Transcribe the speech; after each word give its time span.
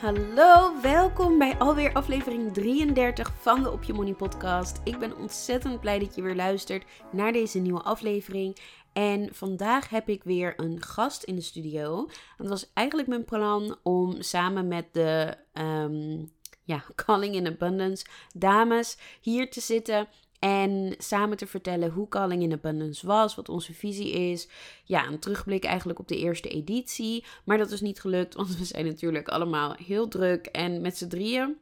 Hallo, 0.00 0.80
welkom 0.80 1.38
bij 1.38 1.56
alweer 1.56 1.92
aflevering 1.92 2.52
33 2.52 3.32
van 3.40 3.62
de 3.62 3.70
Op 3.70 3.82
Je 3.82 3.92
Money 3.92 4.14
podcast. 4.14 4.80
Ik 4.84 4.98
ben 4.98 5.16
ontzettend 5.16 5.80
blij 5.80 5.98
dat 5.98 6.14
je 6.14 6.22
weer 6.22 6.34
luistert 6.34 6.84
naar 7.12 7.32
deze 7.32 7.58
nieuwe 7.58 7.82
aflevering. 7.82 8.56
En 8.92 9.34
vandaag 9.34 9.88
heb 9.88 10.08
ik 10.08 10.24
weer 10.24 10.54
een 10.56 10.82
gast 10.82 11.22
in 11.22 11.34
de 11.34 11.40
studio. 11.40 12.08
Het 12.36 12.48
was 12.48 12.70
eigenlijk 12.74 13.08
mijn 13.08 13.24
plan 13.24 13.76
om 13.82 14.22
samen 14.22 14.68
met 14.68 14.86
de 14.92 15.36
um, 15.52 16.32
ja, 16.64 16.84
Calling 17.04 17.34
in 17.34 17.46
Abundance 17.46 18.06
dames 18.34 18.98
hier 19.20 19.50
te 19.50 19.60
zitten 19.60 20.08
en 20.38 20.94
samen 20.98 21.36
te 21.36 21.46
vertellen 21.46 21.90
hoe 21.90 22.08
Calling 22.08 22.42
in 22.42 22.52
Abundance 22.52 23.06
was, 23.06 23.34
wat 23.34 23.48
onze 23.48 23.74
visie 23.74 24.12
is. 24.12 24.48
Ja, 24.84 25.06
een 25.06 25.18
terugblik 25.18 25.64
eigenlijk 25.64 25.98
op 25.98 26.08
de 26.08 26.16
eerste 26.18 26.48
editie. 26.48 27.24
Maar 27.44 27.58
dat 27.58 27.70
is 27.70 27.80
niet 27.80 28.00
gelukt, 28.00 28.34
want 28.34 28.56
we 28.56 28.64
zijn 28.64 28.86
natuurlijk 28.86 29.28
allemaal 29.28 29.74
heel 29.84 30.08
druk. 30.08 30.46
En 30.46 30.80
met 30.80 30.96
z'n 30.96 31.08
drieën 31.08 31.56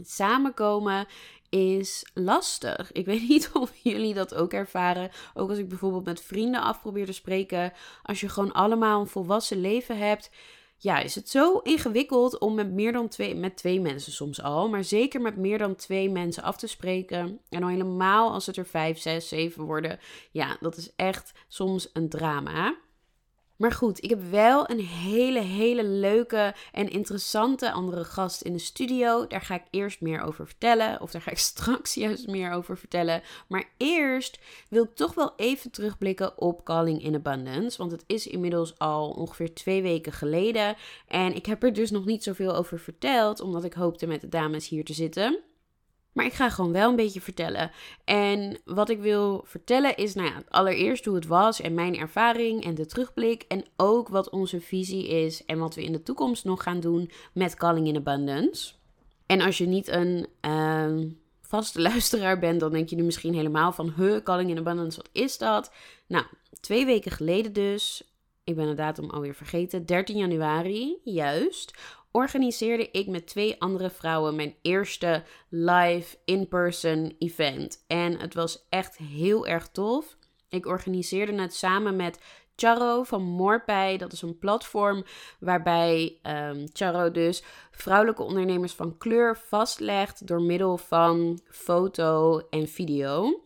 samenkomen 0.00 1.06
is 1.48 2.06
lastig. 2.14 2.92
Ik 2.92 3.06
weet 3.06 3.28
niet 3.28 3.50
of 3.62 3.72
jullie 3.82 4.14
dat 4.14 4.34
ook 4.34 4.52
ervaren. 4.52 5.10
Ook 5.34 5.48
als 5.48 5.58
ik 5.58 5.68
bijvoorbeeld 5.68 6.04
met 6.04 6.22
vrienden 6.22 6.62
af 6.62 6.80
probeer 6.80 7.06
te 7.06 7.12
spreken. 7.12 7.72
Als 8.02 8.20
je 8.20 8.28
gewoon 8.28 8.52
allemaal 8.52 9.00
een 9.00 9.06
volwassen 9.06 9.60
leven 9.60 9.98
hebt 9.98 10.30
ja, 10.82 10.98
is 10.98 11.14
het 11.14 11.28
zo 11.28 11.58
ingewikkeld 11.58 12.38
om 12.38 12.54
met 12.54 12.72
meer 12.72 12.92
dan 12.92 13.08
twee, 13.08 13.34
met 13.34 13.56
twee 13.56 13.80
mensen 13.80 14.12
soms 14.12 14.42
al, 14.42 14.68
maar 14.68 14.84
zeker 14.84 15.20
met 15.20 15.36
meer 15.36 15.58
dan 15.58 15.74
twee 15.74 16.10
mensen 16.10 16.42
af 16.42 16.56
te 16.56 16.66
spreken. 16.66 17.40
En 17.48 17.62
al 17.62 17.68
helemaal 17.68 18.32
als 18.32 18.46
het 18.46 18.56
er 18.56 18.66
vijf, 18.66 18.98
zes, 18.98 19.28
zeven 19.28 19.64
worden. 19.64 19.98
Ja, 20.30 20.56
dat 20.60 20.76
is 20.76 20.92
echt 20.96 21.32
soms 21.48 21.90
een 21.92 22.08
drama. 22.08 22.76
Maar 23.62 23.72
goed, 23.72 24.04
ik 24.04 24.10
heb 24.10 24.22
wel 24.30 24.70
een 24.70 24.80
hele, 24.80 25.40
hele 25.40 25.84
leuke 25.84 26.54
en 26.72 26.90
interessante 26.90 27.72
andere 27.72 28.04
gast 28.04 28.42
in 28.42 28.52
de 28.52 28.58
studio. 28.58 29.26
Daar 29.26 29.40
ga 29.40 29.54
ik 29.54 29.62
eerst 29.70 30.00
meer 30.00 30.22
over 30.22 30.46
vertellen. 30.46 31.00
Of 31.00 31.10
daar 31.10 31.22
ga 31.22 31.30
ik 31.30 31.38
straks 31.52 31.94
juist 31.94 32.26
meer 32.26 32.52
over 32.52 32.78
vertellen. 32.78 33.22
Maar 33.48 33.64
eerst 33.76 34.38
wil 34.68 34.84
ik 34.84 34.94
toch 34.94 35.14
wel 35.14 35.32
even 35.36 35.70
terugblikken 35.70 36.38
op 36.38 36.64
Calling 36.64 37.02
in 37.02 37.14
Abundance. 37.14 37.78
Want 37.78 37.92
het 37.92 38.04
is 38.06 38.26
inmiddels 38.26 38.78
al 38.78 39.10
ongeveer 39.10 39.54
twee 39.54 39.82
weken 39.82 40.12
geleden. 40.12 40.76
En 41.06 41.34
ik 41.34 41.46
heb 41.46 41.62
er 41.62 41.72
dus 41.72 41.90
nog 41.90 42.04
niet 42.04 42.22
zoveel 42.22 42.54
over 42.54 42.78
verteld, 42.78 43.40
omdat 43.40 43.64
ik 43.64 43.72
hoopte 43.72 44.06
met 44.06 44.20
de 44.20 44.28
dames 44.28 44.68
hier 44.68 44.84
te 44.84 44.94
zitten. 44.94 45.51
Maar 46.12 46.24
ik 46.24 46.32
ga 46.32 46.50
gewoon 46.50 46.72
wel 46.72 46.90
een 46.90 46.96
beetje 46.96 47.20
vertellen. 47.20 47.70
En 48.04 48.58
wat 48.64 48.88
ik 48.88 49.00
wil 49.00 49.44
vertellen 49.46 49.96
is, 49.96 50.14
nou 50.14 50.28
ja, 50.28 50.42
allereerst 50.48 51.04
hoe 51.04 51.14
het 51.14 51.26
was 51.26 51.60
en 51.60 51.74
mijn 51.74 51.98
ervaring 51.98 52.64
en 52.64 52.74
de 52.74 52.86
terugblik. 52.86 53.44
En 53.48 53.64
ook 53.76 54.08
wat 54.08 54.30
onze 54.30 54.60
visie 54.60 55.08
is 55.08 55.44
en 55.44 55.58
wat 55.58 55.74
we 55.74 55.84
in 55.84 55.92
de 55.92 56.02
toekomst 56.02 56.44
nog 56.44 56.62
gaan 56.62 56.80
doen 56.80 57.10
met 57.32 57.54
Calling 57.54 57.86
in 57.86 57.96
Abundance. 57.96 58.72
En 59.26 59.40
als 59.40 59.58
je 59.58 59.66
niet 59.66 59.88
een 59.88 60.26
uh, 60.46 61.10
vaste 61.40 61.80
luisteraar 61.90 62.38
bent, 62.38 62.60
dan 62.60 62.72
denk 62.72 62.88
je 62.88 62.96
nu 62.96 63.02
misschien 63.02 63.34
helemaal 63.34 63.72
van, 63.72 63.92
huh, 63.96 64.22
Calling 64.22 64.50
in 64.50 64.58
Abundance, 64.58 64.96
wat 64.96 65.08
is 65.12 65.38
dat? 65.38 65.72
Nou, 66.06 66.24
twee 66.60 66.84
weken 66.84 67.10
geleden 67.10 67.52
dus, 67.52 68.12
ik 68.44 68.56
ben 68.56 68.66
de 68.66 68.74
datum 68.74 69.10
alweer 69.10 69.34
vergeten, 69.34 69.86
13 69.86 70.16
januari, 70.16 70.96
juist, 71.04 71.72
organiseerde 72.12 72.90
ik 72.90 73.06
met 73.06 73.26
twee 73.26 73.60
andere 73.60 73.90
vrouwen 73.90 74.36
mijn 74.36 74.54
eerste 74.62 75.22
live 75.48 76.16
in-person 76.24 77.14
event. 77.18 77.84
En 77.86 78.20
het 78.20 78.34
was 78.34 78.66
echt 78.68 78.96
heel 78.96 79.46
erg 79.46 79.68
tof. 79.68 80.16
Ik 80.48 80.66
organiseerde 80.66 81.40
het 81.40 81.54
samen 81.54 81.96
met 81.96 82.18
Charo 82.56 83.02
van 83.02 83.22
Morpij. 83.22 83.96
Dat 83.96 84.12
is 84.12 84.22
een 84.22 84.38
platform 84.38 85.04
waarbij 85.40 86.18
um, 86.22 86.66
Charo 86.72 87.10
dus 87.10 87.42
vrouwelijke 87.70 88.22
ondernemers 88.22 88.72
van 88.72 88.98
kleur 88.98 89.36
vastlegt 89.36 90.26
door 90.26 90.42
middel 90.42 90.76
van 90.78 91.40
foto 91.50 92.38
en 92.50 92.68
video. 92.68 93.40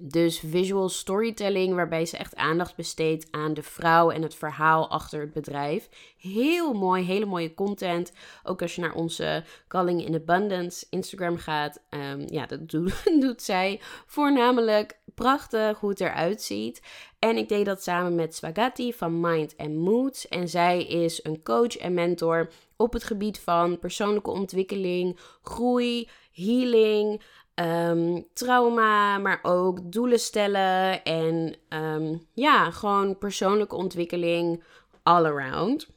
Dus 0.00 0.38
visual 0.38 0.88
storytelling, 0.88 1.74
waarbij 1.74 2.06
ze 2.06 2.16
echt 2.16 2.36
aandacht 2.36 2.76
besteedt 2.76 3.26
aan 3.30 3.54
de 3.54 3.62
vrouw 3.62 4.10
en 4.10 4.22
het 4.22 4.34
verhaal 4.34 4.90
achter 4.90 5.20
het 5.20 5.32
bedrijf. 5.32 5.88
Heel 6.18 6.72
mooi, 6.72 7.04
hele 7.04 7.26
mooie 7.26 7.54
content. 7.54 8.12
Ook 8.42 8.62
als 8.62 8.74
je 8.74 8.80
naar 8.80 8.94
onze 8.94 9.44
Calling 9.68 10.04
in 10.04 10.14
Abundance 10.14 10.86
Instagram 10.90 11.36
gaat. 11.36 11.82
Um, 11.90 12.24
ja, 12.26 12.46
dat 12.46 12.68
doet, 12.70 13.02
doet 13.20 13.42
zij. 13.42 13.80
Voornamelijk 14.06 14.98
prachtig 15.14 15.80
hoe 15.80 15.90
het 15.90 16.00
eruit 16.00 16.42
ziet. 16.42 16.82
En 17.18 17.36
ik 17.36 17.48
deed 17.48 17.66
dat 17.66 17.82
samen 17.82 18.14
met 18.14 18.34
Swagati 18.34 18.92
van 18.92 19.20
Mind 19.20 19.54
and 19.56 19.74
Moods. 19.74 20.28
En 20.28 20.48
zij 20.48 20.84
is 20.84 21.24
een 21.24 21.42
coach 21.42 21.76
en 21.76 21.94
mentor 21.94 22.50
op 22.76 22.92
het 22.92 23.04
gebied 23.04 23.40
van 23.40 23.78
persoonlijke 23.78 24.30
ontwikkeling, 24.30 25.18
groei, 25.42 26.08
healing. 26.32 27.22
Um, 27.60 28.26
trauma, 28.32 29.18
maar 29.18 29.38
ook 29.42 29.92
doelen 29.92 30.20
stellen 30.20 31.04
en 31.04 31.54
um, 31.68 32.26
ja, 32.34 32.70
gewoon 32.70 33.18
persoonlijke 33.18 33.74
ontwikkeling 33.74 34.64
all 35.02 35.24
around. 35.24 35.88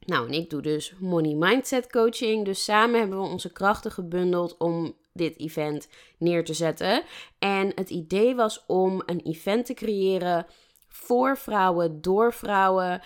Nou, 0.00 0.26
en 0.26 0.32
ik 0.32 0.50
doe 0.50 0.62
dus 0.62 0.94
money 0.98 1.34
mindset 1.34 1.90
coaching. 1.90 2.44
Dus 2.44 2.64
samen 2.64 3.00
hebben 3.00 3.20
we 3.20 3.28
onze 3.28 3.52
krachten 3.52 3.90
gebundeld 3.90 4.56
om 4.56 4.94
dit 5.12 5.38
event 5.38 5.88
neer 6.18 6.44
te 6.44 6.54
zetten. 6.54 7.02
En 7.38 7.72
het 7.74 7.90
idee 7.90 8.34
was 8.34 8.64
om 8.66 9.02
een 9.06 9.20
event 9.20 9.66
te 9.66 9.74
creëren 9.74 10.46
voor 10.88 11.36
vrouwen, 11.36 12.00
door 12.00 12.32
vrouwen, 12.32 13.02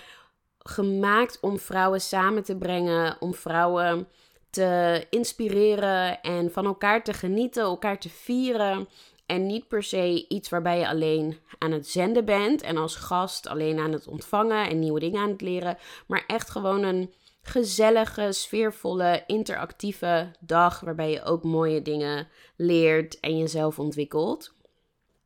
gemaakt 0.59 1.39
om 1.41 1.59
vrouwen 1.59 2.01
samen 2.01 2.45
te 2.45 2.57
brengen, 2.57 3.17
om 3.21 3.35
vrouwen 3.35 4.09
te 4.55 5.07
inspireren 5.11 6.23
en 6.23 6.53
van 6.53 6.65
elkaar 6.65 7.05
te 7.05 7.13
genieten, 7.13 7.63
elkaar 7.63 7.99
te 7.99 8.09
vieren. 8.09 8.89
En 9.27 9.47
niet 9.47 9.69
per 9.69 9.83
se 9.83 10.29
iets 10.29 10.49
waarbij 10.49 10.79
je 10.79 10.89
alleen 10.89 11.39
aan 11.59 11.73
het 11.73 11.89
zenden 11.89 12.25
bent 12.25 12.63
en 12.63 12.77
als 12.77 12.97
gast 12.97 13.49
alleen 13.49 13.79
aan 13.79 13.93
het 13.93 14.07
ontvangen 14.07 14.69
en 14.69 14.79
nieuwe 14.79 15.01
dingen 15.01 15.21
aan 15.21 15.31
het 15.31 15.41
leren. 15.41 15.79
Maar 16.07 16.25
echt 16.27 16.51
gewoon 16.51 16.83
een 16.83 17.13
gezellige, 17.43 18.33
sfeervolle, 18.33 19.23
interactieve 19.27 20.31
dag 20.41 20.81
waarbij 20.81 21.11
je 21.11 21.25
ook 21.25 21.43
mooie 21.43 21.83
dingen 21.83 22.29
leert 22.57 23.21
en 23.21 23.39
jezelf 23.39 23.79
ontwikkelt. 23.79 24.55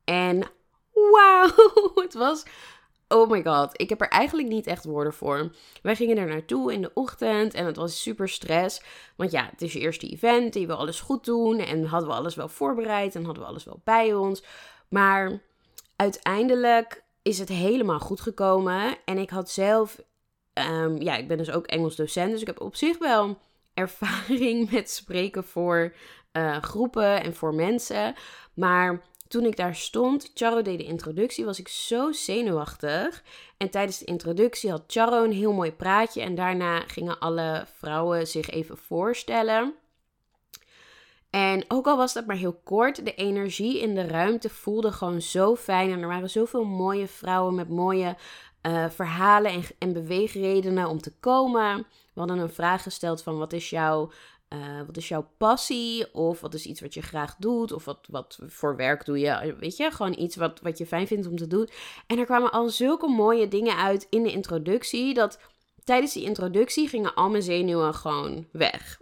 En 0.03 0.43
wauw, 0.93 1.49
het 2.03 2.13
was 2.13 2.45
Oh 3.11 3.29
my 3.29 3.43
god, 3.43 3.81
ik 3.81 3.89
heb 3.89 4.01
er 4.01 4.07
eigenlijk 4.07 4.47
niet 4.49 4.67
echt 4.67 4.85
woorden 4.85 5.13
voor. 5.13 5.51
Wij 5.81 5.95
gingen 5.95 6.17
er 6.17 6.27
naartoe 6.27 6.73
in 6.73 6.81
de 6.81 6.91
ochtend 6.93 7.53
en 7.53 7.65
het 7.65 7.75
was 7.75 8.01
super 8.01 8.29
stress. 8.29 8.81
Want 9.15 9.31
ja, 9.31 9.49
het 9.51 9.61
is 9.61 9.73
je 9.73 9.79
eerste 9.79 10.09
event 10.09 10.55
en 10.55 10.61
je 10.61 10.67
wil 10.67 10.77
alles 10.77 10.99
goed 10.99 11.25
doen. 11.25 11.59
En 11.59 11.85
hadden 11.85 12.09
we 12.09 12.15
alles 12.15 12.35
wel 12.35 12.47
voorbereid 12.47 13.15
en 13.15 13.23
hadden 13.23 13.43
we 13.43 13.49
alles 13.49 13.63
wel 13.63 13.81
bij 13.83 14.13
ons. 14.13 14.43
Maar 14.89 15.41
uiteindelijk 15.95 17.03
is 17.21 17.39
het 17.39 17.49
helemaal 17.49 17.99
goed 17.99 18.21
gekomen. 18.21 18.97
En 19.05 19.17
ik 19.17 19.29
had 19.29 19.49
zelf, 19.49 20.01
um, 20.53 21.01
ja, 21.01 21.15
ik 21.15 21.27
ben 21.27 21.37
dus 21.37 21.51
ook 21.51 21.67
Engels 21.67 21.95
docent. 21.95 22.31
Dus 22.31 22.41
ik 22.41 22.47
heb 22.47 22.61
op 22.61 22.75
zich 22.75 22.97
wel 22.97 23.37
ervaring 23.73 24.69
met 24.71 24.89
spreken 24.89 25.43
voor 25.43 25.93
uh, 26.33 26.57
groepen 26.57 27.23
en 27.23 27.35
voor 27.35 27.53
mensen. 27.53 28.15
Maar 28.53 29.01
toen 29.29 29.45
ik 29.45 29.55
daar 29.55 29.75
stond, 29.75 30.31
Charo 30.33 30.61
deed 30.61 30.77
de 30.77 30.83
introductie, 30.83 31.45
was 31.45 31.59
ik 31.59 31.67
zo 31.67 32.11
zenuwachtig. 32.11 33.23
En 33.57 33.69
tijdens 33.69 33.97
de 33.97 34.05
introductie 34.05 34.69
had 34.69 34.83
Charo 34.87 35.23
een 35.23 35.31
heel 35.31 35.53
mooi 35.53 35.71
praatje. 35.71 36.21
En 36.21 36.35
daarna 36.35 36.79
gingen 36.79 37.19
alle 37.19 37.65
vrouwen 37.77 38.27
zich 38.27 38.49
even 38.49 38.77
voorstellen. 38.77 39.73
En 41.29 41.65
ook 41.67 41.87
al 41.87 41.97
was 41.97 42.13
dat 42.13 42.25
maar 42.25 42.35
heel 42.35 42.59
kort, 42.63 43.05
de 43.05 43.15
energie 43.15 43.79
in 43.79 43.95
de 43.95 44.07
ruimte 44.07 44.49
voelde 44.49 44.91
gewoon 44.91 45.21
zo 45.21 45.55
fijn. 45.55 45.91
En 45.91 46.01
er 46.01 46.07
waren 46.07 46.29
zoveel 46.29 46.65
mooie 46.65 47.07
vrouwen 47.07 47.55
met 47.55 47.69
mooie 47.69 48.15
eh, 48.61 48.89
verhalen 48.89 49.51
en, 49.51 49.63
en 49.77 49.93
beweegredenen 49.93 50.87
om 50.87 51.01
te 51.01 51.13
komen. 51.19 51.77
We 52.13 52.19
hadden 52.19 52.37
een 52.37 52.49
vraag 52.53 52.83
gesteld 52.83 53.23
van 53.23 53.37
wat 53.37 53.53
is 53.53 53.69
jouw 53.69 54.11
uh, 54.53 54.81
wat 54.85 54.97
is 54.97 55.07
jouw 55.07 55.29
passie? 55.37 56.13
Of 56.13 56.41
wat 56.41 56.53
is 56.53 56.65
iets 56.65 56.81
wat 56.81 56.93
je 56.93 57.01
graag 57.01 57.35
doet? 57.35 57.71
Of 57.71 57.85
wat, 57.85 58.07
wat 58.09 58.39
voor 58.47 58.75
werk 58.75 59.05
doe 59.05 59.19
je? 59.19 59.55
Weet 59.59 59.77
je, 59.77 59.91
gewoon 59.91 60.19
iets 60.19 60.35
wat, 60.35 60.59
wat 60.61 60.77
je 60.77 60.85
fijn 60.85 61.07
vindt 61.07 61.27
om 61.27 61.35
te 61.35 61.47
doen. 61.47 61.69
En 62.07 62.17
er 62.17 62.25
kwamen 62.25 62.51
al 62.51 62.69
zulke 62.69 63.07
mooie 63.07 63.47
dingen 63.47 63.77
uit 63.77 64.07
in 64.09 64.23
de 64.23 64.31
introductie. 64.31 65.13
Dat 65.13 65.39
tijdens 65.83 66.13
die 66.13 66.23
introductie 66.23 66.87
gingen 66.87 67.13
al 67.13 67.29
mijn 67.29 67.43
zenuwen 67.43 67.93
gewoon 67.93 68.47
weg. 68.51 69.01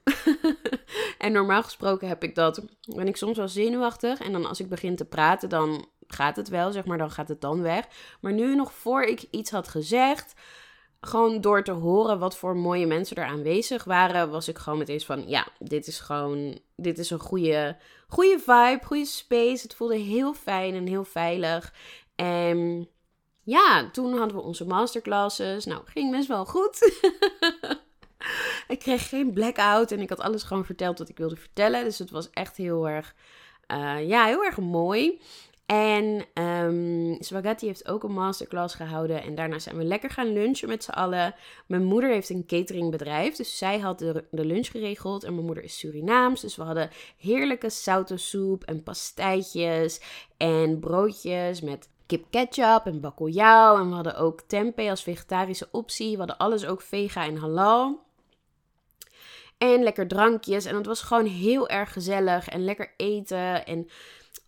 en 1.17 1.31
normaal 1.31 1.63
gesproken 1.63 2.07
heb 2.07 2.23
ik 2.23 2.35
dat. 2.35 2.65
Ben 2.95 3.07
ik 3.07 3.17
soms 3.17 3.37
wel 3.37 3.47
zenuwachtig. 3.47 4.19
En 4.19 4.31
dan 4.31 4.45
als 4.45 4.59
ik 4.59 4.69
begin 4.69 4.95
te 4.95 5.05
praten, 5.05 5.49
dan 5.49 5.87
gaat 6.07 6.35
het 6.35 6.49
wel, 6.49 6.71
zeg 6.71 6.85
maar. 6.85 6.97
Dan 6.97 7.11
gaat 7.11 7.27
het 7.27 7.41
dan 7.41 7.61
weg. 7.61 7.87
Maar 8.21 8.33
nu 8.33 8.55
nog 8.55 8.73
voor 8.73 9.03
ik 9.03 9.25
iets 9.31 9.51
had 9.51 9.67
gezegd 9.67 10.33
gewoon 11.01 11.41
door 11.41 11.63
te 11.63 11.71
horen 11.71 12.19
wat 12.19 12.37
voor 12.37 12.55
mooie 12.55 12.87
mensen 12.87 13.15
er 13.15 13.25
aanwezig 13.25 13.83
waren, 13.83 14.31
was 14.31 14.47
ik 14.47 14.57
gewoon 14.57 14.79
meteen 14.79 15.01
van, 15.01 15.27
ja, 15.27 15.47
dit 15.59 15.87
is 15.87 15.99
gewoon, 15.99 16.59
dit 16.75 16.97
is 16.97 17.09
een 17.09 17.19
goede, 17.19 17.77
goede 18.07 18.39
vibe, 18.39 18.79
goede 18.83 19.05
space. 19.05 19.63
Het 19.63 19.75
voelde 19.75 19.97
heel 19.97 20.33
fijn 20.33 20.75
en 20.75 20.87
heel 20.87 21.03
veilig. 21.03 21.73
En 22.15 22.89
ja, 23.43 23.89
toen 23.91 24.17
hadden 24.17 24.37
we 24.37 24.43
onze 24.43 24.65
masterclasses. 24.65 25.65
Nou, 25.65 25.81
ging 25.85 26.11
best 26.11 26.27
wel 26.27 26.45
goed. 26.45 26.99
ik 28.67 28.79
kreeg 28.79 29.09
geen 29.09 29.33
blackout 29.33 29.91
en 29.91 29.99
ik 29.99 30.09
had 30.09 30.19
alles 30.19 30.43
gewoon 30.43 30.65
verteld 30.65 30.97
wat 30.97 31.09
ik 31.09 31.17
wilde 31.17 31.35
vertellen. 31.35 31.83
Dus 31.83 31.99
het 31.99 32.11
was 32.11 32.29
echt 32.29 32.57
heel 32.57 32.89
erg, 32.89 33.15
uh, 33.71 34.07
ja, 34.07 34.25
heel 34.25 34.43
erg 34.43 34.57
mooi. 34.57 35.21
En 35.67 36.25
um, 36.33 37.17
Spaghetti 37.19 37.65
heeft 37.65 37.87
ook 37.87 38.03
een 38.03 38.13
masterclass 38.13 38.75
gehouden. 38.75 39.23
En 39.23 39.35
daarna 39.35 39.59
zijn 39.59 39.77
we 39.77 39.83
lekker 39.83 40.09
gaan 40.09 40.33
lunchen 40.33 40.67
met 40.67 40.83
z'n 40.83 40.91
allen. 40.91 41.35
Mijn 41.65 41.83
moeder 41.83 42.09
heeft 42.09 42.29
een 42.29 42.45
cateringbedrijf. 42.45 43.35
Dus 43.35 43.57
zij 43.57 43.79
had 43.79 43.99
de, 43.99 44.25
lunch 44.31 44.67
geregeld. 44.67 45.23
En 45.23 45.33
mijn 45.33 45.45
moeder 45.45 45.63
is 45.63 45.77
Surinaams. 45.77 46.41
Dus 46.41 46.55
we 46.55 46.63
hadden 46.63 46.89
heerlijke 47.17 47.69
soep 48.15 48.63
en 48.63 48.83
pastijtjes. 48.83 50.01
En 50.37 50.79
broodjes 50.79 51.61
met 51.61 51.89
kip 52.05 52.25
ketchup 52.29 52.85
en 52.85 53.01
bakkeljauw. 53.01 53.77
En 53.77 53.89
we 53.89 53.95
hadden 53.95 54.17
ook 54.17 54.41
tempeh 54.41 54.89
als 54.89 55.03
vegetarische 55.03 55.67
optie. 55.71 56.11
We 56.11 56.17
hadden 56.17 56.37
alles 56.37 56.65
ook 56.65 56.81
vega 56.81 57.25
en 57.25 57.37
halal. 57.37 57.99
En 59.57 59.83
lekker 59.83 60.07
drankjes. 60.07 60.65
En 60.65 60.75
het 60.75 60.85
was 60.85 61.01
gewoon 61.01 61.25
heel 61.25 61.69
erg 61.69 61.93
gezellig. 61.93 62.47
En 62.47 62.63
lekker 62.63 62.93
eten. 62.97 63.65
En 63.65 63.89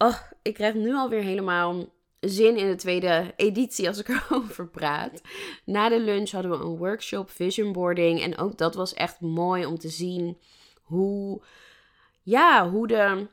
Oh, 0.01 0.19
ik 0.41 0.53
krijg 0.53 0.73
nu 0.73 0.93
alweer 0.93 1.21
helemaal 1.21 1.85
zin 2.19 2.57
in 2.57 2.67
de 2.69 2.75
tweede 2.75 3.33
editie 3.35 3.87
als 3.87 3.97
ik 3.99 4.07
erover 4.29 4.67
praat. 4.67 5.21
Na 5.65 5.89
de 5.89 5.99
lunch 5.99 6.29
hadden 6.29 6.51
we 6.51 6.57
een 6.57 6.77
workshop 6.77 7.29
vision 7.29 7.71
boarding. 7.71 8.21
En 8.21 8.37
ook 8.37 8.57
dat 8.57 8.75
was 8.75 8.93
echt 8.93 9.19
mooi 9.19 9.65
om 9.65 9.77
te 9.77 9.89
zien 9.89 10.37
hoe, 10.81 11.41
ja, 12.21 12.69
hoe 12.69 12.87
de 12.87 13.27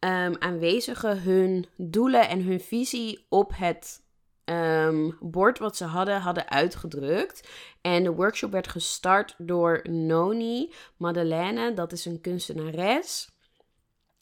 um, 0.00 0.36
aanwezigen 0.38 1.22
hun 1.22 1.66
doelen 1.76 2.28
en 2.28 2.42
hun 2.42 2.60
visie 2.60 3.26
op 3.28 3.52
het 3.56 4.04
um, 4.44 5.16
bord 5.20 5.58
wat 5.58 5.76
ze 5.76 5.84
hadden, 5.84 6.20
hadden 6.20 6.48
uitgedrukt. 6.48 7.48
En 7.80 8.02
de 8.02 8.12
workshop 8.12 8.52
werd 8.52 8.68
gestart 8.68 9.34
door 9.38 9.80
Noni 9.90 10.72
Madeleine. 10.96 11.74
Dat 11.74 11.92
is 11.92 12.04
een 12.04 12.20
kunstenares. 12.20 13.35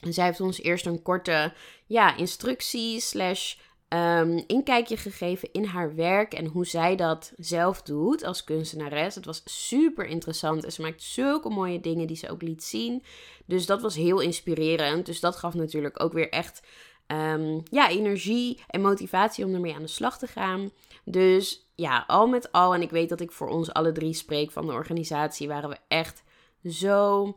En 0.05 0.13
zij 0.13 0.25
heeft 0.25 0.41
ons 0.41 0.63
eerst 0.63 0.87
een 0.87 1.03
korte 1.03 1.53
ja, 1.87 2.17
instructie 2.17 3.01
slash 3.01 3.55
um, 3.89 4.45
inkijkje 4.47 4.97
gegeven 4.97 5.49
in 5.53 5.65
haar 5.65 5.95
werk 5.95 6.35
en 6.35 6.47
hoe 6.47 6.67
zij 6.67 6.97
dat 6.97 7.33
zelf 7.37 7.83
doet 7.83 8.25
als 8.25 8.45
kunstenares. 8.45 9.15
Het 9.15 9.25
was 9.25 9.43
super 9.45 10.07
interessant 10.07 10.65
en 10.65 10.73
ze 10.73 10.83
maakt 10.83 11.03
zulke 11.03 11.49
mooie 11.49 11.81
dingen 11.81 12.07
die 12.07 12.17
ze 12.17 12.31
ook 12.31 12.43
liet 12.43 12.65
zien. 12.65 13.03
Dus 13.47 13.67
dat 13.67 13.83
was 13.83 13.95
heel 13.95 14.21
inspirerend. 14.21 15.07
Dus 15.07 15.21
dat 15.21 15.37
gaf 15.37 15.55
natuurlijk 15.55 16.03
ook 16.03 16.13
weer 16.13 16.29
echt 16.31 16.63
um, 17.07 17.63
ja, 17.71 17.89
energie 17.89 18.63
en 18.67 18.81
motivatie 18.81 19.45
om 19.45 19.55
ermee 19.55 19.75
aan 19.75 19.83
de 19.83 19.89
slag 19.89 20.19
te 20.19 20.27
gaan. 20.27 20.71
Dus 21.05 21.67
ja, 21.75 22.05
al 22.07 22.27
met 22.27 22.53
al, 22.53 22.75
en 22.75 22.83
ik 22.83 22.91
weet 22.91 23.09
dat 23.09 23.21
ik 23.21 23.33
voor 23.33 23.49
ons 23.49 23.73
alle 23.73 23.93
drie 23.93 24.15
spreek 24.15 24.51
van 24.51 24.67
de 24.67 24.73
organisatie, 24.73 25.49
waren 25.49 25.71
we 25.71 25.77
echt 25.89 26.23
zo 26.65 27.37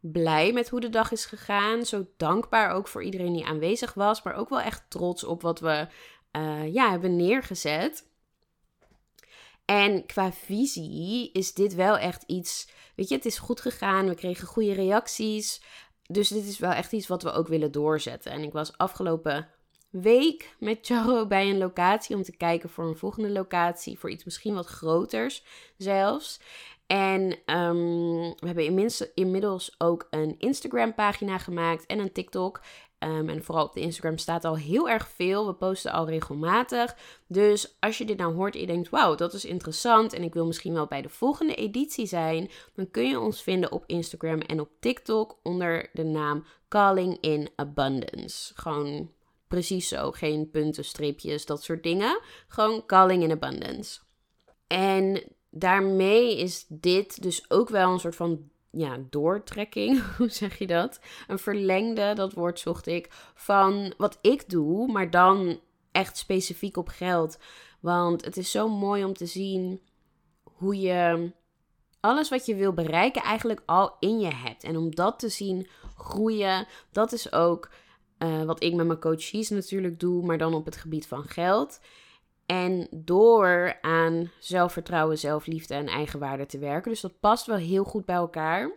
blij 0.00 0.52
met 0.52 0.68
hoe 0.68 0.80
de 0.80 0.88
dag 0.88 1.12
is 1.12 1.24
gegaan. 1.24 1.84
Zo 1.84 2.06
dankbaar 2.16 2.70
ook 2.70 2.88
voor 2.88 3.02
iedereen 3.02 3.32
die 3.32 3.46
aanwezig 3.46 3.94
was. 3.94 4.22
Maar 4.22 4.34
ook 4.34 4.48
wel 4.48 4.60
echt 4.60 4.84
trots 4.88 5.24
op 5.24 5.42
wat 5.42 5.60
we 5.60 5.88
uh, 6.32 6.74
ja, 6.74 6.90
hebben 6.90 7.16
neergezet. 7.16 8.08
En 9.64 10.06
qua 10.06 10.32
visie 10.32 11.32
is 11.32 11.54
dit 11.54 11.74
wel 11.74 11.98
echt 11.98 12.22
iets. 12.22 12.68
Weet 12.94 13.08
je, 13.08 13.14
het 13.14 13.24
is 13.24 13.38
goed 13.38 13.60
gegaan. 13.60 14.08
We 14.08 14.14
kregen 14.14 14.46
goede 14.46 14.72
reacties. 14.72 15.62
Dus 16.06 16.28
dit 16.28 16.44
is 16.44 16.58
wel 16.58 16.72
echt 16.72 16.92
iets 16.92 17.06
wat 17.06 17.22
we 17.22 17.32
ook 17.32 17.48
willen 17.48 17.72
doorzetten. 17.72 18.32
En 18.32 18.42
ik 18.42 18.52
was 18.52 18.78
afgelopen 18.78 19.48
week 19.90 20.54
met 20.58 20.78
Charo 20.82 21.26
bij 21.26 21.50
een 21.50 21.58
locatie 21.58 22.16
om 22.16 22.22
te 22.22 22.36
kijken 22.36 22.68
voor 22.68 22.84
een 22.84 22.96
volgende 22.96 23.30
locatie. 23.30 23.98
Voor 23.98 24.10
iets 24.10 24.24
misschien 24.24 24.54
wat 24.54 24.66
groters 24.66 25.44
zelfs. 25.76 26.40
En 26.86 27.22
um, 27.46 28.34
we 28.36 28.46
hebben 28.46 28.90
inmiddels 29.14 29.74
ook 29.78 30.06
een 30.10 30.34
Instagram 30.38 30.94
pagina 30.94 31.38
gemaakt 31.38 31.86
en 31.86 31.98
een 31.98 32.12
TikTok. 32.12 32.60
Um, 32.98 33.28
en 33.28 33.44
vooral 33.44 33.64
op 33.64 33.72
de 33.72 33.80
Instagram 33.80 34.18
staat 34.18 34.44
al 34.44 34.56
heel 34.56 34.88
erg 34.88 35.08
veel. 35.08 35.46
We 35.46 35.54
posten 35.54 35.92
al 35.92 36.08
regelmatig. 36.08 36.96
Dus 37.26 37.76
als 37.80 37.98
je 37.98 38.04
dit 38.04 38.18
nou 38.18 38.34
hoort 38.34 38.54
en 38.54 38.60
je 38.60 38.66
denkt: 38.66 38.88
wauw, 38.88 39.14
dat 39.14 39.34
is 39.34 39.44
interessant. 39.44 40.12
En 40.12 40.22
ik 40.22 40.34
wil 40.34 40.46
misschien 40.46 40.72
wel 40.72 40.86
bij 40.86 41.02
de 41.02 41.08
volgende 41.08 41.54
editie 41.54 42.06
zijn. 42.06 42.50
Dan 42.74 42.90
kun 42.90 43.08
je 43.08 43.20
ons 43.20 43.42
vinden 43.42 43.72
op 43.72 43.84
Instagram 43.86 44.40
en 44.40 44.60
op 44.60 44.70
TikTok 44.80 45.38
onder 45.42 45.90
de 45.92 46.04
naam 46.04 46.44
Calling 46.68 47.18
in 47.20 47.50
Abundance. 47.56 48.52
Gewoon 48.54 49.10
precies 49.48 49.88
zo. 49.88 50.10
Geen 50.10 50.50
punten, 50.50 50.84
streepjes, 50.84 51.46
dat 51.46 51.62
soort 51.62 51.82
dingen. 51.82 52.20
Gewoon 52.48 52.86
Calling 52.86 53.22
in 53.22 53.30
Abundance. 53.30 54.00
En 54.66 55.22
daarmee 55.58 56.38
is 56.38 56.64
dit 56.68 57.22
dus 57.22 57.50
ook 57.50 57.68
wel 57.68 57.92
een 57.92 58.00
soort 58.00 58.16
van 58.16 58.50
ja, 58.70 58.98
doortrekking, 59.10 60.02
hoe 60.16 60.28
zeg 60.28 60.58
je 60.58 60.66
dat? 60.66 61.00
Een 61.26 61.38
verlengde, 61.38 62.12
dat 62.14 62.32
woord 62.32 62.60
zocht 62.60 62.86
ik, 62.86 63.08
van 63.34 63.94
wat 63.96 64.18
ik 64.20 64.50
doe, 64.50 64.92
maar 64.92 65.10
dan 65.10 65.60
echt 65.92 66.16
specifiek 66.16 66.76
op 66.76 66.88
geld. 66.88 67.38
Want 67.80 68.24
het 68.24 68.36
is 68.36 68.50
zo 68.50 68.68
mooi 68.68 69.04
om 69.04 69.12
te 69.14 69.26
zien 69.26 69.80
hoe 70.42 70.80
je 70.80 71.30
alles 72.00 72.28
wat 72.28 72.46
je 72.46 72.54
wil 72.54 72.72
bereiken 72.72 73.22
eigenlijk 73.22 73.62
al 73.66 73.96
in 74.00 74.20
je 74.20 74.34
hebt. 74.34 74.64
En 74.64 74.76
om 74.76 74.94
dat 74.94 75.18
te 75.18 75.28
zien 75.28 75.68
groeien, 75.96 76.66
dat 76.92 77.12
is 77.12 77.32
ook 77.32 77.70
uh, 78.18 78.42
wat 78.42 78.62
ik 78.62 78.74
met 78.74 78.86
mijn 78.86 79.00
coaches 79.00 79.48
natuurlijk 79.48 80.00
doe, 80.00 80.24
maar 80.24 80.38
dan 80.38 80.54
op 80.54 80.64
het 80.64 80.76
gebied 80.76 81.06
van 81.06 81.24
geld. 81.24 81.80
En 82.46 82.88
door 82.90 83.78
aan 83.80 84.30
zelfvertrouwen, 84.38 85.18
zelfliefde 85.18 85.74
en 85.74 85.86
eigenwaarde 85.86 86.46
te 86.46 86.58
werken. 86.58 86.90
Dus 86.90 87.00
dat 87.00 87.20
past 87.20 87.46
wel 87.46 87.56
heel 87.56 87.84
goed 87.84 88.04
bij 88.04 88.16
elkaar. 88.16 88.70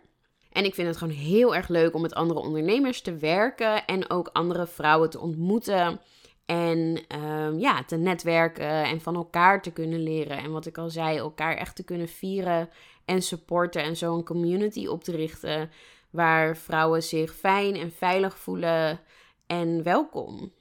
En 0.52 0.64
ik 0.64 0.74
vind 0.74 0.88
het 0.88 0.96
gewoon 0.96 1.14
heel 1.14 1.54
erg 1.54 1.68
leuk 1.68 1.94
om 1.94 2.00
met 2.02 2.14
andere 2.14 2.40
ondernemers 2.40 3.02
te 3.02 3.16
werken 3.16 3.84
en 3.84 4.10
ook 4.10 4.30
andere 4.32 4.66
vrouwen 4.66 5.10
te 5.10 5.20
ontmoeten. 5.20 6.00
En 6.46 7.04
um, 7.22 7.58
ja, 7.58 7.84
te 7.84 7.96
netwerken 7.96 8.84
en 8.84 9.00
van 9.00 9.14
elkaar 9.14 9.62
te 9.62 9.72
kunnen 9.72 10.02
leren. 10.02 10.38
En 10.38 10.50
wat 10.50 10.66
ik 10.66 10.78
al 10.78 10.90
zei, 10.90 11.16
elkaar 11.16 11.56
echt 11.56 11.76
te 11.76 11.84
kunnen 11.84 12.08
vieren 12.08 12.68
en 13.04 13.22
supporten. 13.22 13.82
En 13.82 13.96
zo 13.96 14.14
een 14.14 14.24
community 14.24 14.86
op 14.86 15.04
te 15.04 15.12
richten 15.12 15.70
waar 16.10 16.56
vrouwen 16.56 17.02
zich 17.02 17.34
fijn 17.34 17.76
en 17.76 17.92
veilig 17.92 18.38
voelen 18.38 19.00
en 19.46 19.82
welkom. 19.82 20.52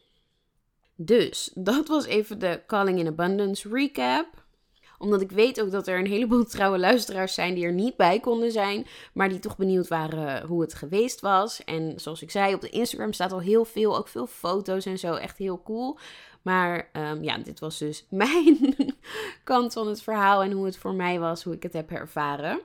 Dus 1.01 1.51
dat 1.53 1.88
was 1.88 2.06
even 2.06 2.39
de 2.39 2.62
Calling 2.68 3.00
in 3.00 3.08
Abundance 3.08 3.70
recap 3.70 4.27
omdat 4.98 5.22
ik 5.22 5.32
weet 5.32 5.62
ook 5.62 5.72
dat 5.72 5.88
er 5.88 6.00
een 6.00 6.08
heleboel 6.08 6.46
trouwe 6.56 6.79
luisteraars 6.79 7.34
zijn 7.34 7.53
die 7.53 7.65
er 7.65 7.74
niet 7.74 7.96
bij 7.96 8.20
konden 8.20 8.51
zijn, 8.51 8.88
maar 9.13 9.29
die 9.29 9.39
toch 9.39 9.58
benieuwd 9.58 9.88
waren 9.88 10.48
hoe 10.48 10.62
het 10.62 10.74
geweest 10.74 11.22
was. 11.22 11.63
En 11.63 11.94
zoals 12.00 12.22
ik 12.22 12.32
zei, 12.32 12.53
op 12.53 12.62
de 12.62 12.70
Instagram 12.70 13.13
staat 13.13 13.32
al 13.32 13.39
heel 13.39 13.65
veel, 13.65 13.98
ook 13.98 14.08
veel 14.08 14.27
foto's 14.27 14.86
en 14.86 15.00
zo, 15.00 15.13
echt 15.13 15.38
heel 15.38 15.62
cool. 15.63 15.98
Maar 16.41 16.89
um, 16.94 17.24
ja, 17.24 17.38
dit 17.38 17.60
was 17.60 17.77
dus 17.77 18.06
mijn 18.10 18.75
kant 19.44 19.74
van 19.74 19.88
het 19.88 20.01
verhaal 20.01 20.44
en 20.44 20.51
hoe 20.51 20.65
het 20.65 20.77
voor 20.77 20.94
mij 20.94 21.20
was, 21.20 21.44
hoe 21.44 21.53
ik 21.53 21.63
het 21.63 21.74
heb 21.74 21.91
ervaren. 21.91 22.60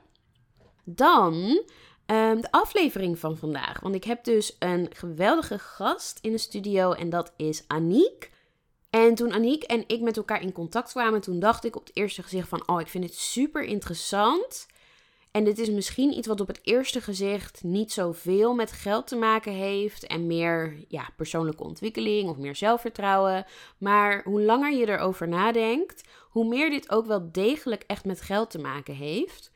Dan 0.85 1.62
um, 2.07 2.41
de 2.41 2.51
aflevering 2.51 3.19
van 3.19 3.37
vandaag. 3.37 3.81
Want 3.81 3.95
ik 3.95 4.05
heb 4.05 4.25
dus 4.25 4.57
een 4.59 4.89
geweldige 4.93 5.59
gast 5.59 6.19
in 6.23 6.33
de 6.33 6.39
studio 6.39 6.93
en 6.93 7.11
dat 7.11 7.33
is 7.37 7.65
Aniek. 7.67 8.31
En 8.91 9.15
toen 9.15 9.33
Aniek 9.33 9.63
en 9.63 9.85
ik 9.87 10.01
met 10.01 10.17
elkaar 10.17 10.43
in 10.43 10.53
contact 10.53 10.91
kwamen, 10.91 11.21
toen 11.21 11.39
dacht 11.39 11.65
ik 11.65 11.77
op 11.77 11.87
het 11.87 11.97
eerste 11.97 12.23
gezicht 12.23 12.49
van, 12.49 12.69
oh, 12.69 12.81
ik 12.81 12.89
vind 12.89 13.05
het 13.05 13.15
super 13.15 13.63
interessant. 13.63 14.67
En 15.31 15.45
dit 15.45 15.59
is 15.59 15.71
misschien 15.71 16.17
iets 16.17 16.27
wat 16.27 16.41
op 16.41 16.47
het 16.47 16.61
eerste 16.63 17.01
gezicht 17.01 17.63
niet 17.63 17.93
zoveel 17.93 18.55
met 18.55 18.73
geld 18.73 19.07
te 19.07 19.17
maken 19.17 19.53
heeft 19.53 20.07
en 20.07 20.27
meer 20.27 20.77
ja, 20.89 21.09
persoonlijke 21.17 21.63
ontwikkeling 21.63 22.29
of 22.29 22.37
meer 22.37 22.57
zelfvertrouwen. 22.57 23.47
Maar 23.79 24.23
hoe 24.25 24.43
langer 24.43 24.73
je 24.73 24.89
erover 24.89 25.29
nadenkt, 25.29 26.03
hoe 26.29 26.49
meer 26.49 26.71
dit 26.71 26.91
ook 26.91 27.07
wel 27.07 27.33
degelijk 27.33 27.85
echt 27.87 28.05
met 28.05 28.21
geld 28.21 28.51
te 28.51 28.59
maken 28.59 28.95
heeft. 28.95 29.51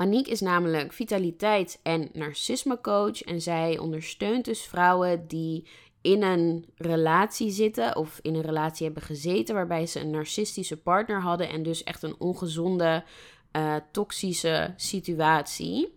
Aniek 0.00 0.26
is 0.26 0.40
namelijk 0.40 0.92
vitaliteits- 0.92 1.78
en 1.82 2.08
narcismecoach 2.12 3.22
en 3.22 3.40
zij 3.40 3.78
ondersteunt 3.78 4.44
dus 4.44 4.62
vrouwen 4.62 5.28
die 5.28 5.66
in 6.00 6.22
een 6.22 6.66
relatie 6.76 7.50
zitten 7.50 7.96
of 7.96 8.18
in 8.22 8.34
een 8.34 8.42
relatie 8.42 8.84
hebben 8.86 9.02
gezeten 9.02 9.54
waarbij 9.54 9.86
ze 9.86 10.00
een 10.00 10.10
narcistische 10.10 10.76
partner 10.76 11.20
hadden 11.20 11.48
en 11.48 11.62
dus 11.62 11.84
echt 11.84 12.02
een 12.02 12.14
ongezonde, 12.18 13.04
uh, 13.52 13.74
toxische 13.92 14.72
situatie. 14.76 15.94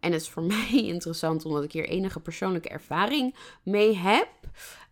En 0.00 0.12
het 0.12 0.20
is 0.20 0.28
voor 0.28 0.42
mij 0.54 0.70
interessant 0.72 1.44
omdat 1.44 1.64
ik 1.64 1.72
hier 1.72 1.88
enige 1.88 2.20
persoonlijke 2.20 2.68
ervaring 2.68 3.34
mee 3.62 3.96
heb. 3.96 4.28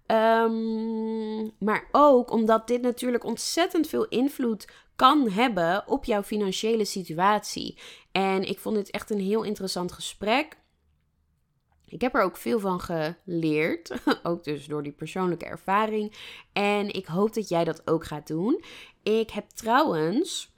Um, 0.07 1.51
maar 1.59 1.89
ook 1.93 2.31
omdat 2.31 2.67
dit 2.67 2.83
natuurlijk 2.83 3.25
ontzettend 3.25 3.89
veel 3.89 4.05
invloed 4.09 4.67
kan 4.99 5.31
hebben 5.31 5.87
op 5.87 6.05
jouw 6.05 6.23
financiële 6.23 6.85
situatie. 6.85 7.79
En 8.13 8.49
ik 8.49 8.59
vond 8.59 8.77
dit 8.77 8.91
echt 8.91 9.11
een 9.11 9.21
heel 9.21 9.43
interessant 9.43 9.93
gesprek. 9.93 10.57
Ik 11.85 12.01
heb 12.01 12.15
er 12.15 12.23
ook 12.23 12.37
veel 12.37 12.61
van 12.61 12.81
geleerd, 12.81 13.93
ook 14.23 14.45
dus 14.45 14.67
door 14.67 14.83
die 14.83 14.93
persoonlijke 14.93 15.45
ervaring. 15.45 16.15
En 16.53 16.95
ik 16.95 17.07
hoop 17.07 17.35
dat 17.35 17.49
jij 17.49 17.65
dat 17.65 17.83
ook 17.89 18.05
gaat 18.05 18.27
doen. 18.27 18.65
Ik 19.03 19.31
heb 19.31 19.49
trouwens 19.49 20.53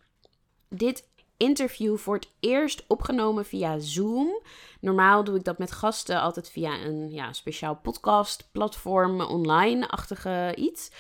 dit 0.69 1.09
interview 1.37 1.97
voor 1.97 2.15
het 2.15 2.31
eerst 2.41 2.85
opgenomen 2.87 3.45
via 3.45 3.79
Zoom. 3.79 4.43
Normaal 4.81 5.25
doe 5.25 5.37
ik 5.37 5.45
dat 5.45 5.59
met 5.59 5.73
gasten 5.73 6.21
altijd 6.21 6.51
via 6.51 6.85
een 6.85 7.11
ja, 7.11 7.33
speciaal 7.33 7.77
podcast-platform, 7.77 9.21
online-achtige 9.21 10.55
iets. 10.57 10.91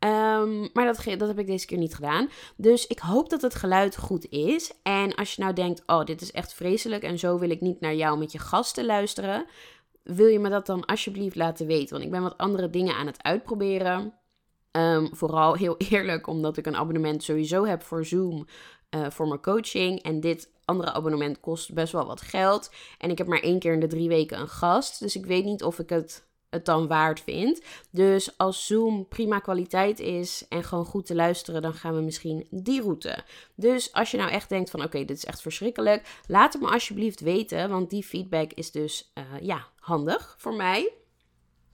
Ehm, 0.00 0.60
maar 0.72 0.84
dat, 0.84 1.04
dat 1.18 1.28
heb 1.28 1.38
ik 1.38 1.46
deze 1.46 1.66
keer 1.66 1.78
niet 1.78 1.94
gedaan. 1.94 2.28
Dus 2.56 2.86
ik 2.86 2.98
hoop 2.98 3.30
dat 3.30 3.42
het 3.42 3.54
geluid 3.54 3.96
goed 3.96 4.28
is. 4.28 4.72
En 4.82 5.14
als 5.14 5.34
je 5.34 5.42
nou 5.42 5.54
denkt: 5.54 5.82
oh, 5.86 6.04
dit 6.04 6.20
is 6.20 6.32
echt 6.32 6.54
vreselijk 6.54 7.02
en 7.02 7.18
zo 7.18 7.38
wil 7.38 7.50
ik 7.50 7.60
niet 7.60 7.80
naar 7.80 7.94
jou 7.94 8.18
met 8.18 8.32
je 8.32 8.38
gasten 8.38 8.84
luisteren 8.84 9.46
wil 10.02 10.26
je 10.26 10.38
me 10.38 10.48
dat 10.48 10.66
dan 10.66 10.84
alsjeblieft 10.84 11.36
laten 11.36 11.66
weten? 11.66 11.90
Want 11.90 12.04
ik 12.04 12.10
ben 12.10 12.22
wat 12.22 12.38
andere 12.38 12.70
dingen 12.70 12.94
aan 12.94 13.06
het 13.06 13.22
uitproberen. 13.22 14.14
Ehm, 14.70 15.06
vooral 15.12 15.54
heel 15.54 15.76
eerlijk, 15.90 16.26
omdat 16.26 16.56
ik 16.56 16.66
een 16.66 16.76
abonnement 16.76 17.22
sowieso 17.22 17.64
heb 17.64 17.82
voor 17.82 18.04
Zoom 18.04 18.46
uh, 18.90 19.10
voor 19.10 19.28
mijn 19.28 19.40
coaching. 19.40 20.02
En 20.02 20.20
dit 20.20 20.50
andere 20.64 20.92
abonnement 20.92 21.40
kost 21.40 21.74
best 21.74 21.92
wel 21.92 22.06
wat 22.06 22.20
geld. 22.20 22.70
En 22.98 23.10
ik 23.10 23.18
heb 23.18 23.26
maar 23.26 23.40
één 23.40 23.58
keer 23.58 23.72
in 23.72 23.80
de 23.80 23.86
drie 23.86 24.08
weken 24.08 24.40
een 24.40 24.48
gast. 24.48 25.00
Dus 25.00 25.16
ik 25.16 25.26
weet 25.26 25.44
niet 25.44 25.62
of 25.62 25.78
ik 25.78 25.88
het 25.88 26.28
het 26.50 26.64
dan 26.64 26.86
waard 26.86 27.20
vindt. 27.20 27.66
Dus 27.90 28.38
als 28.38 28.66
Zoom 28.66 29.08
prima 29.08 29.38
kwaliteit 29.38 30.00
is 30.00 30.44
en 30.48 30.64
gewoon 30.64 30.84
goed 30.84 31.06
te 31.06 31.14
luisteren, 31.14 31.62
dan 31.62 31.74
gaan 31.74 31.94
we 31.94 32.00
misschien 32.00 32.46
die 32.50 32.82
route. 32.82 33.24
Dus 33.54 33.92
als 33.92 34.10
je 34.10 34.16
nou 34.16 34.30
echt 34.30 34.48
denkt 34.48 34.70
van 34.70 34.82
oké, 34.82 35.04
dit 35.04 35.16
is 35.16 35.24
echt 35.24 35.42
verschrikkelijk, 35.42 36.20
laat 36.26 36.52
het 36.52 36.62
me 36.62 36.68
alsjeblieft 36.68 37.20
weten, 37.20 37.70
want 37.70 37.90
die 37.90 38.04
feedback 38.04 38.52
is 38.52 38.70
dus 38.70 39.12
uh, 39.14 39.24
ja, 39.40 39.66
handig 39.76 40.34
voor 40.38 40.54
mij. 40.54 40.92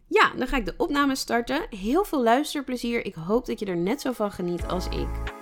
Ja, 0.08 0.32
dan 0.36 0.46
ga 0.46 0.56
ik 0.56 0.64
de 0.64 0.74
opname 0.76 1.14
starten. 1.14 1.66
Heel 1.70 2.04
veel 2.04 2.22
luisterplezier. 2.22 3.04
Ik 3.04 3.14
hoop 3.14 3.46
dat 3.46 3.58
je 3.58 3.66
er 3.66 3.76
net 3.76 4.00
zo 4.00 4.12
van 4.12 4.32
geniet 4.32 4.66
als 4.66 4.86
ik. 4.88 5.34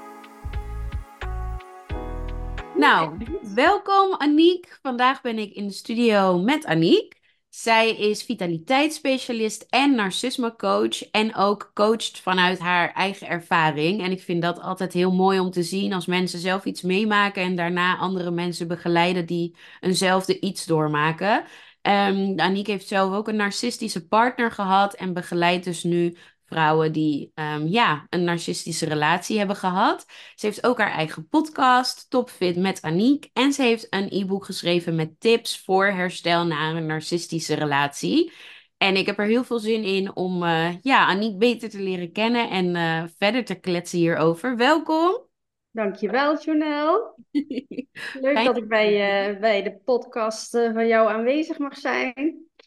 Nou, 2.77 3.27
welkom 3.55 4.15
Aniek. 4.15 4.79
Vandaag 4.83 5.21
ben 5.21 5.39
ik 5.39 5.53
in 5.53 5.67
de 5.67 5.73
studio 5.73 6.39
met 6.39 6.65
Aniek. 6.65 7.23
Zij 7.55 7.97
is 7.97 8.23
vitaliteitsspecialist 8.23 9.67
en 9.69 9.95
narcisme-coach. 9.95 11.11
En 11.11 11.35
ook 11.35 11.71
coacht 11.75 12.21
vanuit 12.21 12.59
haar 12.59 12.93
eigen 12.93 13.29
ervaring. 13.29 14.03
En 14.03 14.11
ik 14.11 14.23
vind 14.23 14.43
dat 14.43 14.61
altijd 14.61 14.93
heel 14.93 15.13
mooi 15.13 15.41
om 15.41 15.51
te 15.51 15.63
zien 15.63 15.93
als 15.93 16.07
mensen 16.07 16.39
zelf 16.39 16.65
iets 16.65 16.83
meemaken. 16.83 17.43
En 17.43 17.57
daarna 17.57 17.97
andere 17.97 18.31
mensen 18.31 18.69
begeleiden 18.69 19.27
die 19.27 19.57
eenzelfde 19.81 20.41
iets 20.41 20.67
doormaken. 20.67 21.45
Um, 21.83 22.41
Aniek 22.41 22.67
heeft 22.67 22.89
zelf 22.89 23.15
ook 23.15 23.29
een 23.29 23.37
narcistische 23.37 24.07
partner 24.07 24.51
gehad. 24.51 24.95
En 24.95 25.13
begeleidt 25.13 25.65
dus 25.65 25.83
nu 25.83 26.17
vrouwen 26.55 26.93
die 26.93 27.33
um, 27.35 27.67
ja, 27.67 28.07
een 28.11 28.25
narcistische 28.25 28.87
relatie 28.87 29.39
hebben 29.39 29.57
gehad. 29.57 30.05
Ze 30.35 30.47
heeft 30.47 30.67
ook 30.67 30.79
haar 30.79 30.91
eigen 30.91 31.29
podcast, 31.29 32.11
Topfit 32.11 32.57
met 32.57 32.83
Aniek. 32.83 33.31
En 33.33 33.53
ze 33.53 33.63
heeft 33.63 33.87
een 33.91 34.09
e-book 34.11 34.45
geschreven 34.45 34.95
met 34.95 35.21
tips 35.21 35.61
voor 35.65 35.87
herstel 35.87 36.47
na 36.47 36.71
een 36.71 36.87
narcistische 36.87 37.55
relatie. 37.55 38.33
En 38.77 38.97
ik 38.97 39.07
heb 39.07 39.19
er 39.19 39.27
heel 39.27 39.45
veel 39.45 39.59
zin 39.59 39.85
in 39.85 40.17
om 40.17 40.43
uh, 40.43 40.81
ja, 40.83 41.07
Aniek 41.07 41.39
beter 41.39 41.71
te 41.71 41.81
leren 41.81 42.13
kennen 42.13 42.51
en 42.51 42.75
uh, 42.75 43.05
verder 43.19 43.45
te 43.45 43.55
kletsen 43.55 43.99
hierover. 43.99 44.57
Welkom. 44.57 45.27
Dankjewel, 45.71 46.39
Jonel. 46.39 47.19
Leuk 48.21 48.45
dat 48.45 48.57
ik 48.57 48.69
bij, 48.69 49.33
uh, 49.33 49.41
bij 49.41 49.63
de 49.63 49.81
podcast 49.85 50.51
van 50.51 50.87
jou 50.87 51.09
aanwezig 51.09 51.59
mag 51.59 51.77
zijn. 51.77 52.15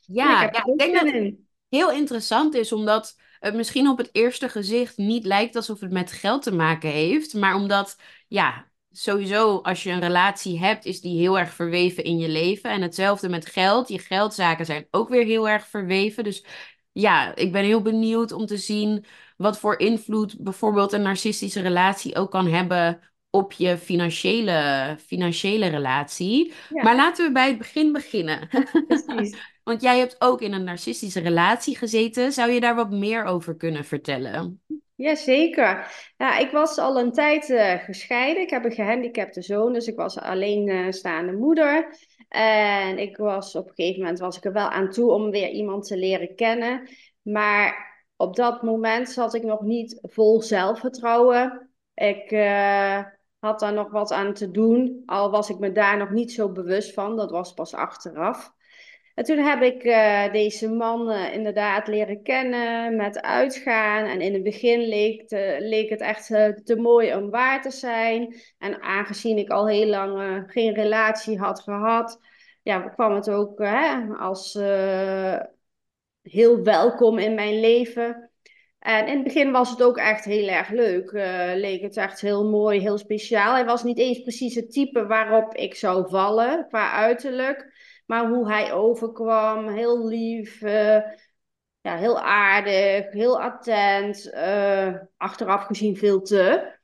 Ja, 0.01 0.47
ik, 0.47 0.55
ja, 0.55 0.65
ik 0.65 0.77
denk 0.77 0.93
dat 0.93 1.11
het 1.11 1.35
heel 1.69 1.91
interessant 1.91 2.55
is, 2.55 2.71
omdat 2.71 3.15
het 3.39 3.55
misschien 3.55 3.87
op 3.87 3.97
het 3.97 4.09
eerste 4.11 4.49
gezicht 4.49 4.97
niet 4.97 5.25
lijkt 5.25 5.55
alsof 5.55 5.79
het 5.79 5.91
met 5.91 6.11
geld 6.11 6.41
te 6.41 6.53
maken 6.53 6.89
heeft. 6.89 7.33
Maar 7.33 7.55
omdat, 7.55 7.97
ja, 8.27 8.67
sowieso 8.91 9.57
als 9.57 9.83
je 9.83 9.91
een 9.91 9.99
relatie 9.99 10.59
hebt, 10.59 10.85
is 10.85 11.01
die 11.01 11.19
heel 11.19 11.39
erg 11.39 11.53
verweven 11.53 12.03
in 12.03 12.17
je 12.17 12.29
leven. 12.29 12.69
En 12.69 12.81
hetzelfde 12.81 13.29
met 13.29 13.45
geld. 13.45 13.87
Je 13.87 13.99
geldzaken 13.99 14.65
zijn 14.65 14.87
ook 14.91 15.09
weer 15.09 15.25
heel 15.25 15.49
erg 15.49 15.67
verweven. 15.67 16.23
Dus 16.23 16.45
ja, 16.91 17.35
ik 17.35 17.51
ben 17.51 17.63
heel 17.63 17.81
benieuwd 17.81 18.31
om 18.31 18.45
te 18.45 18.57
zien 18.57 19.05
wat 19.37 19.59
voor 19.59 19.79
invloed 19.79 20.35
bijvoorbeeld 20.39 20.93
een 20.93 21.01
narcistische 21.01 21.61
relatie 21.61 22.15
ook 22.15 22.31
kan 22.31 22.47
hebben 22.47 22.99
op 23.29 23.51
je 23.51 23.77
financiële, 23.77 24.97
financiële 25.05 25.67
relatie. 25.67 26.53
Maar 26.69 26.95
laten 26.95 27.25
we 27.25 27.31
bij 27.31 27.47
het 27.47 27.57
begin 27.57 27.91
beginnen. 27.91 28.49
Precies. 28.87 29.55
Want 29.67 29.81
jij 29.81 29.97
hebt 29.97 30.15
ook 30.19 30.41
in 30.41 30.53
een 30.53 30.63
narcistische 30.63 31.19
relatie 31.19 31.77
gezeten. 31.77 32.31
Zou 32.31 32.51
je 32.51 32.59
daar 32.59 32.75
wat 32.75 32.91
meer 32.91 33.23
over 33.23 33.55
kunnen 33.55 33.85
vertellen? 33.85 34.61
Jazeker. 34.95 35.91
Ja, 36.17 36.37
ik 36.37 36.51
was 36.51 36.77
al 36.77 36.99
een 36.99 37.11
tijd 37.11 37.49
uh, 37.49 37.73
gescheiden. 37.73 38.43
Ik 38.43 38.49
heb 38.49 38.65
een 38.65 38.71
gehandicapte 38.71 39.41
zoon, 39.41 39.73
dus 39.73 39.87
ik 39.87 39.95
was 39.95 40.19
alleenstaande 40.19 41.31
moeder. 41.31 41.97
En 42.29 42.97
ik 42.97 43.17
was 43.17 43.55
op 43.55 43.67
een 43.67 43.73
gegeven 43.75 44.01
moment 44.01 44.19
was 44.19 44.37
ik 44.37 44.45
er 44.45 44.53
wel 44.53 44.69
aan 44.69 44.89
toe 44.89 45.11
om 45.11 45.31
weer 45.31 45.49
iemand 45.49 45.87
te 45.87 45.97
leren 45.97 46.35
kennen. 46.35 46.89
Maar 47.21 47.95
op 48.15 48.35
dat 48.35 48.61
moment 48.61 49.09
zat 49.09 49.33
ik 49.33 49.43
nog 49.43 49.61
niet 49.61 49.99
vol 50.01 50.41
zelfvertrouwen. 50.41 51.69
Ik 51.93 52.31
uh, 52.31 53.03
had 53.39 53.59
daar 53.59 53.73
nog 53.73 53.91
wat 53.91 54.11
aan 54.11 54.33
te 54.33 54.51
doen, 54.51 55.03
al 55.05 55.31
was 55.31 55.49
ik 55.49 55.59
me 55.59 55.71
daar 55.71 55.97
nog 55.97 56.09
niet 56.09 56.31
zo 56.31 56.51
bewust 56.51 56.93
van. 56.93 57.15
Dat 57.15 57.31
was 57.31 57.53
pas 57.53 57.73
achteraf. 57.73 58.55
En 59.17 59.23
toen 59.23 59.37
heb 59.37 59.61
ik 59.61 59.83
uh, 59.83 60.31
deze 60.31 60.69
man 60.69 61.11
uh, 61.11 61.33
inderdaad 61.33 61.87
leren 61.87 62.23
kennen 62.23 62.95
met 62.95 63.21
uitgaan. 63.21 64.05
En 64.05 64.21
in 64.21 64.33
het 64.33 64.43
begin 64.43 64.79
leek, 64.79 65.23
leek 65.59 65.89
het 65.89 66.01
echt 66.01 66.29
uh, 66.29 66.47
te 66.47 66.75
mooi 66.75 67.15
om 67.15 67.29
waar 67.29 67.61
te 67.61 67.71
zijn. 67.71 68.35
En 68.57 68.81
aangezien 68.81 69.37
ik 69.37 69.49
al 69.49 69.67
heel 69.67 69.87
lang 69.87 70.43
geen 70.47 70.73
relatie 70.73 71.39
had 71.39 71.59
gehad, 71.59 72.19
ja, 72.63 72.79
kwam 72.79 73.15
het 73.15 73.29
ook 73.29 73.59
hè, 73.59 74.01
als 74.17 74.53
heel 76.21 76.63
welkom 76.63 77.17
in 77.17 77.35
mijn 77.35 77.59
leven. 77.59 78.31
En 78.79 79.07
in 79.07 79.13
het 79.13 79.23
begin 79.23 79.51
was 79.51 79.69
het 79.69 79.83
ook 79.83 79.97
echt 79.97 80.25
heel 80.25 80.47
erg 80.47 80.69
leuk. 80.69 81.11
leek 81.55 81.81
het 81.81 81.97
echt 81.97 82.21
heel 82.21 82.49
mooi, 82.49 82.79
heel 82.79 82.97
speciaal. 82.97 83.53
Hij 83.53 83.65
was 83.65 83.83
niet 83.83 83.99
eens 83.99 84.21
precies 84.21 84.55
het 84.55 84.71
type 84.71 85.05
waarop 85.05 85.55
ik 85.55 85.75
zou 85.75 86.09
vallen 86.09 86.65
qua 86.67 86.91
uiterlijk. 86.91 87.75
Maar 88.07 88.27
hoe 88.27 88.47
hij 88.47 88.73
overkwam, 88.73 89.67
heel 89.67 90.07
lief, 90.07 90.61
uh, 90.61 91.01
ja, 91.81 91.97
heel 91.97 92.19
aardig, 92.19 93.11
heel 93.11 93.41
attent. 93.41 94.31
Uh, 94.33 94.95
achteraf 95.17 95.65
gezien 95.65 95.97
veel 95.97 96.21
te. 96.21 96.75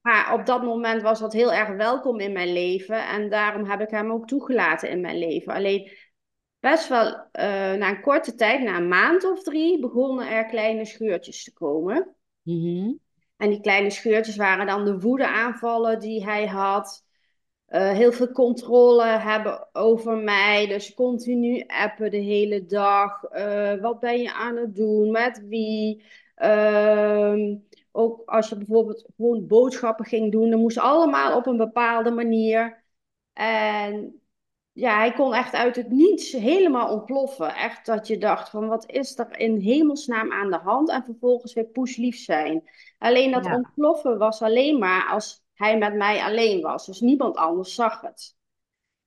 Maar 0.00 0.34
op 0.34 0.46
dat 0.46 0.62
moment 0.62 1.02
was 1.02 1.20
dat 1.20 1.32
heel 1.32 1.52
erg 1.52 1.76
welkom 1.76 2.20
in 2.20 2.32
mijn 2.32 2.52
leven. 2.52 3.08
En 3.08 3.30
daarom 3.30 3.64
heb 3.64 3.80
ik 3.80 3.90
hem 3.90 4.12
ook 4.12 4.26
toegelaten 4.26 4.90
in 4.90 5.00
mijn 5.00 5.18
leven. 5.18 5.52
Alleen 5.52 5.90
best 6.60 6.88
wel 6.88 7.06
uh, 7.06 7.22
na 7.72 7.88
een 7.88 8.00
korte 8.00 8.34
tijd, 8.34 8.62
na 8.62 8.76
een 8.76 8.88
maand 8.88 9.24
of 9.24 9.42
drie, 9.42 9.80
begonnen 9.80 10.28
er 10.28 10.46
kleine 10.46 10.84
scheurtjes 10.84 11.44
te 11.44 11.52
komen. 11.52 12.16
Mm 12.42 12.62
-hmm. 12.62 13.00
En 13.36 13.50
die 13.50 13.60
kleine 13.60 13.90
scheurtjes 13.90 14.36
waren 14.36 14.66
dan 14.66 14.84
de 14.84 14.98
woedeaanvallen 14.98 15.98
die 15.98 16.24
hij 16.24 16.46
had. 16.46 17.04
Uh, 17.70 17.90
heel 17.90 18.12
veel 18.12 18.32
controle 18.32 19.04
hebben 19.04 19.68
over 19.72 20.16
mij. 20.16 20.66
Dus 20.66 20.94
continu 20.94 21.64
appen 21.66 22.10
de 22.10 22.16
hele 22.16 22.66
dag. 22.66 23.32
Uh, 23.32 23.80
wat 23.80 24.00
ben 24.00 24.20
je 24.22 24.32
aan 24.32 24.56
het 24.56 24.74
doen? 24.76 25.10
Met 25.10 25.44
wie? 25.48 26.04
Uh, 26.36 27.34
ook 27.92 28.28
als 28.28 28.48
je 28.48 28.56
bijvoorbeeld 28.56 29.08
gewoon 29.16 29.46
boodschappen 29.46 30.04
ging 30.04 30.32
doen, 30.32 30.50
dan 30.50 30.60
moest 30.60 30.78
allemaal 30.78 31.36
op 31.36 31.46
een 31.46 31.56
bepaalde 31.56 32.10
manier. 32.10 32.84
En 33.32 34.20
ja, 34.72 34.98
hij 34.98 35.12
kon 35.12 35.34
echt 35.34 35.54
uit 35.54 35.76
het 35.76 35.90
niets 35.90 36.32
helemaal 36.32 36.92
ontploffen. 36.92 37.54
Echt 37.54 37.86
dat 37.86 38.06
je 38.06 38.18
dacht 38.18 38.50
van 38.50 38.68
wat 38.68 38.90
is 38.90 39.18
er 39.18 39.38
in 39.38 39.58
hemelsnaam 39.58 40.32
aan 40.32 40.50
de 40.50 40.58
hand? 40.58 40.90
En 40.90 41.04
vervolgens 41.04 41.52
weer 41.52 41.66
poeslief 41.66 42.16
zijn. 42.16 42.70
Alleen 42.98 43.30
dat 43.30 43.44
Ja. 43.44 43.54
ontploffen 43.54 44.18
was 44.18 44.42
alleen 44.42 44.78
maar 44.78 45.08
als 45.10 45.44
hij 45.60 45.78
met 45.78 45.94
mij 45.94 46.22
alleen 46.22 46.60
was. 46.60 46.86
Dus 46.86 47.00
niemand 47.00 47.36
anders 47.36 47.74
zag 47.74 48.00
het. 48.00 48.36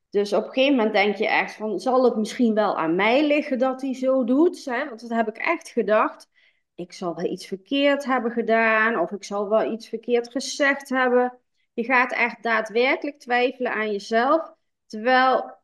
Dus 0.10 0.34
op 0.34 0.44
een 0.44 0.50
gegeven 0.52 0.76
moment 0.76 0.94
denk 0.94 1.16
je 1.16 1.28
echt 1.28 1.56
van, 1.56 1.80
zal 1.80 2.04
het 2.04 2.16
misschien 2.16 2.54
wel 2.54 2.78
aan 2.78 2.96
mij 2.96 3.28
liggen 3.28 3.60
dat 3.60 3.82
hij 3.82 3.96
zo 3.96 4.24
doet? 4.24 4.66
Hè? 4.66 4.88
Want 4.88 5.02
dat 5.02 5.10
heb 5.10 5.28
ik 5.28 5.38
echt 5.38 5.70
gedacht. 5.70 6.30
Ik 6.76 6.94
zal 6.94 7.16
wel 7.16 7.26
iets 7.26 7.46
verkeerd 7.46 8.06
hebben 8.06 8.32
gedaan 8.32 9.00
of 9.00 9.12
ik 9.12 9.24
zal 9.24 9.50
wel 9.50 9.72
iets 9.72 9.90
verkeerd 9.90 10.32
gezegd 10.32 10.90
hebben. 10.90 11.40
Je 11.74 11.84
gaat 11.84 12.12
echt 12.12 12.44
daadwerkelijk 12.44 13.20
twijfelen 13.20 13.74
aan 13.74 13.92
jezelf. 13.92 14.54
Terwijl 14.86 15.58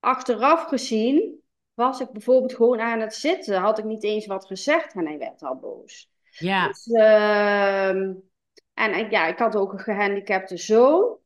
achteraf 0.00 0.64
gezien 0.64 1.40
was 1.74 2.00
ik 2.00 2.10
bijvoorbeeld 2.10 2.54
gewoon 2.54 2.80
aan 2.80 3.00
het 3.00 3.14
zitten, 3.14 3.60
had 3.60 3.78
ik 3.78 3.84
niet 3.84 4.04
eens 4.04 4.26
wat 4.26 4.46
gezegd 4.46 4.94
en 4.94 5.06
hij 5.06 5.18
werd 5.18 5.42
al 5.42 5.56
boos. 5.56 6.10
Ja, 6.30 6.66
Dus, 6.66 6.86
ehm, 6.86 8.12
en 8.76 9.10
ja, 9.10 9.26
ik 9.26 9.38
had 9.38 9.56
ook 9.56 9.72
een 9.72 9.78
gehandicapte 9.78 10.56
zoon. 10.56 11.18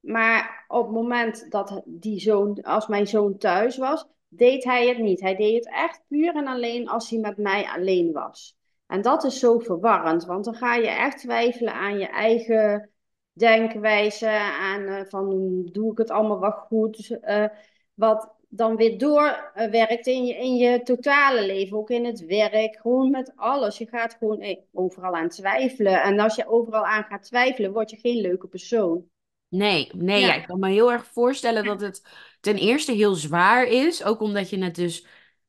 Maar 0.00 0.64
op 0.68 0.84
het 0.84 0.94
moment 0.94 1.50
dat 1.50 1.82
die 1.84 2.20
zoon, 2.20 2.62
als 2.62 2.86
mijn 2.86 3.06
zoon 3.06 3.38
thuis 3.38 3.76
was, 3.76 4.06
deed 4.28 4.64
hij 4.64 4.88
het 4.88 4.98
niet. 4.98 5.20
Hij 5.20 5.36
deed 5.36 5.54
het 5.54 5.74
echt 5.74 6.02
puur 6.08 6.34
en 6.34 6.46
alleen 6.46 6.88
als 6.88 7.10
hij 7.10 7.18
met 7.18 7.36
mij 7.36 7.64
alleen 7.64 8.12
was. 8.12 8.56
En 8.86 9.02
dat 9.02 9.24
is 9.24 9.38
zo 9.38 9.58
verwarrend, 9.58 10.24
want 10.24 10.44
dan 10.44 10.54
ga 10.54 10.74
je 10.74 10.88
echt 10.88 11.18
twijfelen 11.18 11.74
aan 11.74 11.98
je 11.98 12.06
eigen 12.06 12.90
denkwijze, 13.32 14.28
aan 14.60 14.86
eh, 14.86 15.04
van 15.08 15.28
doe 15.72 15.92
ik 15.92 15.98
het 15.98 16.10
allemaal 16.10 16.40
wel 16.40 16.50
goed, 16.50 17.18
eh, 17.20 17.46
wat 17.94 18.34
dan 18.56 18.76
weer 18.76 18.98
doorwerkt 18.98 20.06
in 20.06 20.24
je, 20.24 20.34
in 20.34 20.56
je 20.56 20.82
totale 20.82 21.46
leven, 21.46 21.76
ook 21.76 21.90
in 21.90 22.04
het 22.04 22.24
werk, 22.26 22.76
gewoon 22.80 23.10
met 23.10 23.32
alles. 23.36 23.78
Je 23.78 23.86
gaat 23.88 24.16
gewoon 24.18 24.40
eh, 24.40 24.58
overal 24.72 25.14
aan 25.16 25.28
twijfelen. 25.28 26.02
En 26.02 26.18
als 26.18 26.34
je 26.36 26.48
overal 26.48 26.86
aan 26.86 27.04
gaat 27.04 27.22
twijfelen, 27.22 27.72
word 27.72 27.90
je 27.90 27.96
geen 27.96 28.20
leuke 28.20 28.46
persoon. 28.46 29.04
nee, 29.48 29.90
nee, 29.94 30.20
ja, 30.20 30.28
Ja. 30.28 30.34
ik 30.34 30.46
kan 30.46 30.58
me 30.58 30.68
heel 30.70 30.92
erg 30.92 31.06
voorstellen 31.06 31.64
dat 31.64 31.80
het 31.80 32.02
ten 32.40 32.56
eerste 32.56 32.92
heel 32.92 33.14
zwaar 33.14 33.66
is, 33.66 34.04
ook 34.04 34.20
omdat 34.20 34.50
je 34.50 34.58
het 34.64 34.74
dus 34.74 35.06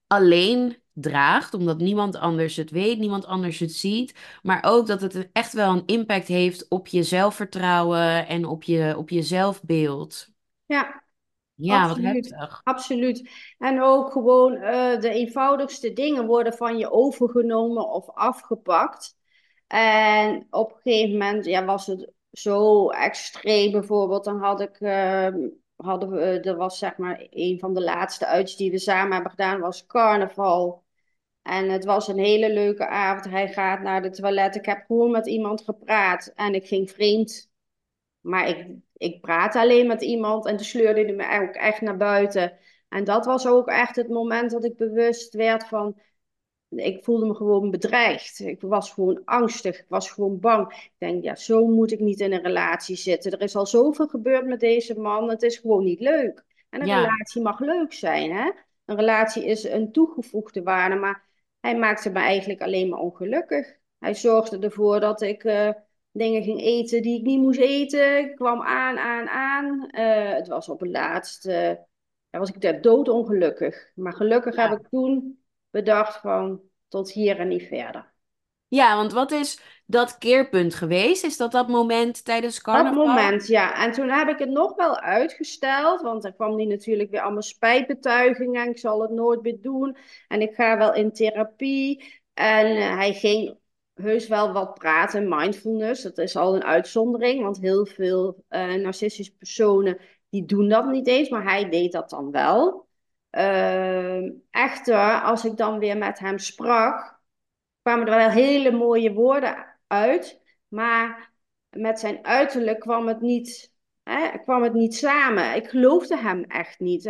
alleen 0.07 0.77
draagt, 0.93 1.53
omdat 1.53 1.77
niemand 1.77 2.15
anders 2.15 2.55
het 2.55 2.69
weet, 2.71 2.99
niemand 2.99 3.25
anders 3.25 3.59
het 3.59 3.71
ziet, 3.73 4.15
maar 4.43 4.63
ook 4.65 4.87
dat 4.87 5.01
het 5.01 5.29
echt 5.31 5.53
wel 5.53 5.71
een 5.73 5.85
impact 5.85 6.27
heeft 6.27 6.67
op 6.69 6.87
je 6.87 7.03
zelfvertrouwen 7.03 8.27
en 8.27 8.45
op 8.45 8.63
je, 8.63 8.93
op 8.97 9.09
je 9.09 9.21
zelfbeeld. 9.21 10.33
Ja, 10.65 11.04
Ja, 11.55 11.81
wat 11.81 11.89
absoluut. 11.89 12.29
heftig. 12.29 12.61
Absoluut. 12.63 13.29
En 13.57 13.81
ook 13.81 14.11
gewoon 14.11 14.55
eh, 14.55 14.99
de 14.99 15.09
eenvoudigste 15.09 15.93
dingen 15.93 16.25
worden 16.25 16.53
van 16.53 16.77
je 16.77 16.91
overgenomen 16.91 17.89
of 17.89 18.09
afgepakt. 18.09 19.17
En 19.67 20.47
op 20.49 20.71
een 20.71 20.79
gegeven 20.81 21.11
moment 21.11 21.45
ja, 21.45 21.65
was 21.65 21.87
het 21.87 22.11
zo 22.31 22.89
extreem. 22.89 23.71
Bijvoorbeeld, 23.71 24.23
dan 24.23 24.39
had 24.39 24.61
ik, 24.61 24.79
eh, 24.79 25.27
hadden 25.75 26.09
we, 26.09 26.19
eh, 26.19 26.45
er 26.45 26.55
was 26.55 26.77
zeg 26.77 26.97
maar 26.97 27.27
een 27.29 27.59
van 27.59 27.73
de 27.73 27.83
laatste 27.83 28.25
uitjes 28.25 28.57
die 28.57 28.71
we 28.71 28.79
samen 28.79 29.13
hebben 29.13 29.31
gedaan, 29.31 29.59
was 29.59 29.85
carnaval. 29.85 30.83
En 31.41 31.69
het 31.69 31.85
was 31.85 32.07
een 32.07 32.19
hele 32.19 32.53
leuke 32.53 32.87
avond. 32.87 33.33
Hij 33.33 33.47
gaat 33.53 33.81
naar 33.81 34.01
de 34.01 34.09
toilet. 34.09 34.55
Ik 34.55 34.65
heb 34.65 34.83
gewoon 34.87 35.11
met 35.11 35.27
iemand 35.27 35.61
gepraat 35.61 36.31
en 36.35 36.53
ik 36.53 36.67
ging 36.67 36.91
vreemd. 36.91 37.49
Maar 38.25 38.47
ik, 38.49 38.67
ik 38.93 39.21
praatte 39.21 39.59
alleen 39.59 39.87
met 39.87 40.01
iemand 40.01 40.45
en 40.45 40.55
toen 40.57 40.65
sleurde 40.65 41.01
hij 41.03 41.13
me 41.13 41.47
ook 41.47 41.55
echt 41.55 41.81
naar 41.81 41.97
buiten. 41.97 42.57
En 42.89 43.03
dat 43.03 43.25
was 43.25 43.47
ook 43.47 43.67
echt 43.67 43.95
het 43.95 44.09
moment 44.09 44.51
dat 44.51 44.63
ik 44.63 44.77
bewust 44.77 45.33
werd 45.33 45.67
van, 45.67 45.99
ik 46.69 47.03
voelde 47.03 47.25
me 47.25 47.35
gewoon 47.35 47.71
bedreigd. 47.71 48.39
Ik 48.39 48.61
was 48.61 48.91
gewoon 48.91 49.21
angstig, 49.25 49.79
ik 49.79 49.85
was 49.89 50.11
gewoon 50.11 50.39
bang. 50.39 50.73
Ik 50.73 50.91
denk, 50.97 51.23
ja, 51.23 51.35
zo 51.35 51.65
moet 51.67 51.91
ik 51.91 51.99
niet 51.99 52.19
in 52.19 52.33
een 52.33 52.41
relatie 52.43 52.95
zitten. 52.95 53.31
Er 53.31 53.41
is 53.41 53.55
al 53.55 53.65
zoveel 53.65 54.07
gebeurd 54.07 54.45
met 54.45 54.59
deze 54.59 54.99
man, 54.99 55.29
het 55.29 55.41
is 55.43 55.57
gewoon 55.57 55.83
niet 55.83 55.99
leuk. 55.99 56.43
En 56.69 56.81
een 56.81 56.87
Ja, 56.87 56.99
relatie 57.01 57.41
mag 57.41 57.59
leuk 57.59 57.93
zijn, 57.93 58.31
hè? 58.31 58.51
Een 58.85 58.95
relatie 58.95 59.45
is 59.45 59.63
een 59.63 59.91
toegevoegde 59.91 60.63
waarde, 60.63 60.95
maar 60.95 61.23
hij 61.59 61.77
maakte 61.77 62.09
me 62.09 62.19
eigenlijk 62.19 62.61
alleen 62.61 62.89
maar 62.89 62.99
ongelukkig. 62.99 63.77
Hij 63.99 64.13
zorgde 64.15 64.59
ervoor 64.59 64.99
dat 64.99 65.21
ik 65.21 65.43
eh, 65.43 65.69
dingen 66.17 66.43
ging 66.43 66.61
eten 66.61 67.01
die 67.01 67.19
ik 67.19 67.25
niet 67.25 67.39
moest 67.39 67.59
eten. 67.59 68.17
Ik 68.17 68.35
kwam 68.35 68.61
aan, 68.61 68.97
aan, 68.97 69.27
aan. 69.27 69.89
Eh, 69.89 70.33
het 70.33 70.47
was 70.47 70.69
op 70.69 70.79
het 70.79 70.89
laatst, 70.89 71.45
eh, 71.45 71.69
ja, 72.29 72.39
was 72.39 72.49
ik 72.49 72.61
daar 72.61 72.81
doodongelukkig. 72.81 73.91
Maar 73.95 74.13
gelukkig 74.13 74.55
heb 74.55 74.71
ik 74.71 74.87
toen 74.89 75.39
bedacht 75.69 76.19
van 76.21 76.61
tot 76.87 77.11
hier 77.11 77.39
en 77.39 77.47
niet 77.47 77.63
verder. 77.67 78.13
Ja, 78.67 78.95
want 78.95 79.11
wat 79.11 79.31
is 79.31 79.59
dat 79.85 80.17
keerpunt 80.17 80.73
geweest? 80.75 81.23
Is 81.23 81.37
dat 81.37 81.51
dat 81.51 81.67
moment 81.67 82.25
tijdens 82.25 82.53
Dat 82.55 82.63
carnaval? 82.63 83.05
moment, 83.07 83.47
ja. 83.47 83.83
En 83.83 83.91
toen 83.91 84.09
heb 84.09 84.27
ik 84.27 84.39
het 84.39 84.49
nog 84.49 84.75
wel 84.75 84.99
uitgesteld, 84.99 86.01
want 86.01 86.21
dan 86.21 86.35
kwam 86.35 86.57
die 86.57 86.67
natuurlijk 86.67 87.11
weer 87.11 87.21
allemaal 87.21 87.41
spijtbetuigingen. 87.41 88.61
En 88.61 88.69
ik 88.69 88.77
zal 88.77 89.01
het 89.01 89.11
nooit 89.11 89.41
meer 89.41 89.61
doen. 89.61 89.97
En 90.27 90.41
ik 90.41 90.53
ga 90.53 90.77
wel 90.77 90.93
in 90.93 91.11
therapie. 91.11 92.03
En 92.33 92.65
eh, 92.65 92.95
hij 92.95 93.13
ging 93.13 93.57
heus 94.01 94.27
wel 94.27 94.53
wat 94.53 94.73
praten, 94.73 95.29
mindfulness. 95.29 96.01
Dat 96.01 96.17
is 96.17 96.35
al 96.35 96.55
een 96.55 96.63
uitzondering, 96.63 97.41
want 97.41 97.59
heel 97.59 97.85
veel 97.85 98.43
eh, 98.47 98.73
narcistische 98.73 99.35
personen 99.35 99.97
die 100.29 100.45
doen 100.45 100.69
dat 100.69 100.87
niet 100.87 101.07
eens, 101.07 101.29
maar 101.29 101.43
hij 101.43 101.69
deed 101.69 101.91
dat 101.91 102.09
dan 102.09 102.31
wel. 102.31 102.87
Ehm, 103.29 104.31
echter, 104.51 105.21
als 105.21 105.45
ik 105.45 105.57
dan 105.57 105.79
weer 105.79 105.97
met 105.97 106.19
hem 106.19 106.37
sprak, 106.37 107.19
kwamen 107.81 108.07
er 108.07 108.15
wel 108.15 108.29
hele 108.29 108.71
mooie 108.71 109.13
woorden 109.13 109.65
uit, 109.87 110.41
maar 110.67 111.33
met 111.69 111.99
zijn 111.99 112.25
uiterlijk 112.25 112.79
kwam 112.79 113.07
het 113.07 113.21
niet, 113.21 113.73
hè, 114.03 114.37
kwam 114.37 114.63
het 114.63 114.73
niet 114.73 114.95
samen. 114.95 115.55
Ik 115.55 115.67
geloofde 115.69 116.17
hem 116.17 116.43
echt 116.43 116.79
niet. 116.79 117.03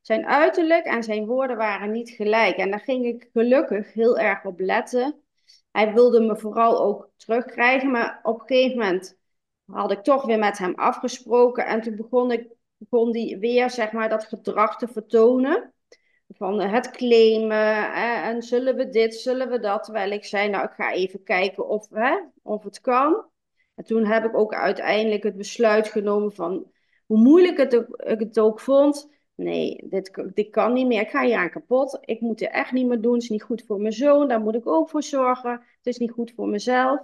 Zijn 0.00 0.26
uiterlijk 0.26 0.84
en 0.84 1.02
zijn 1.02 1.26
woorden 1.26 1.56
waren 1.56 1.90
niet 1.90 2.10
gelijk. 2.10 2.56
En 2.56 2.70
daar 2.70 2.80
ging 2.80 3.04
ik 3.04 3.28
gelukkig 3.32 3.92
heel 3.92 4.18
erg 4.18 4.44
op 4.44 4.60
letten. 4.60 5.22
Hij 5.70 5.92
wilde 5.92 6.20
me 6.20 6.36
vooral 6.36 6.82
ook 6.82 7.10
terugkrijgen, 7.16 7.90
maar 7.90 8.20
op 8.22 8.40
een 8.40 8.46
gegeven 8.46 8.78
moment 8.78 9.18
had 9.64 9.90
ik 9.90 10.02
toch 10.02 10.24
weer 10.24 10.38
met 10.38 10.58
hem 10.58 10.74
afgesproken. 10.74 11.66
En 11.66 11.80
toen 11.80 11.96
begon 11.96 12.32
ik, 12.32 12.48
begon 12.76 13.16
hij 13.16 13.38
weer, 13.38 13.70
zeg 13.70 13.92
maar, 13.92 14.08
dat 14.08 14.24
gedrag 14.24 14.76
te 14.76 14.88
vertonen. 14.88 15.74
Van 16.28 16.60
eh, 16.60 16.72
het 16.72 16.90
claimen 16.90 17.92
en 18.22 18.42
zullen 18.42 18.76
we 18.76 18.88
dit, 18.88 19.14
zullen 19.14 19.48
we 19.50 19.58
dat. 19.58 19.84
Terwijl 19.84 20.10
ik 20.10 20.24
zei, 20.24 20.48
nou 20.48 20.64
ik 20.64 20.72
ga 20.72 20.92
even 20.92 21.22
kijken 21.22 21.68
of, 21.68 21.88
hè, 21.90 22.18
of 22.42 22.62
het 22.62 22.80
kan. 22.80 23.28
En 23.74 23.84
toen 23.84 24.06
heb 24.06 24.24
ik 24.24 24.36
ook 24.36 24.54
uiteindelijk 24.54 25.22
het 25.22 25.36
besluit 25.36 25.88
genomen 25.88 26.32
van 26.32 26.72
hoe 27.06 27.18
moeilijk 27.18 27.56
het 27.58 27.72
ik 27.96 28.18
het 28.18 28.38
ook 28.38 28.60
vond. 28.60 29.08
Nee, 29.42 29.80
dit, 29.84 30.22
dit 30.34 30.50
kan 30.50 30.72
niet 30.72 30.86
meer. 30.86 31.00
Ik 31.00 31.10
ga 31.10 31.24
hier 31.24 31.36
aan 31.36 31.50
kapot. 31.50 31.98
Ik 32.00 32.20
moet 32.20 32.40
het 32.40 32.50
echt 32.50 32.72
niet 32.72 32.86
meer 32.86 33.00
doen. 33.00 33.12
Het 33.14 33.22
is 33.22 33.28
niet 33.28 33.42
goed 33.42 33.64
voor 33.66 33.80
mijn 33.80 33.92
zoon. 33.92 34.28
Daar 34.28 34.40
moet 34.40 34.54
ik 34.54 34.66
ook 34.66 34.90
voor 34.90 35.02
zorgen. 35.02 35.50
Het 35.52 35.86
is 35.86 35.98
niet 35.98 36.10
goed 36.10 36.32
voor 36.36 36.48
mezelf. 36.48 37.00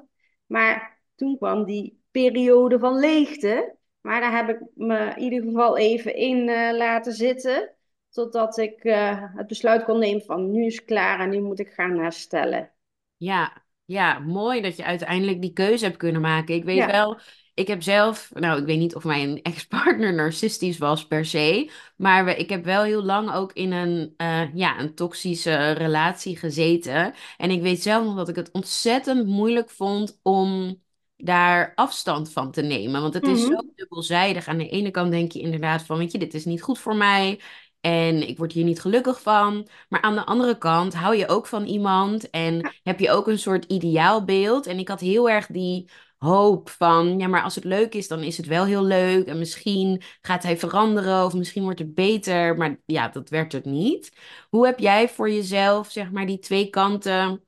Maar 0.47 0.99
toen 1.15 1.37
kwam 1.37 1.65
die 1.65 2.01
periode 2.11 2.79
van 2.79 2.99
leegte. 2.99 3.75
Maar 4.01 4.21
daar 4.21 4.37
heb 4.37 4.49
ik 4.49 4.61
me 4.75 5.13
in 5.17 5.23
ieder 5.23 5.43
geval 5.43 5.77
even 5.79 6.15
in 6.15 6.49
eh, 6.49 6.77
laten 6.77 7.13
zitten. 7.13 7.71
Totdat 8.11 8.59
ik 8.59 8.85
eh, 8.85 9.23
het 9.37 9.47
besluit 9.47 9.85
kon 9.85 9.99
nemen 9.99 10.23
van 10.23 10.51
nu 10.51 10.67
is 10.67 10.77
het 10.77 10.85
klaar 10.85 11.21
en 11.21 11.31
nu 11.31 11.41
moet 11.41 11.59
ik 11.59 11.69
gaan 11.73 11.99
herstellen. 11.99 12.71
Ja, 13.17 13.65
ja, 13.85 14.19
mooi 14.19 14.61
dat 14.61 14.77
je 14.77 14.85
uiteindelijk 14.85 15.41
die 15.41 15.53
keuze 15.53 15.85
hebt 15.85 15.97
kunnen 15.97 16.21
maken. 16.21 16.55
Ik 16.55 16.65
weet 16.65 16.77
Ja. 16.77 16.87
wel, 16.87 17.19
ik 17.57 17.67
heb 17.69 17.83
zelf, 17.83 18.31
nou, 18.35 18.61
ik 18.61 18.67
weet 18.67 18.79
niet 18.79 18.95
of 18.95 19.05
mijn 19.05 19.43
ex-partner 19.43 20.15
narcistisch 20.15 20.79
was 20.79 21.07
per 21.07 21.25
se, 21.25 21.71
maar 21.97 22.25
we, 22.25 22.37
ik 22.37 22.51
heb 22.51 22.65
wel 22.65 22.83
heel 22.83 23.03
lang 23.03 23.33
ook 23.35 23.53
in 23.53 23.73
een, 23.73 24.15
eh, 24.17 24.55
ja, 24.55 24.81
een 24.81 24.95
toxische 24.95 25.71
relatie 25.71 26.37
gezeten. 26.37 27.15
En 27.37 27.51
ik 27.51 27.63
weet 27.63 27.83
zelf 27.83 28.05
nog 28.05 28.17
dat 28.17 28.29
ik 28.29 28.37
het 28.37 28.51
ontzettend 28.53 29.27
moeilijk 29.27 29.71
vond 29.71 30.19
om 30.23 30.81
daar 31.17 31.73
afstand 31.75 32.33
van 32.33 32.51
te 32.51 32.63
nemen. 32.63 33.01
Want 33.03 33.15
het 33.15 33.27
is 33.27 33.47
zo 33.47 33.53
Mhm. 33.53 33.67
dubbelzijdig. 33.75 34.49
Aan 34.49 34.59
de 34.59 34.69
ene 34.69 34.91
kant 34.91 35.11
denk 35.11 35.33
je 35.33 35.41
inderdaad 35.41 35.83
van, 35.83 35.99
weet 35.99 36.13
je, 36.13 36.19
dit 36.19 36.35
is 36.35 36.45
niet 36.45 36.63
goed 36.63 36.79
voor 36.79 36.97
mij. 36.97 37.41
En 37.81 38.29
ik 38.29 38.39
word 38.39 38.53
hier 38.53 38.65
niet 38.65 38.81
gelukkig 38.81 39.21
van. 39.23 39.69
Maar 39.89 40.01
aan 40.03 40.15
de 40.15 40.25
andere 40.25 40.59
kant 40.59 40.95
hou 40.95 41.17
je 41.17 41.29
ook 41.29 41.47
van 41.47 41.65
iemand 41.67 42.31
en 42.31 42.71
heb 42.83 43.01
je 43.01 43.11
ook 43.11 43.27
een 43.29 43.39
soort 43.39 43.65
ideaalbeeld. 43.65 44.67
En 44.67 44.79
ik 44.79 44.89
had 44.89 45.01
heel 45.01 45.31
erg 45.31 45.47
die 45.47 45.89
hoop 46.19 46.69
van, 46.71 47.19
ja, 47.19 47.27
maar 47.27 47.43
als 47.43 47.55
het 47.55 47.65
leuk 47.65 47.95
is, 47.95 48.09
dan 48.09 48.23
is 48.23 48.37
het 48.37 48.47
wel 48.47 48.65
heel 48.65 48.85
leuk. 48.85 49.27
En 49.27 49.39
misschien 49.39 50.03
gaat 50.21 50.43
hij 50.43 50.57
veranderen 50.57 51.25
of 51.25 51.35
misschien 51.35 51.63
wordt 51.63 51.79
het 51.79 51.95
beter. 51.95 52.57
Maar 52.57 52.81
ja, 52.87 53.09
dat 53.09 53.29
werd 53.29 53.53
het 53.53 53.65
niet. 53.65 54.13
Hoe 54.49 54.67
heb 54.67 54.79
jij 54.79 55.09
voor 55.09 55.31
jezelf, 55.31 55.91
zeg 55.91 56.11
maar, 56.11 56.27
die 56.27 56.39
twee 56.39 56.71
kanten, 56.71 57.45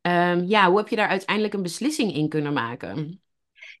ehm, 0.00 0.44
ja, 0.46 0.68
hoe 0.68 0.78
heb 0.78 0.88
je 0.88 0.96
daar 0.96 1.08
uiteindelijk 1.08 1.54
een 1.54 1.62
beslissing 1.62 2.14
in 2.14 2.28
kunnen 2.28 2.52
maken? 2.52 3.22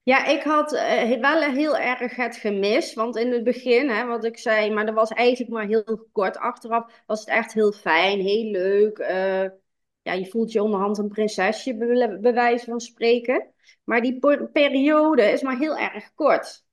Ja, 0.02 0.26
ik 0.26 0.42
had 0.42 0.72
uh, 0.72 1.20
wel 1.20 1.42
heel 1.42 1.76
erg 1.76 2.16
het 2.16 2.36
gemis. 2.36 2.94
Want 2.94 3.16
in 3.16 3.32
het 3.32 3.44
begin, 3.44 3.88
hè, 3.88 4.06
wat 4.06 4.24
ik 4.24 4.38
zei, 4.38 4.70
maar 4.70 4.86
dat 4.86 4.94
was 4.94 5.10
eigenlijk 5.10 5.52
maar 5.52 5.66
heel 5.66 6.08
kort. 6.12 6.36
Achteraf 6.36 7.02
was 7.06 7.20
het 7.20 7.28
echt 7.28 7.52
heel 7.52 7.72
fijn, 7.72 8.20
heel 8.20 8.50
leuk. 8.50 8.98
Uh, 8.98 9.44
ja, 10.08 10.14
je 10.14 10.26
voelt 10.26 10.52
je 10.52 10.62
onderhand 10.62 10.98
een 10.98 11.08
prinsesje, 11.08 11.74
bij 12.20 12.34
wijze 12.34 12.64
van 12.64 12.80
spreken. 12.80 13.52
Maar 13.84 14.00
die 14.00 14.18
periode 14.52 15.22
is 15.22 15.42
maar 15.42 15.58
heel 15.58 15.76
erg 15.76 16.14
kort. 16.14 16.66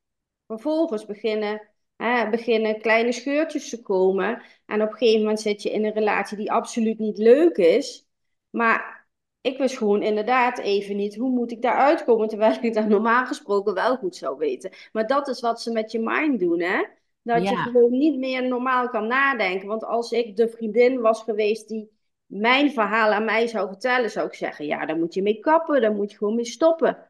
Vervolgens 0.47 1.05
beginnen, 1.05 1.69
hè, 1.95 2.29
beginnen 2.29 2.81
kleine 2.81 3.11
scheurtjes 3.11 3.69
te 3.69 3.81
komen. 3.81 4.41
En 4.65 4.81
op 4.81 4.91
een 4.91 4.97
gegeven 4.97 5.19
moment 5.19 5.39
zit 5.39 5.61
je 5.61 5.71
in 5.71 5.85
een 5.85 5.93
relatie 5.93 6.37
die 6.37 6.51
absoluut 6.51 6.99
niet 6.99 7.17
leuk 7.17 7.57
is. 7.57 8.07
Maar 8.49 9.07
ik 9.41 9.57
wist 9.57 9.77
gewoon 9.77 10.03
inderdaad 10.03 10.59
even 10.59 10.95
niet 10.95 11.15
hoe 11.15 11.29
moet 11.29 11.51
ik 11.51 11.61
daar 11.61 11.75
uitkomen, 11.75 12.27
terwijl 12.27 12.57
ik 12.61 12.73
dat 12.73 12.87
normaal 12.87 13.25
gesproken 13.25 13.73
wel 13.73 13.97
goed 13.97 14.15
zou 14.15 14.37
weten. 14.37 14.71
Maar 14.91 15.07
dat 15.07 15.27
is 15.27 15.41
wat 15.41 15.61
ze 15.61 15.71
met 15.71 15.91
je 15.91 15.99
mind 15.99 16.39
doen, 16.39 16.61
hè? 16.61 16.85
Dat 17.21 17.49
je 17.49 17.55
gewoon 17.55 17.91
niet 17.91 18.17
meer 18.17 18.47
normaal 18.47 18.89
kan 18.89 19.07
nadenken. 19.07 19.67
Want 19.67 19.83
als 19.83 20.11
ik 20.11 20.35
de 20.35 20.49
vriendin 20.49 21.01
was 21.01 21.23
geweest 21.23 21.67
die 21.67 21.93
mijn 22.25 22.71
verhaal 22.71 23.11
aan 23.11 23.25
mij 23.25 23.47
zou 23.47 23.67
vertellen, 23.67 24.11
zou 24.11 24.27
ik 24.27 24.33
zeggen: 24.33 24.65
ja, 24.65 24.85
daar 24.85 24.97
moet 24.97 25.13
je 25.13 25.21
mee 25.21 25.39
kappen, 25.39 25.81
daar 25.81 25.93
moet 25.93 26.11
je 26.11 26.17
gewoon 26.17 26.35
mee 26.35 26.45
stoppen. 26.45 27.09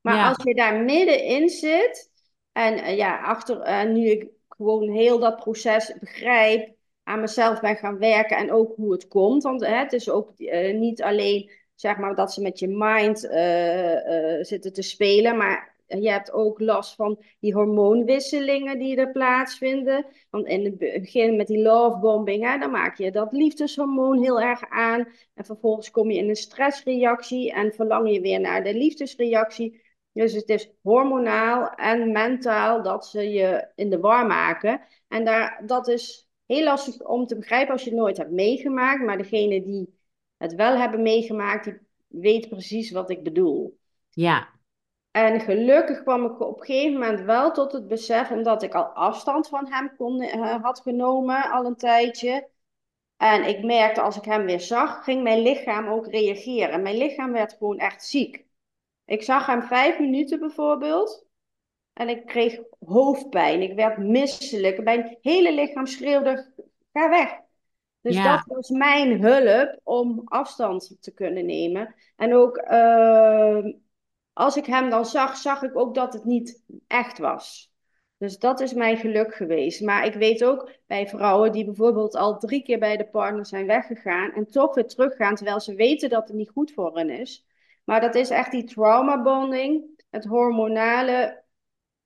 Maar 0.00 0.28
als 0.28 0.44
je 0.44 0.54
daar 0.54 0.82
middenin 0.82 1.48
zit 1.48 2.10
en 2.52 2.78
uh, 2.78 2.96
ja, 2.96 3.20
achter, 3.20 3.68
uh, 3.68 3.82
nu 3.82 4.10
ik 4.10 4.28
gewoon 4.48 4.90
heel 4.90 5.18
dat 5.18 5.36
proces 5.36 5.94
begrijp, 6.00 6.74
aan 7.02 7.20
mezelf 7.20 7.60
ben 7.60 7.76
gaan 7.76 7.98
werken 7.98 8.36
en 8.36 8.52
ook 8.52 8.76
hoe 8.76 8.92
het 8.92 9.08
komt. 9.08 9.42
Want 9.42 9.60
hè, 9.60 9.74
het 9.74 9.92
is 9.92 10.10
ook 10.10 10.32
uh, 10.36 10.74
niet 10.74 11.02
alleen 11.02 11.50
zeg 11.74 11.96
maar, 11.96 12.14
dat 12.14 12.32
ze 12.32 12.42
met 12.42 12.58
je 12.58 12.68
mind 12.68 13.24
uh, 13.24 13.92
uh, 13.92 14.44
zitten 14.44 14.72
te 14.72 14.82
spelen. 14.82 15.36
Maar 15.36 15.71
je 16.00 16.10
hebt 16.10 16.32
ook 16.32 16.60
last 16.60 16.94
van 16.94 17.22
die 17.40 17.54
hormoonwisselingen 17.54 18.78
die 18.78 18.96
er 18.96 19.10
plaatsvinden. 19.10 20.06
Want 20.30 20.46
in 20.46 20.64
het 20.64 20.78
begin 20.78 21.36
met 21.36 21.46
die 21.46 21.62
lovebombing, 21.62 22.44
hè, 22.44 22.58
dan 22.58 22.70
maak 22.70 22.96
je 22.96 23.10
dat 23.10 23.32
liefdeshormoon 23.32 24.22
heel 24.22 24.40
erg 24.40 24.62
aan. 24.68 25.08
En 25.34 25.44
vervolgens 25.44 25.90
kom 25.90 26.10
je 26.10 26.18
in 26.18 26.28
een 26.28 26.36
stressreactie 26.36 27.52
en 27.52 27.72
verlang 27.72 28.12
je 28.12 28.20
weer 28.20 28.40
naar 28.40 28.64
de 28.64 28.74
liefdesreactie. 28.74 29.80
Dus 30.12 30.32
het 30.32 30.48
is 30.48 30.72
hormonaal 30.82 31.70
en 31.70 32.12
mentaal 32.12 32.82
dat 32.82 33.06
ze 33.06 33.30
je 33.30 33.68
in 33.74 33.90
de 33.90 34.00
war 34.00 34.26
maken. 34.26 34.80
En 35.08 35.24
daar, 35.24 35.62
dat 35.66 35.88
is 35.88 36.28
heel 36.46 36.64
lastig 36.64 37.06
om 37.06 37.26
te 37.26 37.36
begrijpen 37.36 37.72
als 37.72 37.84
je 37.84 37.90
het 37.90 37.98
nooit 37.98 38.16
hebt 38.16 38.30
meegemaakt. 38.30 39.04
Maar 39.04 39.18
degene 39.18 39.62
die 39.62 39.98
het 40.36 40.54
wel 40.54 40.76
hebben 40.76 41.02
meegemaakt, 41.02 41.64
die 41.64 41.78
weet 42.08 42.48
precies 42.48 42.90
wat 42.90 43.10
ik 43.10 43.22
bedoel. 43.22 43.78
Ja. 44.10 44.48
En 45.12 45.40
gelukkig 45.40 46.02
kwam 46.02 46.24
ik 46.24 46.40
op 46.40 46.60
een 46.60 46.64
gegeven 46.66 46.92
moment 46.92 47.20
wel 47.20 47.52
tot 47.52 47.72
het 47.72 47.88
besef, 47.88 48.30
omdat 48.30 48.62
ik 48.62 48.74
al 48.74 48.84
afstand 48.84 49.48
van 49.48 49.72
hem 49.72 49.96
kon, 49.96 50.22
uh, 50.22 50.62
had 50.62 50.80
genomen 50.80 51.50
al 51.50 51.64
een 51.64 51.76
tijdje. 51.76 52.48
En 53.16 53.44
ik 53.44 53.64
merkte 53.64 54.00
als 54.00 54.16
ik 54.16 54.24
hem 54.24 54.44
weer 54.44 54.60
zag, 54.60 55.04
ging 55.04 55.22
mijn 55.22 55.42
lichaam 55.42 55.88
ook 55.88 56.06
reageren. 56.06 56.82
Mijn 56.82 56.96
lichaam 56.96 57.32
werd 57.32 57.52
gewoon 57.52 57.78
echt 57.78 58.04
ziek. 58.04 58.46
Ik 59.04 59.22
zag 59.22 59.46
hem 59.46 59.62
vijf 59.62 59.98
minuten 59.98 60.40
bijvoorbeeld. 60.40 61.26
En 61.92 62.08
ik 62.08 62.26
kreeg 62.26 62.60
hoofdpijn. 62.86 63.62
Ik 63.62 63.74
werd 63.74 63.98
misselijk. 63.98 64.82
Mijn 64.82 65.18
hele 65.20 65.52
lichaam 65.52 65.86
schreeuwde: 65.86 66.52
ga 66.92 67.08
weg. 67.08 67.40
Dus 68.00 68.22
dat 68.22 68.42
was 68.46 68.68
mijn 68.68 69.22
hulp 69.22 69.80
om 69.82 70.22
afstand 70.24 70.96
te 71.00 71.12
kunnen 71.14 71.46
nemen. 71.46 71.94
En 72.16 72.34
ook 72.34 72.56
ehm, 72.56 73.72
als 74.42 74.56
ik 74.56 74.66
hem 74.66 74.90
dan 74.90 75.06
zag, 75.06 75.36
zag 75.36 75.62
ik 75.62 75.76
ook 75.76 75.94
dat 75.94 76.12
het 76.12 76.24
niet 76.24 76.62
echt 76.86 77.18
was. 77.18 77.72
Dus 78.18 78.38
dat 78.38 78.60
is 78.60 78.72
mijn 78.72 78.96
geluk 78.96 79.34
geweest. 79.34 79.80
Maar 79.80 80.06
ik 80.06 80.14
weet 80.14 80.44
ook 80.44 80.70
bij 80.86 81.08
vrouwen 81.08 81.52
die 81.52 81.64
bijvoorbeeld 81.64 82.14
al 82.14 82.38
drie 82.38 82.62
keer 82.62 82.78
bij 82.78 82.96
de 82.96 83.08
partner 83.08 83.46
zijn 83.46 83.66
weggegaan 83.66 84.32
en 84.32 84.46
toch 84.46 84.74
weer 84.74 84.86
teruggaan, 84.86 85.34
terwijl 85.34 85.60
ze 85.60 85.74
weten 85.74 86.10
dat 86.10 86.28
het 86.28 86.36
niet 86.36 86.50
goed 86.50 86.72
voor 86.72 86.96
hen 86.96 87.10
is. 87.10 87.46
Maar 87.84 88.00
dat 88.00 88.14
is 88.14 88.30
echt 88.30 88.50
die 88.50 88.64
trauma 88.64 89.22
bonding, 89.22 90.04
het 90.10 90.24
hormonale, 90.24 91.42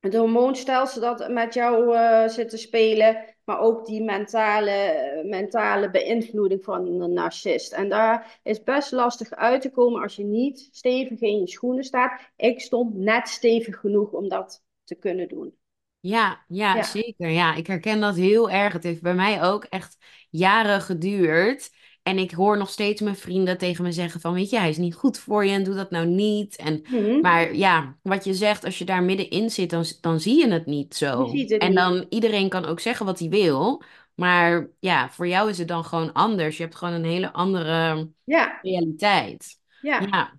het 0.00 0.14
hormoonstelsel 0.14 1.00
dat 1.00 1.28
met 1.28 1.54
jou 1.54 1.94
uh, 1.94 2.28
zit 2.28 2.48
te 2.48 2.56
spelen 2.56 3.35
maar 3.46 3.60
ook 3.60 3.86
die 3.86 4.02
mentale, 4.02 5.22
mentale 5.26 5.90
beïnvloeding 5.90 6.64
van 6.64 6.86
een 6.86 7.12
narcist. 7.12 7.72
En 7.72 7.88
daar 7.88 8.40
is 8.42 8.62
best 8.62 8.92
lastig 8.92 9.30
uit 9.30 9.62
te 9.62 9.70
komen 9.70 10.02
als 10.02 10.16
je 10.16 10.24
niet 10.24 10.68
stevig 10.72 11.20
in 11.20 11.40
je 11.40 11.48
schoenen 11.48 11.84
staat. 11.84 12.20
Ik 12.36 12.60
stond 12.60 12.94
net 12.94 13.28
stevig 13.28 13.80
genoeg 13.80 14.10
om 14.12 14.28
dat 14.28 14.64
te 14.84 14.94
kunnen 14.94 15.28
doen. 15.28 15.54
Ja, 16.00 16.44
ja, 16.48 16.82
zeker. 16.82 17.28
Ja, 17.28 17.54
ik 17.54 17.66
herken 17.66 18.00
dat 18.00 18.16
heel 18.16 18.50
erg. 18.50 18.72
Het 18.72 18.82
heeft 18.82 19.02
bij 19.02 19.14
mij 19.14 19.42
ook 19.42 19.64
echt 19.64 19.96
jaren 20.30 20.80
geduurd. 20.80 21.70
En 22.06 22.18
ik 22.18 22.30
hoor 22.30 22.58
nog 22.58 22.70
steeds 22.70 23.00
mijn 23.00 23.16
vrienden 23.16 23.58
tegen 23.58 23.84
me 23.84 23.92
zeggen 23.92 24.20
van, 24.20 24.32
weet 24.32 24.50
je, 24.50 24.58
hij 24.58 24.68
is 24.68 24.76
niet 24.76 24.94
goed 24.94 25.18
voor 25.18 25.44
je 25.44 25.52
en 25.52 25.62
doe 25.62 25.74
dat 25.74 25.90
nou 25.90 26.06
niet. 26.06 26.56
En, 26.56 26.82
mhm. 26.90 27.20
Maar 27.20 27.54
ja, 27.54 27.96
wat 28.02 28.24
je 28.24 28.34
zegt, 28.34 28.64
als 28.64 28.78
je 28.78 28.84
daar 28.84 29.02
middenin 29.02 29.50
zit, 29.50 29.70
dan, 29.70 29.84
dan 30.00 30.20
zie 30.20 30.38
je 30.38 30.52
het 30.52 30.66
niet 30.66 30.94
zo. 30.94 31.30
Het 31.30 31.50
en 31.50 31.74
dan, 31.74 32.06
iedereen 32.08 32.48
kan 32.48 32.64
ook 32.64 32.80
zeggen 32.80 33.06
wat 33.06 33.18
hij 33.18 33.28
wil. 33.28 33.82
Maar 34.14 34.68
ja, 34.80 35.10
voor 35.10 35.28
jou 35.28 35.50
is 35.50 35.58
het 35.58 35.68
dan 35.68 35.84
gewoon 35.84 36.12
anders. 36.12 36.56
Je 36.56 36.62
hebt 36.62 36.76
gewoon 36.76 36.94
een 36.94 37.04
hele 37.04 37.32
andere 37.32 38.08
ja. 38.24 38.58
realiteit. 38.62 39.60
Ja. 39.80 40.00
ja. 40.10 40.32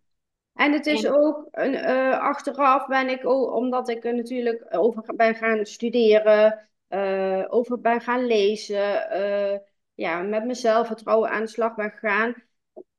En 0.54 0.72
het 0.72 0.86
is 0.86 1.08
ook, 1.08 1.48
een, 1.52 1.74
uh, 1.74 2.20
achteraf 2.20 2.88
ben 2.88 3.10
ik, 3.10 3.28
ook, 3.28 3.56
omdat 3.56 3.90
ik 3.90 4.06
er 4.06 4.16
natuurlijk 4.16 4.66
over 4.70 5.16
ben 5.16 5.36
gaan 5.36 5.66
studeren, 5.66 6.70
uh, 6.90 7.46
over 7.48 7.80
ben 7.80 8.02
gaan 8.02 8.26
lezen... 8.26 9.08
Uh, 9.14 9.58
ja, 9.98 10.22
met 10.22 10.46
mezelf 10.46 10.88
vertrouwen 10.88 11.30
aan 11.30 11.42
de 11.42 11.48
slag 11.48 11.76
ben 11.76 11.90
gegaan, 11.90 12.36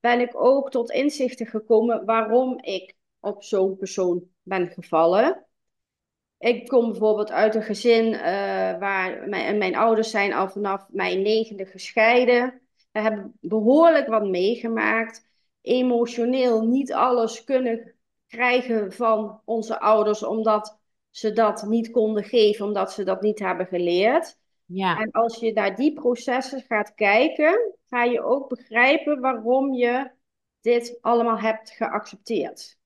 ben 0.01 0.21
ik 0.21 0.43
ook 0.43 0.71
tot 0.71 0.91
inzichten 0.91 1.47
gekomen 1.47 2.05
waarom 2.05 2.59
ik 2.63 2.95
op 3.21 3.43
zo'n 3.43 3.77
persoon 3.77 4.25
ben 4.43 4.69
gevallen. 4.69 5.47
Ik 6.39 6.69
kom 6.69 6.91
bijvoorbeeld 6.91 7.31
uit 7.31 7.55
een 7.55 7.63
gezin 7.63 8.13
uh, 8.13 8.21
waar 8.79 9.29
mijn, 9.29 9.59
mijn, 9.59 9.77
ouders 9.77 10.11
zijn 10.11 10.33
al 10.33 10.49
vanaf 10.49 10.87
mijn 10.89 11.23
negende 11.23 11.67
gescheiden. 11.67 12.61
We 12.93 13.01
hebben 13.01 13.37
behoorlijk 13.41 14.09
wat 14.09 14.29
meegemaakt. 14.29 15.27
Emotioneel 15.61 16.67
niet 16.67 16.93
alles 16.93 17.45
kunnen 17.45 17.95
krijgen 18.27 18.93
van 18.93 19.41
onze 19.45 19.81
ouders, 19.81 20.23
omdat 20.23 20.79
ze 21.11 21.33
dat 21.33 21.63
niet 21.63 21.91
konden 21.91 22.25
geven, 22.25 22.67
omdat 22.67 22.93
ze 22.93 23.05
dat 23.05 23.23
niet 23.23 23.39
hebben 23.39 23.67
geleerd. 23.67 24.39
Ja. 24.71 24.99
En 24.99 25.11
als 25.11 25.37
je 25.37 25.53
naar 25.53 25.77
die 25.77 25.93
processen 25.93 26.63
gaat 26.63 26.95
kijken, 26.95 27.75
ga 27.89 28.05
je 28.05 28.23
ook 28.23 28.49
begrijpen 28.49 29.21
waarom 29.21 29.73
je 29.73 30.11
dit 30.61 30.99
allemaal 31.01 31.39
hebt 31.39 31.71
geaccepteerd. 31.71 32.79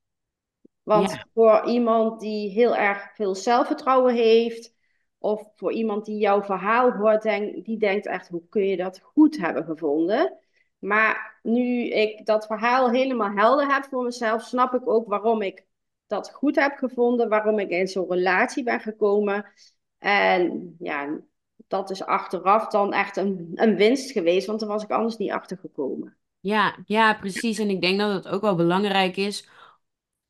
Want 0.82 1.24
voor 1.34 1.66
iemand 1.66 2.20
die 2.20 2.50
heel 2.50 2.76
erg 2.76 3.14
veel 3.14 3.34
zelfvertrouwen 3.34 4.14
heeft, 4.14 4.74
of 5.18 5.52
voor 5.56 5.72
iemand 5.72 6.04
die 6.04 6.18
jouw 6.18 6.42
verhaal 6.42 6.90
hoort, 6.90 7.22
denk, 7.22 7.64
die 7.64 7.78
denkt 7.78 8.06
echt, 8.06 8.28
hoe 8.28 8.48
kun 8.48 8.66
je 8.66 8.76
dat 8.76 9.00
goed 9.00 9.36
hebben 9.36 9.64
gevonden? 9.64 10.38
Maar 10.78 11.38
nu 11.42 11.88
ik 11.88 12.26
dat 12.26 12.46
verhaal 12.46 12.90
helemaal 12.90 13.30
helder 13.30 13.74
heb 13.74 13.84
voor 13.84 14.04
mezelf, 14.04 14.42
snap 14.42 14.74
ik 14.74 14.88
ook 14.88 15.08
waarom 15.08 15.42
ik 15.42 15.66
dat 16.06 16.32
goed 16.32 16.56
heb 16.56 16.76
gevonden, 16.76 17.28
waarom 17.28 17.58
ik 17.58 17.70
in 17.70 17.88
zo'n 17.88 18.10
relatie 18.10 18.62
ben 18.62 18.80
gekomen. 18.80 19.52
En 19.98 20.76
ja, 20.78 21.20
dat 21.68 21.90
is 21.90 22.04
achteraf 22.04 22.68
dan 22.68 22.92
echt 22.92 23.16
een, 23.16 23.50
een 23.54 23.76
winst 23.76 24.10
geweest, 24.10 24.46
want 24.46 24.60
daar 24.60 24.68
was 24.68 24.82
ik 24.82 24.90
anders 24.90 25.16
niet 25.16 25.30
achter 25.30 25.58
gekomen. 25.58 26.16
Ja, 26.40 26.76
ja, 26.86 27.14
precies. 27.14 27.58
En 27.58 27.70
ik 27.70 27.80
denk 27.80 27.98
dat 27.98 28.12
het 28.12 28.28
ook 28.28 28.40
wel 28.40 28.54
belangrijk 28.54 29.16
is 29.16 29.48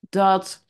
dat 0.01 0.64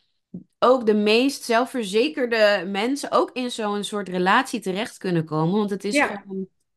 ook 0.58 0.86
de 0.86 0.94
meest 0.94 1.42
zelfverzekerde 1.42 2.64
mensen 2.66 3.10
ook 3.10 3.30
in 3.32 3.50
zo'n 3.50 3.84
soort 3.84 4.08
relatie 4.08 4.60
terecht 4.60 4.98
kunnen 4.98 5.24
komen. 5.24 5.58
Want 5.58 5.70
het 5.70 5.84
is 5.84 6.04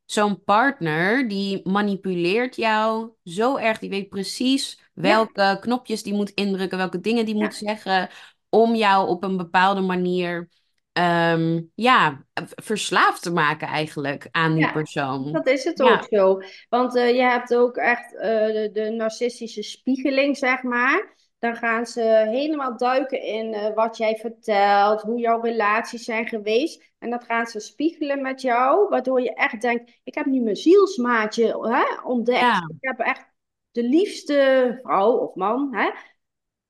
zo'n 0.06 0.44
partner 0.44 1.28
die 1.28 1.70
manipuleert 1.70 2.56
jou 2.56 3.10
zo 3.24 3.58
erg. 3.58 3.80
Die 3.80 3.90
weet 3.90 4.10
precies 4.10 4.80
welke 4.94 5.58
knopjes 5.62 6.04
die 6.04 6.14
moet 6.14 6.30
indrukken, 6.30 6.78
welke 6.78 7.00
dingen 7.00 7.26
die 7.26 7.36
moet 7.36 7.56
zeggen. 7.56 8.10
Om 8.50 8.76
jou 8.76 9.08
op 9.08 9.24
een 9.24 9.38
bepaalde 9.38 9.82
manier 9.82 10.50
Ehm, 10.96 11.62
ja, 11.74 12.26
verslaafd 12.56 13.22
te 13.22 13.32
maken 13.32 13.68
eigenlijk 13.68 14.28
aan 14.32 14.56
die 14.56 14.72
persoon. 14.72 15.32
Dat 15.32 15.48
is 15.48 15.64
het 15.64 15.82
ook 15.82 16.08
zo. 16.10 16.42
Want 16.70 16.96
uh, 16.96 17.16
je 17.16 17.22
hebt 17.22 17.56
ook 17.56 17.78
echt 17.78 18.14
uh, 18.14 18.22
de, 18.22 18.70
de, 18.74 18.90
narcistische 18.90 19.64
spiegeling, 19.64 20.38
zeg 20.38 20.64
maar. 20.64 21.16
Dan 21.40 21.56
gaan 21.56 21.86
ze 21.86 22.02
helemaal 22.30 22.78
duiken 22.78 23.22
in 23.22 23.54
uh, 23.54 23.74
wat 23.74 23.98
jij 23.98 24.16
vertelt, 24.16 25.02
hoe 25.02 25.20
jouw 25.20 25.42
relaties 25.42 26.04
zijn 26.04 26.28
geweest. 26.28 26.94
En 27.00 27.10
dat 27.10 27.24
gaan 27.24 27.46
ze 27.46 27.60
spiegelen 27.60 28.22
met 28.22 28.42
jou, 28.42 28.90
waardoor 28.90 29.22
je 29.22 29.34
echt 29.34 29.62
denkt: 29.62 30.00
ik 30.04 30.16
heb 30.16 30.26
nu 30.26 30.40
mijn 30.40 30.56
zielsmaatje 30.56 31.46
hè, 31.46 32.08
ontdekt. 32.08 32.64
Ik 32.68 32.78
heb 32.80 33.00
echt 33.00 33.26
de 33.72 33.84
liefste 33.84 34.80
vrouw 34.84 35.12
of 35.12 35.36
man 35.36 35.76
hè, 35.76 35.90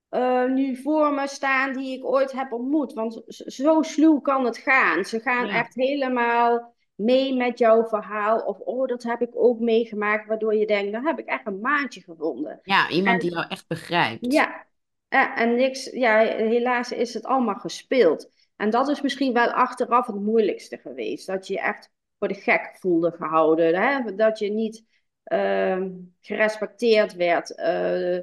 eh, 0.10 0.46
nu 0.46 0.76
voor 0.76 1.14
me 1.14 1.28
staan 1.28 1.74
die 1.74 1.98
ik 1.98 2.06
ooit 2.06 2.32
heb 2.32 2.52
ontmoet. 2.52 2.94
Want 2.94 3.24
zo 3.28 3.82
sluw 3.82 4.20
kan 4.20 4.46
het 4.46 4.58
gaan. 4.58 5.06
Ze 5.06 5.20
gaan 5.20 5.48
echt 5.48 5.76
helemaal 5.76 6.74
mee 6.96 7.36
met 7.36 7.58
jouw 7.58 7.88
verhaal. 7.88 8.40
Of, 8.40 8.60
oh, 8.60 8.88
dat 8.88 9.04
heb 9.04 9.22
ik 9.22 9.32
ook 9.34 9.60
meegemaakt. 9.60 10.28
Waardoor 10.28 10.56
je 10.56 10.68
denkt, 10.68 10.92
dan 10.92 11.06
heb 11.06 11.20
ik 11.20 11.26
echt 11.26 11.48
een 11.48 11.60
maatje 11.60 12.02
gevonden. 12.02 12.60
Ja, 12.64 12.90
iemand 12.90 13.22
die 13.22 13.32
jou 13.32 13.46
echt 13.50 13.68
begrijpt. 13.68 14.34
Ja, 14.34 14.66
en, 15.08 15.36
en 15.36 15.56
niks, 15.56 15.86
ja, 15.86 16.18
helaas 16.26 16.92
is 16.92 17.14
het 17.14 17.26
allemaal 17.26 17.56
gespeeld. 17.56 18.30
En 18.56 18.70
dat 18.70 18.88
is 18.88 19.02
misschien 19.02 19.34
wel 19.34 19.48
achteraf 19.48 20.08
het 20.08 20.16
moeilijkste 20.16 20.78
geweest. 20.78 21.28
Dat 21.28 21.48
je 21.48 21.54
je 21.54 21.60
echt 21.60 21.92
voor 22.20 22.28
de 22.28 22.34
gek 22.34 22.76
voelde 22.80 23.12
gehouden. 23.12 23.76
Hè? 23.76 24.16
Dat 24.16 24.40
je 24.40 24.52
niet 24.52 24.86
uh, 25.26 25.86
gerespecteerd 26.22 27.16
werd. 27.16 27.50
Uh, 27.58 28.20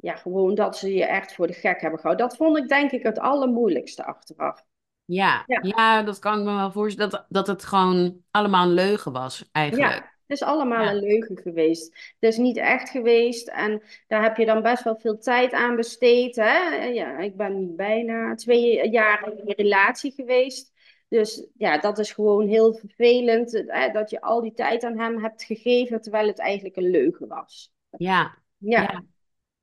ja, 0.00 0.16
gewoon 0.16 0.54
dat 0.54 0.76
ze 0.76 0.94
je 0.94 1.04
echt 1.04 1.34
voor 1.34 1.46
de 1.46 1.52
gek 1.52 1.80
hebben 1.80 2.00
gehouden. 2.00 2.28
Dat 2.28 2.36
vond 2.36 2.56
ik 2.56 2.68
denk 2.68 2.90
ik 2.90 3.02
het 3.02 3.18
allermoeilijkste 3.18 4.04
achteraf. 4.04 4.64
Ja, 5.04 5.44
ja. 5.46 5.58
ja 5.62 6.02
dat 6.02 6.18
kan 6.18 6.38
ik 6.38 6.44
me 6.44 6.54
wel 6.54 6.72
voorstellen. 6.72 7.10
Dat, 7.10 7.26
dat 7.28 7.46
het 7.46 7.64
gewoon 7.64 8.22
allemaal 8.30 8.66
een 8.66 8.74
leugen 8.74 9.12
was 9.12 9.48
eigenlijk. 9.52 9.92
Ja, 9.92 9.96
het 9.96 10.40
is 10.40 10.42
allemaal 10.42 10.86
een 10.86 10.98
leugen 10.98 11.38
geweest. 11.38 12.14
Het 12.20 12.30
is 12.30 12.36
niet 12.36 12.56
echt 12.56 12.90
geweest. 12.90 13.48
En 13.48 13.82
daar 14.06 14.22
heb 14.22 14.36
je 14.36 14.46
dan 14.46 14.62
best 14.62 14.84
wel 14.84 14.96
veel 14.96 15.18
tijd 15.18 15.52
aan 15.52 15.76
besteed. 15.76 16.36
Hè? 16.36 16.84
Ja, 16.84 17.18
ik 17.18 17.36
ben 17.36 17.76
bijna 17.76 18.34
twee 18.34 18.90
jaar 18.90 19.32
in 19.32 19.38
een 19.44 19.54
relatie 19.54 20.12
geweest. 20.12 20.72
Dus 21.08 21.46
ja, 21.56 21.78
dat 21.78 21.98
is 21.98 22.12
gewoon 22.12 22.48
heel 22.48 22.74
vervelend. 22.74 23.64
Hè? 23.66 23.90
Dat 23.90 24.10
je 24.10 24.20
al 24.20 24.40
die 24.40 24.52
tijd 24.52 24.84
aan 24.84 24.98
hem 24.98 25.22
hebt 25.22 25.44
gegeven, 25.44 26.00
terwijl 26.00 26.26
het 26.26 26.38
eigenlijk 26.38 26.76
een 26.76 26.90
leugen 26.90 27.28
was. 27.28 27.72
Ja. 27.90 28.38
ja. 28.58 28.82
ja. 28.82 29.04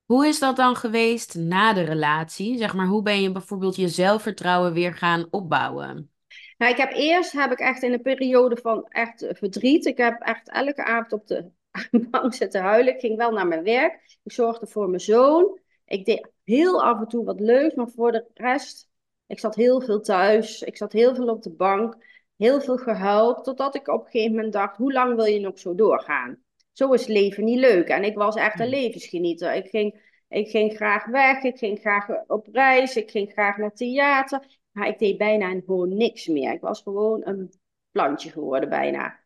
Hoe 0.07 0.27
is 0.27 0.39
dat 0.39 0.55
dan 0.55 0.75
geweest 0.75 1.35
na 1.35 1.73
de 1.73 1.81
relatie? 1.81 2.57
Zeg 2.57 2.73
maar, 2.73 2.85
hoe 2.85 3.01
ben 3.01 3.21
je 3.21 3.31
bijvoorbeeld 3.31 3.75
je 3.75 3.87
zelfvertrouwen 3.87 4.73
weer 4.73 4.93
gaan 4.93 5.27
opbouwen? 5.29 6.11
Nou, 6.57 6.71
ik 6.71 6.77
heb 6.77 6.91
eerst 6.93 7.31
heb 7.31 7.51
ik 7.51 7.59
echt 7.59 7.83
in 7.83 7.93
een 7.93 8.01
periode 8.01 8.57
van 8.57 8.85
echt 8.87 9.25
verdriet. 9.29 9.85
Ik 9.85 9.97
heb 9.97 10.21
echt 10.21 10.49
elke 10.49 10.83
avond 10.83 11.13
op 11.13 11.27
de 11.27 11.49
bank 12.11 12.33
zitten 12.33 12.61
huilen. 12.61 12.93
Ik 12.93 12.99
ging 12.99 13.17
wel 13.17 13.31
naar 13.31 13.47
mijn 13.47 13.63
werk. 13.63 14.17
Ik 14.23 14.31
zorgde 14.31 14.67
voor 14.67 14.89
mijn 14.89 15.01
zoon. 15.01 15.59
Ik 15.85 16.05
deed 16.05 16.29
heel 16.43 16.83
af 16.83 16.99
en 16.99 17.07
toe 17.07 17.25
wat 17.25 17.39
leuks, 17.39 17.75
maar 17.75 17.89
voor 17.89 18.11
de 18.11 18.25
rest, 18.33 18.89
ik 19.25 19.39
zat 19.39 19.55
heel 19.55 19.81
veel 19.81 20.01
thuis. 20.01 20.61
Ik 20.61 20.77
zat 20.77 20.91
heel 20.91 21.15
veel 21.15 21.27
op 21.27 21.41
de 21.43 21.51
bank. 21.51 21.95
Heel 22.37 22.61
veel 22.61 22.77
gehuild, 22.77 23.43
totdat 23.43 23.75
ik 23.75 23.87
op 23.87 24.05
een 24.05 24.11
gegeven 24.11 24.35
moment 24.35 24.53
dacht, 24.53 24.77
hoe 24.77 24.93
lang 24.93 25.15
wil 25.15 25.25
je 25.25 25.39
nog 25.39 25.59
zo 25.59 25.75
doorgaan? 25.75 26.45
Zo 26.77 26.93
is 26.93 27.07
leven 27.07 27.43
niet 27.43 27.59
leuk. 27.59 27.87
En 27.87 28.03
ik 28.03 28.15
was 28.15 28.35
echt 28.35 28.59
een 28.59 28.65
hmm. 28.67 28.75
levensgenieter. 28.75 29.53
Ik 29.53 29.67
ging, 29.67 30.01
ik 30.27 30.49
ging 30.49 30.75
graag 30.75 31.05
weg, 31.05 31.43
ik 31.43 31.57
ging 31.57 31.79
graag 31.79 32.25
op 32.27 32.47
reis, 32.51 32.95
ik 32.95 33.11
ging 33.11 33.31
graag 33.31 33.57
naar 33.57 33.73
theater. 33.73 34.59
Maar 34.71 34.87
ik 34.87 34.99
deed 34.99 35.17
bijna 35.17 35.49
gewoon 35.65 35.97
niks 35.97 36.27
meer. 36.27 36.53
Ik 36.53 36.61
was 36.61 36.81
gewoon 36.81 37.21
een 37.27 37.53
plantje 37.91 38.29
geworden 38.29 38.69
bijna. 38.69 39.19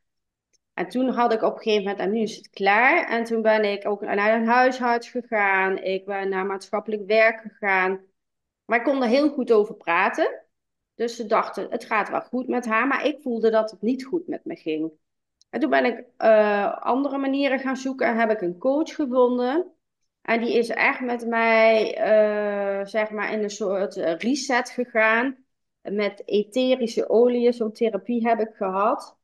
En 0.74 0.88
toen 0.88 1.10
had 1.10 1.34
ik 1.34 1.42
op 1.42 1.56
een 1.56 1.62
gegeven 1.62 1.84
moment, 1.84 2.00
en 2.00 2.12
nu 2.12 2.20
is 2.20 2.36
het 2.36 2.50
klaar. 2.50 3.10
En 3.10 3.24
toen 3.24 3.42
ben 3.42 3.64
ik 3.64 3.88
ook 3.88 4.02
naar 4.02 4.34
een 4.42 4.48
huisarts 4.48 5.10
gegaan. 5.10 5.78
Ik 5.78 6.06
ben 6.06 6.30
naar 6.30 6.46
maatschappelijk 6.46 7.06
werk 7.06 7.42
gegaan. 7.42 8.06
Maar 8.66 8.78
ik 8.80 8.86
kon 8.86 9.02
er 9.02 9.10
heel 9.10 9.30
goed 9.30 9.52
over 9.52 9.76
praten. 9.76 10.42
Dus 10.96 11.16
ze 11.16 11.26
dachten, 11.26 11.72
het 11.72 11.86
gaat 11.86 12.10
wel 12.10 12.22
goed 12.22 12.48
met 12.48 12.66
haar. 12.66 12.88
Maar 12.88 13.06
ik 13.06 13.22
voelde 13.22 13.50
dat 13.50 13.72
het 13.72 13.82
niet 13.82 14.06
goed 14.06 14.28
met 14.28 14.46
me 14.46 14.56
ging. 14.56 14.92
En 15.52 15.60
toen 15.60 15.70
ben 15.70 15.86
ik 15.86 16.04
uh, 16.18 16.78
andere 16.78 17.18
manieren 17.18 17.60
gaan 17.60 17.78
zoeken 17.78 18.08
en 18.08 18.20
heb 18.20 18.30
ik 18.30 18.42
een 18.42 18.58
coach 18.58 18.96
gevonden. 18.96 19.72
En 20.22 20.40
die 20.40 20.58
is 20.58 20.70
echt 20.70 21.00
met 21.00 21.26
mij, 21.28 21.98
uh, 21.98 22.86
zeg 22.86 23.10
maar, 23.10 23.34
in 23.34 23.44
een 23.44 23.50
soort 23.50 23.96
reset 23.96 24.70
gegaan. 24.70 25.38
Met 25.82 26.22
etherische 26.26 27.10
oliën, 27.10 27.54
zo'n 27.54 27.72
therapie 27.72 28.28
heb 28.28 28.40
ik 28.40 28.52
gehad. 28.54 29.18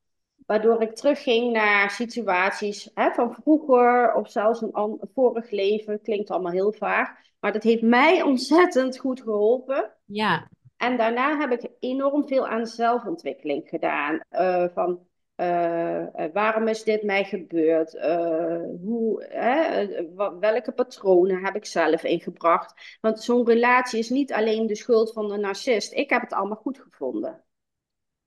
Waardoor 0.45 0.81
ik 0.81 0.95
terugging 0.95 1.51
naar 1.51 1.91
situaties 1.91 2.91
hè, 2.93 3.11
van 3.11 3.33
vroeger 3.33 4.13
of 4.13 4.31
zelfs 4.31 4.61
een, 4.61 4.99
vorig 5.13 5.51
leven. 5.51 6.01
Klinkt 6.01 6.29
allemaal 6.29 6.51
heel 6.51 6.73
vaag. 6.73 7.09
Maar 7.39 7.51
dat 7.51 7.63
heeft 7.63 7.81
mij 7.81 8.21
ontzettend 8.21 8.97
goed 8.97 9.21
geholpen. 9.21 9.91
Ja. 10.05 10.49
En 10.77 10.97
daarna 10.97 11.37
heb 11.37 11.51
ik 11.51 11.69
enorm 11.79 12.27
veel 12.27 12.47
aan 12.47 12.67
zelfontwikkeling 12.67 13.69
gedaan. 13.69 14.19
Uh, 14.31 14.65
van 14.73 14.99
uh, 15.37 16.05
waarom 16.33 16.67
is 16.67 16.83
dit 16.83 17.03
mij 17.03 17.23
gebeurd? 17.23 17.93
Uh, 17.93 18.61
hoe, 18.81 19.27
welke 20.39 20.71
patronen 20.71 21.45
heb 21.45 21.55
ik 21.55 21.65
zelf 21.65 22.03
ingebracht? 22.03 22.97
Want 23.01 23.23
zo'n 23.23 23.45
relatie 23.45 23.99
is 23.99 24.09
niet 24.09 24.33
alleen 24.33 24.67
de 24.67 24.75
schuld 24.75 25.13
van 25.13 25.27
de 25.27 25.37
narcist. 25.37 25.93
Ik 25.93 26.09
heb 26.09 26.21
het 26.21 26.33
allemaal 26.33 26.57
goed 26.57 26.79
gevonden. 26.79 27.43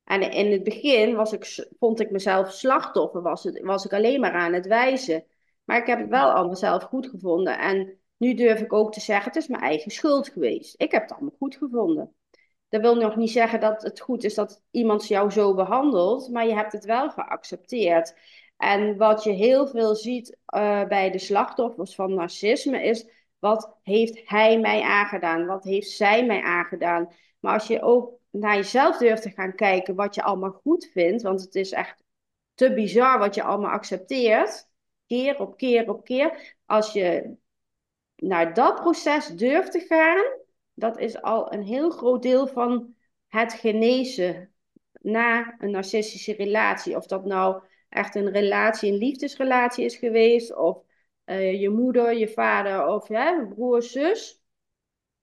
En 0.05 0.31
in 0.31 0.53
het 0.53 0.63
begin 0.63 1.15
was 1.15 1.33
ik, 1.33 1.69
vond 1.79 2.01
ik 2.01 2.11
mezelf 2.11 2.53
slachtoffer, 2.53 3.23
was, 3.23 3.45
het, 3.45 3.61
was 3.61 3.85
ik 3.85 3.93
alleen 3.93 4.21
maar 4.21 4.33
aan 4.33 4.53
het 4.53 4.67
wijzen. 4.67 5.25
Maar 5.65 5.79
ik 5.79 5.87
heb 5.87 5.99
het 5.99 6.09
wel 6.09 6.31
allemaal 6.31 6.57
zelf 6.57 6.83
goed 6.83 7.07
gevonden. 7.09 7.59
En 7.59 7.99
nu 8.17 8.35
durf 8.35 8.61
ik 8.61 8.73
ook 8.73 8.93
te 8.93 9.01
zeggen, 9.01 9.25
het 9.25 9.37
is 9.43 9.49
mijn 9.49 9.63
eigen 9.63 9.91
schuld 9.91 10.29
geweest. 10.29 10.75
Ik 10.81 10.91
heb 10.91 11.03
het 11.03 11.13
allemaal 11.13 11.37
goed 11.39 11.57
gevonden. 11.57 12.15
Dat 12.71 12.81
wil 12.81 12.95
nog 12.95 13.17
niet 13.17 13.31
zeggen 13.31 13.61
dat 13.61 13.83
het 13.83 14.01
goed 14.01 14.25
is 14.25 14.35
dat 14.35 14.63
iemand 14.71 15.09
jou 15.09 15.31
zo 15.31 15.55
behandelt, 15.55 16.29
maar 16.29 16.47
je 16.47 16.55
hebt 16.55 16.73
het 16.73 16.85
wel 16.85 17.11
geaccepteerd. 17.11 18.15
En 18.57 18.97
wat 18.97 19.25
je 19.25 19.31
heel 19.31 19.67
veel 19.67 19.95
ziet 19.95 20.37
uh, 20.55 20.85
bij 20.85 21.11
de 21.11 21.19
slachtoffers 21.19 21.95
van 21.95 22.15
narcisme 22.15 22.83
is, 22.83 23.09
wat 23.39 23.77
heeft 23.83 24.21
hij 24.25 24.61
mij 24.61 24.83
aangedaan? 24.83 25.47
Wat 25.47 25.65
heeft 25.65 25.91
zij 25.91 26.27
mij 26.27 26.43
aangedaan? 26.43 27.13
Maar 27.41 27.53
als 27.53 27.67
je 27.67 27.83
ook 27.83 28.19
naar 28.31 28.57
jezelf 28.57 28.97
durft 28.97 29.23
te 29.23 29.31
gaan 29.31 29.55
kijken 29.55 29.95
wat 29.95 30.15
je 30.15 30.23
allemaal 30.23 30.61
goed 30.63 30.91
vindt, 30.93 31.23
want 31.23 31.41
het 31.41 31.55
is 31.55 31.73
echt 31.73 32.03
te 32.55 32.75
bizar 32.75 33.19
wat 33.19 33.35
je 33.35 33.43
allemaal 33.43 33.71
accepteert, 33.71 34.69
keer 35.07 35.41
op 35.41 35.57
keer 35.57 35.89
op 35.89 36.05
keer. 36.05 36.57
Als 36.67 36.93
je 36.93 37.37
naar 38.17 38.55
dat 38.55 38.75
proces 38.75 39.27
durft 39.27 39.73
te 39.73 39.81
gaan, 39.81 40.25
dat 40.81 40.99
is 40.99 41.23
al 41.23 41.53
een 41.53 41.63
heel 41.63 41.91
groot 41.91 42.23
deel 42.23 42.47
van 42.47 42.95
het 43.29 43.53
genezen 43.53 44.53
na 44.93 45.55
een 45.59 45.71
narcistische 45.71 46.33
relatie. 46.33 46.97
Of 46.97 47.07
dat 47.07 47.25
nou 47.25 47.63
echt 47.89 48.15
een 48.15 48.31
relatie, 48.31 48.93
een 48.93 48.99
liefdesrelatie 48.99 49.85
is 49.85 49.97
geweest, 49.97 50.57
of 50.57 50.83
uh, 51.27 51.61
je 51.61 51.71
moeder, 51.71 52.19
je 52.19 52.29
vader 52.29 52.87
of 52.87 53.09
ja, 53.09 53.47
broer, 53.49 53.83
zus. 53.83 54.39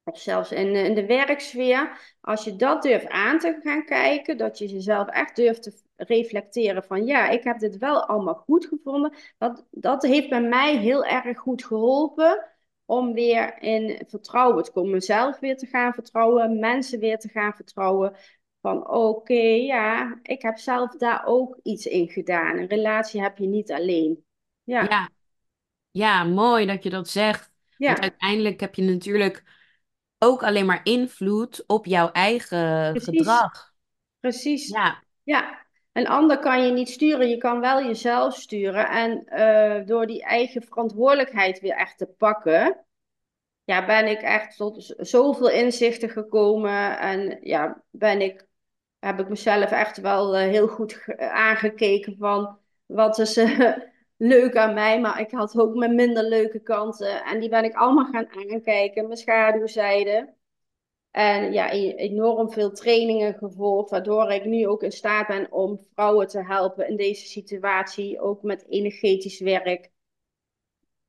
Of 0.04 0.20
zelfs 0.20 0.52
in, 0.52 0.76
in 0.76 0.96
de 0.96 1.06
werksfeer. 1.06 2.16
Als 2.22 2.44
je 2.44 2.56
dat 2.56 2.82
durft 2.82 3.08
aan 3.08 3.40
te 3.40 3.60
gaan 3.64 3.86
kijken, 3.86 4.38
dat 4.38 4.58
je 4.58 4.68
jezelf 4.68 5.08
echt 5.08 5.36
durft 5.36 5.64
te 5.64 5.82
reflecteren 5.96 6.84
van 6.84 7.06
ja, 7.06 7.30
ik 7.30 7.44
heb 7.44 7.60
dit 7.60 7.78
wel 7.78 8.06
allemaal 8.06 8.36
goed 8.36 8.66
gevonden. 8.66 9.14
Dat, 9.38 9.68
dat 9.72 10.04
heeft 10.04 10.30
bij 10.30 10.42
mij 10.42 10.78
heel 10.78 11.06
erg 11.06 11.38
goed 11.38 11.66
geholpen 11.66 12.57
om 12.88 13.14
weer 13.14 13.62
in 13.62 14.04
vertrouwen 14.08 14.64
te 14.64 14.72
komen. 14.72 14.92
Mezelf 14.92 15.40
weer 15.40 15.58
te 15.58 15.66
gaan 15.66 15.94
vertrouwen, 15.94 16.60
mensen 16.60 17.00
weer 17.00 17.18
te 17.18 17.30
gaan 17.30 17.54
vertrouwen. 17.54 18.16
Van 18.62 18.90
oké, 18.90 19.44
ja, 19.44 20.20
ik 20.22 20.42
heb 20.42 20.58
zelf 20.58 20.96
daar 20.96 21.24
ook 21.26 21.60
iets 21.64 21.86
in 21.86 22.10
gedaan. 22.10 22.58
Een 22.58 22.68
relatie 22.68 23.22
heb 23.22 23.38
je 23.38 23.48
niet 23.48 23.72
alleen. 23.72 24.26
Ja, 24.64 24.84
ja. 24.84 25.10
ja 25.92 26.24
mooi 26.24 26.66
dat 26.66 26.84
je 26.84 26.90
dat 26.90 27.10
zegt. 27.10 27.52
Ja. 27.78 27.88
Want 27.88 28.00
uiteindelijk 28.00 28.60
heb 28.60 28.76
je 28.76 28.84
natuurlijk 28.84 29.44
ook 30.18 30.44
alleen 30.44 30.66
maar 30.66 30.82
invloed 30.84 31.64
op 31.68 31.86
jouw 31.86 32.12
eigen 32.12 33.02
gedrag. 33.02 33.74
Precies. 34.20 34.68
Ja. 34.68 35.04
ja. 35.24 35.67
Een 35.98 36.08
ander 36.08 36.40
kan 36.40 36.66
je 36.66 36.72
niet 36.72 36.90
sturen, 36.90 37.30
je 37.30 37.38
kan 37.38 37.60
wel 37.60 37.84
jezelf 37.84 38.36
sturen. 38.36 38.90
En 38.90 39.24
uh, 39.30 39.86
door 39.88 40.08
die 40.08 40.24
eigen 40.24 40.64
verantwoordelijkheid 40.64 41.60
weer 41.60 41.76
echt 41.76 41.98
te 41.98 42.06
pakken, 42.06 42.86
ja, 43.64 43.86
ben 43.86 44.08
ik 44.08 44.22
echt 44.22 44.58
tot 44.58 44.94
zoveel 44.98 45.50
inzichten 45.50 46.10
gekomen. 46.10 47.00
En 47.00 47.40
ja, 47.42 47.84
ben 47.90 48.22
ik, 48.22 48.48
heb 49.00 49.20
ik 49.20 49.30
mezelf 49.30 49.72
echt 49.72 49.98
wel 49.98 50.36
uh, 50.36 50.42
heel 50.42 50.68
goed 50.68 51.04
aangekeken 51.18 52.16
van 52.18 52.60
wat 52.86 53.20
is 53.20 53.38
uh, 53.38 53.78
leuk 54.18 54.56
aan 54.56 54.74
mij. 54.74 55.00
Maar 55.00 55.20
ik 55.20 55.32
had 55.32 55.60
ook 55.60 55.76
mijn 55.76 55.96
minder 55.96 56.24
leuke 56.24 56.60
kanten. 56.60 57.24
En 57.24 57.40
die 57.40 57.50
ben 57.50 57.64
ik 57.64 57.76
allemaal 57.76 58.12
gaan 58.12 58.30
aankijken, 58.52 59.06
mijn 59.06 59.18
schaduwzijde. 59.18 60.34
En 61.18 61.54
ja, 61.54 61.74
e-, 61.74 61.94
enorm 61.96 62.52
veel 62.52 62.72
trainingen 62.72 63.34
gevolgd, 63.34 63.90
waardoor 63.90 64.32
ik 64.32 64.46
nu 64.46 64.68
ook 64.68 64.84
in 64.84 64.92
staat 64.92 65.28
ben 65.28 65.52
om 65.52 65.80
vrouwen 65.94 66.28
te 66.28 66.44
helpen 66.44 66.88
in 66.88 66.96
deze 66.96 67.28
situatie, 67.28 68.22
ook 68.22 68.42
met 68.42 68.66
energetisch 68.70 69.40
werk. 69.40 69.92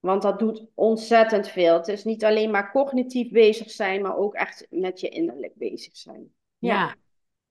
Want 0.00 0.22
dat 0.22 0.38
doet 0.38 0.66
ontzettend 0.74 1.48
veel. 1.48 1.74
Het 1.74 1.88
is 1.88 2.04
niet 2.04 2.24
alleen 2.24 2.50
maar 2.50 2.72
cognitief 2.72 3.30
bezig 3.30 3.70
zijn, 3.70 4.02
maar 4.02 4.16
ook 4.16 4.34
echt 4.34 4.66
met 4.70 5.00
je 5.00 5.08
innerlijk 5.08 5.54
bezig 5.54 5.96
zijn. 5.96 6.32
Ja, 6.58 6.74
ja, 6.74 6.94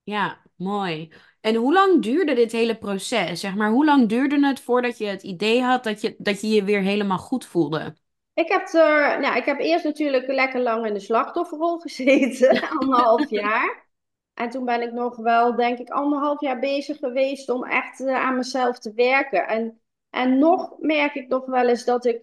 ja 0.03 0.41
mooi. 0.55 1.11
En 1.41 1.55
hoe 1.55 1.73
lang 1.73 2.01
duurde 2.01 2.33
dit 2.33 2.51
hele 2.51 2.77
proces? 2.77 3.39
Zeg 3.39 3.55
maar, 3.55 3.71
hoe 3.71 3.85
lang 3.85 4.09
duurde 4.09 4.45
het 4.47 4.59
voordat 4.59 4.97
je 4.97 5.05
het 5.05 5.23
idee 5.23 5.61
had 5.61 5.83
dat 5.83 6.01
je 6.01 6.15
dat 6.17 6.41
je, 6.41 6.47
je 6.47 6.63
weer 6.63 6.81
helemaal 6.81 7.17
goed 7.17 7.45
voelde? 7.45 7.95
Ik 8.37 8.47
heb, 8.47 8.67
er, 8.73 9.19
nou, 9.19 9.35
ik 9.35 9.45
heb 9.45 9.59
eerst 9.59 9.85
natuurlijk 9.85 10.27
lekker 10.27 10.61
lang 10.61 10.85
in 10.85 10.93
de 10.93 10.99
slachtofferrol 10.99 11.79
gezeten, 11.85 12.69
anderhalf 12.69 13.29
jaar. 13.29 13.85
En 14.33 14.49
toen 14.49 14.65
ben 14.65 14.81
ik 14.81 14.91
nog 14.91 15.15
wel, 15.15 15.55
denk 15.55 15.77
ik, 15.77 15.89
anderhalf 15.89 16.41
jaar 16.41 16.59
bezig 16.59 16.97
geweest 16.97 17.49
om 17.49 17.63
echt 17.63 17.99
uh, 17.99 18.15
aan 18.15 18.35
mezelf 18.35 18.79
te 18.79 18.93
werken. 18.93 19.47
En, 19.47 19.81
en 20.09 20.37
nog 20.37 20.75
merk 20.79 21.15
ik 21.15 21.27
nog 21.27 21.45
wel 21.45 21.67
eens 21.67 21.85
dat 21.85 22.05
ik 22.05 22.21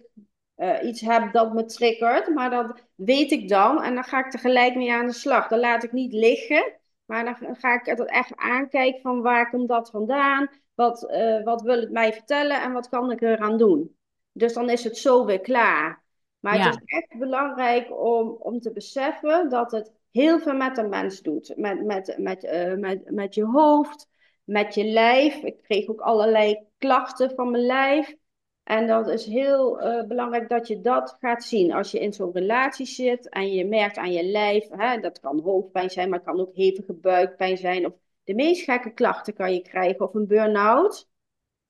uh, 0.57 0.83
iets 0.83 1.01
heb 1.01 1.33
dat 1.33 1.53
me 1.53 1.65
triggert, 1.65 2.27
maar 2.27 2.49
dat 2.49 2.83
weet 2.95 3.31
ik 3.31 3.49
dan. 3.49 3.83
En 3.83 3.93
dan 3.93 4.03
ga 4.03 4.25
ik 4.25 4.31
tegelijk 4.31 4.75
mee 4.75 4.93
aan 4.93 5.05
de 5.05 5.13
slag. 5.13 5.47
Dan 5.47 5.59
laat 5.59 5.83
ik 5.83 5.91
niet 5.91 6.13
liggen, 6.13 6.73
maar 7.05 7.25
dan 7.25 7.55
ga 7.55 7.73
ik 7.73 7.85
het 7.85 8.05
echt 8.05 8.35
aankijken 8.35 9.01
van 9.01 9.21
waar 9.21 9.49
komt 9.49 9.67
dat 9.67 9.89
vandaan? 9.89 10.49
Wat, 10.75 11.11
uh, 11.11 11.43
wat 11.43 11.61
wil 11.61 11.79
het 11.79 11.91
mij 11.91 12.13
vertellen 12.13 12.61
en 12.61 12.73
wat 12.73 12.89
kan 12.89 13.11
ik 13.11 13.21
eraan 13.21 13.57
doen? 13.57 13.97
Dus 14.31 14.53
dan 14.53 14.69
is 14.69 14.83
het 14.83 14.97
zo 14.97 15.25
weer 15.25 15.41
klaar. 15.41 16.03
Maar 16.45 16.57
ja. 16.57 16.69
het 16.69 16.81
is 16.85 16.97
echt 16.97 17.19
belangrijk 17.19 17.99
om, 17.99 18.29
om 18.39 18.59
te 18.59 18.71
beseffen 18.71 19.49
dat 19.49 19.71
het 19.71 19.93
heel 20.11 20.39
veel 20.39 20.53
met 20.53 20.77
een 20.77 20.89
mens 20.89 21.21
doet. 21.21 21.53
Met, 21.55 21.85
met, 21.85 22.15
met, 22.17 22.43
uh, 22.43 22.73
met, 22.73 23.11
met 23.11 23.35
je 23.35 23.45
hoofd, 23.45 24.07
met 24.43 24.75
je 24.75 24.83
lijf. 24.83 25.35
Ik 25.35 25.61
kreeg 25.61 25.87
ook 25.87 25.99
allerlei 25.99 26.67
klachten 26.77 27.31
van 27.35 27.51
mijn 27.51 27.65
lijf. 27.65 28.15
En 28.63 28.87
dat 28.87 29.07
is 29.07 29.25
heel 29.25 29.83
uh, 29.83 30.03
belangrijk 30.03 30.49
dat 30.49 30.67
je 30.67 30.81
dat 30.81 31.17
gaat 31.19 31.43
zien. 31.43 31.73
Als 31.73 31.91
je 31.91 31.99
in 31.99 32.13
zo'n 32.13 32.33
relatie 32.33 32.85
zit 32.85 33.29
en 33.29 33.51
je 33.51 33.65
merkt 33.65 33.97
aan 33.97 34.11
je 34.11 34.23
lijf, 34.23 34.67
hè, 34.69 34.99
dat 34.99 35.19
kan 35.19 35.39
hoofdpijn 35.39 35.89
zijn, 35.89 36.09
maar 36.09 36.19
het 36.19 36.27
kan 36.27 36.39
ook 36.39 36.55
hevige 36.55 36.93
buikpijn 36.93 37.57
zijn. 37.57 37.85
Of 37.85 37.93
de 38.23 38.35
meest 38.35 38.63
gekke 38.63 38.93
klachten 38.93 39.33
kan 39.33 39.53
je 39.53 39.61
krijgen, 39.61 40.05
of 40.05 40.13
een 40.13 40.27
burn-out. 40.27 41.09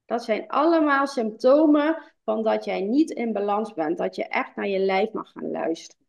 Dat 0.06 0.24
zijn 0.24 0.48
allemaal 0.48 1.08
symptomen 1.08 2.15
van 2.26 2.44
dat 2.44 2.66
jij 2.66 2.82
niet 2.82 3.12
in 3.12 3.34
balans 3.34 3.74
bent. 3.74 3.98
Dat 3.98 4.16
je 4.16 4.28
echt 4.28 4.56
naar 4.56 4.68
je 4.68 4.80
lijf 4.80 5.12
mag 5.12 5.32
gaan 5.32 5.52
luisteren. 5.52 6.06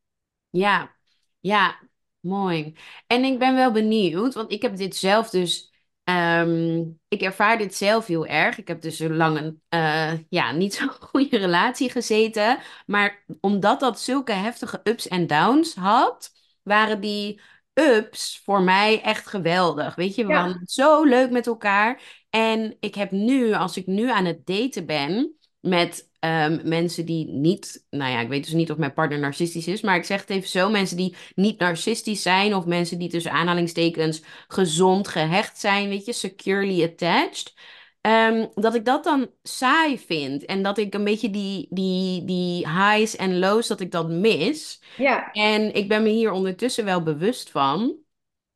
Ja, 0.50 0.96
ja, 1.40 1.78
mooi. 2.20 2.76
En 3.06 3.24
ik 3.24 3.38
ben 3.38 3.54
wel 3.54 3.72
benieuwd, 3.72 4.34
want 4.34 4.52
ik 4.52 4.62
heb 4.62 4.76
dit 4.76 4.96
zelf 4.96 5.30
dus. 5.30 5.74
Um, 6.08 7.00
ik 7.08 7.20
ervaar 7.22 7.58
dit 7.58 7.74
zelf 7.74 8.06
heel 8.06 8.26
erg. 8.26 8.58
Ik 8.58 8.68
heb 8.68 8.80
dus 8.80 8.98
een 8.98 9.62
uh, 9.70 10.12
ja, 10.28 10.52
niet 10.52 10.74
zo'n 10.74 10.88
goede 11.10 11.36
relatie 11.36 11.90
gezeten. 11.90 12.58
Maar 12.86 13.24
omdat 13.40 13.80
dat 13.80 14.00
zulke 14.00 14.32
heftige 14.32 14.80
ups 14.84 15.08
en 15.08 15.26
downs 15.26 15.74
had, 15.74 16.32
waren 16.62 17.00
die 17.00 17.40
ups 17.74 18.40
voor 18.44 18.62
mij 18.62 19.02
echt 19.02 19.26
geweldig. 19.26 19.94
Weet 19.94 20.14
je, 20.14 20.26
we 20.26 20.32
ja. 20.32 20.42
waren 20.42 20.60
zo 20.64 21.04
leuk 21.04 21.30
met 21.30 21.46
elkaar. 21.46 22.02
En 22.30 22.76
ik 22.80 22.94
heb 22.94 23.10
nu, 23.10 23.52
als 23.52 23.76
ik 23.76 23.86
nu 23.86 24.10
aan 24.10 24.24
het 24.24 24.46
daten 24.46 24.86
ben 24.86 25.35
met 25.60 26.10
um, 26.20 26.60
mensen 26.64 27.06
die 27.06 27.28
niet, 27.28 27.86
nou 27.90 28.10
ja, 28.10 28.20
ik 28.20 28.28
weet 28.28 28.44
dus 28.44 28.52
niet 28.52 28.70
of 28.70 28.76
mijn 28.76 28.92
partner 28.92 29.18
narcistisch 29.18 29.66
is, 29.66 29.80
maar 29.80 29.96
ik 29.96 30.04
zeg 30.04 30.20
het 30.20 30.30
even 30.30 30.48
zo: 30.48 30.70
mensen 30.70 30.96
die 30.96 31.16
niet 31.34 31.58
narcistisch 31.58 32.22
zijn 32.22 32.54
of 32.54 32.66
mensen 32.66 32.98
die 32.98 33.08
tussen 33.08 33.32
aanhalingstekens 33.32 34.22
gezond 34.48 35.08
gehecht 35.08 35.58
zijn, 35.58 35.88
weet 35.88 36.04
je, 36.04 36.12
securely 36.12 36.82
attached. 36.82 37.54
Um, 38.00 38.48
dat 38.54 38.74
ik 38.74 38.84
dat 38.84 39.04
dan 39.04 39.30
saai 39.42 39.98
vind. 39.98 40.44
En 40.44 40.62
dat 40.62 40.78
ik 40.78 40.94
een 40.94 41.04
beetje 41.04 41.30
die, 41.30 41.66
die, 41.70 42.24
die 42.24 42.68
highs 42.68 43.16
en 43.16 43.38
lows, 43.38 43.66
dat 43.66 43.80
ik 43.80 43.90
dat 43.90 44.08
mis. 44.08 44.82
Ja. 44.96 45.32
En 45.32 45.74
ik 45.74 45.88
ben 45.88 46.02
me 46.02 46.08
hier 46.08 46.30
ondertussen 46.30 46.84
wel 46.84 47.02
bewust 47.02 47.50
van. 47.50 47.96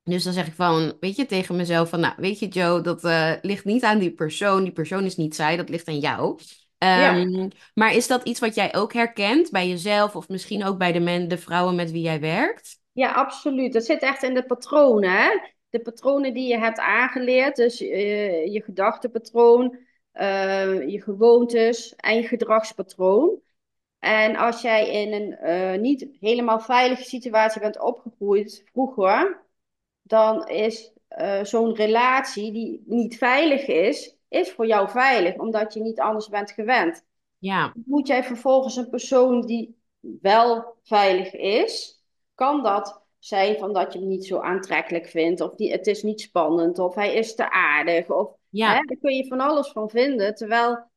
Dus 0.03 0.25
dan 0.25 0.33
zeg 0.33 0.47
ik 0.47 0.55
van, 0.55 0.97
weet 1.01 1.17
je, 1.17 1.27
tegen 1.27 1.57
mezelf 1.57 1.89
van, 1.89 2.01
nou, 2.01 2.15
weet 2.17 2.39
je 2.39 2.49
Joe, 2.49 2.81
dat 2.81 3.05
uh, 3.05 3.33
ligt 3.43 3.65
niet 3.65 3.83
aan 3.83 3.99
die 3.99 4.13
persoon. 4.13 4.63
Die 4.63 4.73
persoon 4.73 5.05
is 5.05 5.17
niet 5.17 5.35
saai, 5.35 5.57
dat 5.57 5.69
ligt 5.69 5.89
aan 5.89 5.99
jou. 5.99 6.41
Um, 6.85 7.31
ja. 7.31 7.49
Maar 7.75 7.95
is 7.95 8.07
dat 8.07 8.25
iets 8.25 8.41
wat 8.41 8.55
jij 8.55 8.75
ook 8.75 8.93
herkent 8.93 9.51
bij 9.51 9.69
jezelf 9.69 10.17
of 10.17 10.29
misschien 10.29 10.65
ook 10.65 10.79
bij 10.79 10.93
de, 10.93 11.01
men, 11.01 11.29
de 11.29 11.39
vrouwen 11.39 11.75
met 11.75 11.91
wie 11.91 12.03
jij 12.03 12.21
werkt? 12.21 12.79
Ja, 12.93 13.13
absoluut. 13.13 13.73
Dat 13.73 13.85
zit 13.85 14.03
echt 14.03 14.23
in 14.23 14.35
de 14.35 14.45
patronen. 14.45 15.11
Hè? 15.11 15.39
De 15.71 15.81
patronen 15.81 16.35
die 16.35 16.49
je 16.49 16.59
hebt 16.59 16.79
aangeleerd, 16.79 17.57
dus 17.57 17.83
uh, 17.83 18.53
je 18.53 18.63
gedachtepatroon, 18.63 19.79
uh, 20.15 20.89
je 20.89 21.03
gewoontes 21.03 21.95
en 21.97 22.17
je 22.17 22.27
gedragspatroon. 22.27 23.41
En 23.99 24.37
als 24.37 24.63
jij 24.63 24.91
in 24.91 25.13
een 25.13 25.39
uh, 25.43 25.81
niet 25.81 26.09
helemaal 26.21 26.61
veilige 26.61 27.05
situatie 27.05 27.61
bent 27.61 27.81
opgegroeid 27.81 28.63
vroeger, 28.73 29.43
dan 30.03 30.49
is 30.49 30.93
zo'n 31.43 31.75
relatie 31.75 32.53
die 32.53 32.83
niet 32.87 33.19
veilig 33.19 33.67
is, 33.67 34.17
is 34.31 34.51
voor 34.51 34.67
jou 34.67 34.89
veilig, 34.89 35.37
omdat 35.37 35.75
je 35.75 35.81
niet 35.81 36.01
anders 36.01 36.29
bent 36.29 36.51
gewend. 36.51 37.05
Ja. 37.39 37.73
Moet 37.85 38.07
jij 38.07 38.25
vervolgens 38.25 38.77
een 38.77 38.89
persoon 38.89 39.47
die 39.47 39.79
wel 40.01 40.77
veilig 40.83 41.33
is, 41.33 42.03
kan 42.35 42.63
dat 42.63 43.03
zijn 43.19 43.59
van 43.59 43.73
dat 43.73 43.93
je 43.93 43.99
hem 43.99 44.09
niet 44.09 44.27
zo 44.27 44.39
aantrekkelijk 44.39 45.07
vindt, 45.07 45.41
of 45.41 45.55
die, 45.55 45.73
het 45.73 45.87
is 45.87 46.03
niet 46.03 46.21
spannend, 46.21 46.79
of 46.79 46.95
hij 46.95 47.15
is 47.15 47.35
te 47.35 47.51
aardig, 47.51 48.11
of 48.11 48.33
ja. 48.49 48.69
hè, 48.69 48.81
daar 48.85 48.97
kun 49.01 49.15
je 49.15 49.27
van 49.27 49.41
alles 49.41 49.69
van 49.69 49.91
vinden, 49.91 50.35
terwijl 50.35 50.89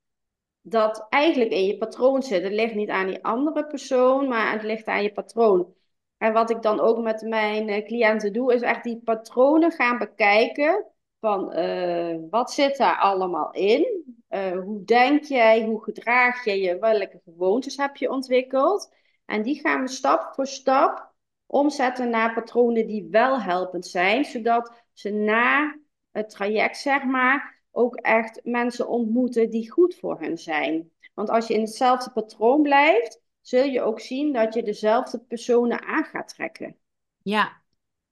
dat 0.61 1.07
eigenlijk 1.09 1.51
in 1.51 1.65
je 1.65 1.77
patroon 1.77 2.23
zit. 2.23 2.43
Het 2.43 2.51
ligt 2.51 2.75
niet 2.75 2.89
aan 2.89 3.07
die 3.07 3.23
andere 3.23 3.67
persoon, 3.67 4.27
maar 4.27 4.51
het 4.51 4.63
ligt 4.63 4.87
aan 4.87 5.03
je 5.03 5.11
patroon. 5.11 5.73
En 6.17 6.33
wat 6.33 6.49
ik 6.49 6.61
dan 6.61 6.79
ook 6.79 6.97
met 6.97 7.21
mijn 7.21 7.85
cliënten 7.85 8.33
doe, 8.33 8.53
is 8.53 8.61
echt 8.61 8.83
die 8.83 9.01
patronen 9.03 9.71
gaan 9.71 9.97
bekijken 9.97 10.92
van 11.23 11.57
uh, 11.57 12.17
wat 12.29 12.51
zit 12.51 12.77
daar 12.77 12.97
allemaal 12.97 13.51
in? 13.51 14.03
Uh, 14.29 14.59
hoe 14.59 14.83
denk 14.83 15.23
jij? 15.23 15.65
Hoe 15.65 15.83
gedraag 15.83 16.45
je 16.45 16.59
je? 16.59 16.79
Welke 16.79 17.21
gewoontes 17.23 17.77
heb 17.77 17.95
je 17.95 18.11
ontwikkeld? 18.11 18.93
En 19.25 19.41
die 19.41 19.59
gaan 19.59 19.81
we 19.81 19.87
stap 19.87 20.33
voor 20.33 20.47
stap 20.47 21.13
omzetten 21.45 22.09
naar 22.09 22.33
patronen 22.33 22.87
die 22.87 23.07
wel 23.11 23.41
helpend 23.41 23.87
zijn, 23.87 24.25
zodat 24.25 24.73
ze 24.93 25.09
na 25.09 25.77
het 26.11 26.29
traject, 26.29 26.77
zeg 26.77 27.03
maar, 27.03 27.61
ook 27.71 27.95
echt 27.95 28.39
mensen 28.43 28.87
ontmoeten 28.87 29.49
die 29.49 29.71
goed 29.71 29.95
voor 29.95 30.19
hen 30.19 30.37
zijn. 30.37 30.91
Want 31.13 31.29
als 31.29 31.47
je 31.47 31.53
in 31.53 31.61
hetzelfde 31.61 32.11
patroon 32.11 32.61
blijft, 32.61 33.21
zul 33.41 33.63
je 33.63 33.81
ook 33.81 33.99
zien 33.99 34.33
dat 34.33 34.53
je 34.53 34.63
dezelfde 34.63 35.19
personen 35.19 35.83
aan 35.83 36.03
gaat 36.03 36.27
trekken. 36.27 36.77
Ja, 37.21 37.62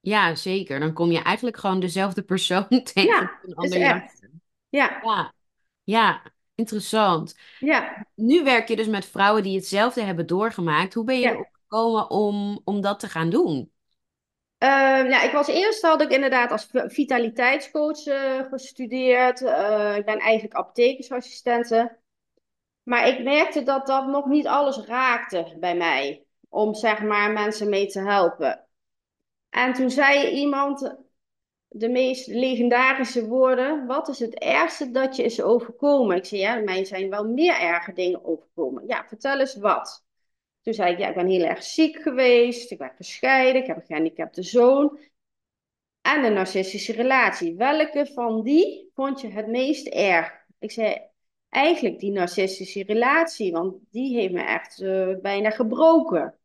ja, 0.02 0.34
zeker. 0.34 0.80
Dan 0.80 0.92
kom 0.92 1.10
je 1.10 1.18
eigenlijk 1.22 1.56
gewoon 1.56 1.80
dezelfde 1.80 2.22
persoon 2.22 2.66
tegen 2.94 3.02
ja, 3.04 3.38
een 3.42 3.54
ander. 3.54 3.78
Ja. 3.78 4.10
ja. 4.68 5.34
Ja, 5.84 6.22
interessant. 6.54 7.36
Ja. 7.58 8.06
Nu 8.14 8.44
werk 8.44 8.68
je 8.68 8.76
dus 8.76 8.86
met 8.86 9.06
vrouwen 9.06 9.42
die 9.42 9.56
hetzelfde 9.56 10.02
hebben 10.02 10.26
doorgemaakt. 10.26 10.94
Hoe 10.94 11.04
ben 11.04 11.16
je 11.16 11.22
Ja. 11.22 11.30
erop 11.32 11.48
gekomen 11.52 12.10
om, 12.10 12.60
om 12.64 12.80
dat 12.80 13.00
te 13.00 13.08
gaan 13.08 13.30
doen? 13.30 13.70
Ja, 14.58 15.22
ik 15.22 15.32
was 15.32 15.46
eerst 15.48 15.82
had 15.82 16.02
ik 16.02 16.10
inderdaad 16.10 16.50
als 16.50 16.68
vitaliteitscoach 16.72 18.04
eh, 18.06 18.40
gestudeerd. 18.50 19.42
Eh, 19.42 19.96
ik 19.96 20.04
ben 20.04 20.18
eigenlijk 20.18 20.54
apothekersassistente. 20.54 21.98
Maar 22.82 23.08
ik 23.08 23.22
merkte 23.24 23.62
dat 23.62 23.86
dat 23.86 24.06
nog 24.06 24.26
niet 24.26 24.46
alles 24.46 24.78
raakte 24.78 25.56
bij 25.60 25.76
mij. 25.76 26.24
Om 26.48 26.74
zeg 26.74 27.02
maar 27.02 27.32
mensen 27.32 27.68
mee 27.68 27.86
te 27.86 28.00
helpen. 28.00 28.66
En 29.52 29.72
toen 29.72 29.90
zei 29.90 30.28
iemand 30.28 30.96
de 31.68 31.88
meest 31.88 32.26
legendarische 32.26 33.26
woorden. 33.26 33.86
Wat 33.86 34.08
is 34.08 34.18
het 34.18 34.34
ergste 34.34 34.90
dat 34.90 35.16
je 35.16 35.22
is 35.22 35.42
overkomen? 35.42 36.16
Ik 36.16 36.24
zei, 36.24 36.40
ja, 36.40 36.54
mij 36.54 36.84
zijn 36.84 37.10
wel 37.10 37.24
meer 37.24 37.60
erge 37.60 37.92
dingen 37.92 38.24
overkomen. 38.24 38.86
Ja, 38.86 39.04
vertel 39.08 39.40
eens 39.40 39.56
wat. 39.56 40.04
Toen 40.62 40.74
zei 40.74 40.92
ik, 40.92 40.98
ja, 40.98 41.08
ik 41.08 41.14
ben 41.14 41.26
heel 41.26 41.44
erg 41.44 41.62
ziek 41.62 42.02
geweest. 42.02 42.70
Ik 42.70 42.78
ben 42.78 42.92
gescheiden. 42.96 43.60
Ik 43.62 43.66
heb 43.66 43.76
een 43.76 43.86
gehandicapte 43.86 44.42
zoon. 44.42 44.98
En 46.00 46.24
een 46.24 46.32
narcistische 46.32 46.92
relatie. 46.92 47.56
Welke 47.56 48.10
van 48.14 48.42
die 48.42 48.90
vond 48.94 49.20
je 49.20 49.28
het 49.28 49.46
meest 49.46 49.86
erg? 49.86 50.32
Ik 50.58 50.70
zei, 50.70 51.00
eigenlijk 51.48 51.98
die 51.98 52.10
narcistische 52.10 52.84
relatie. 52.84 53.52
Want 53.52 53.76
die 53.90 54.16
heeft 54.16 54.32
me 54.32 54.42
echt 54.42 54.80
uh, 54.80 55.16
bijna 55.20 55.50
gebroken. 55.50 56.36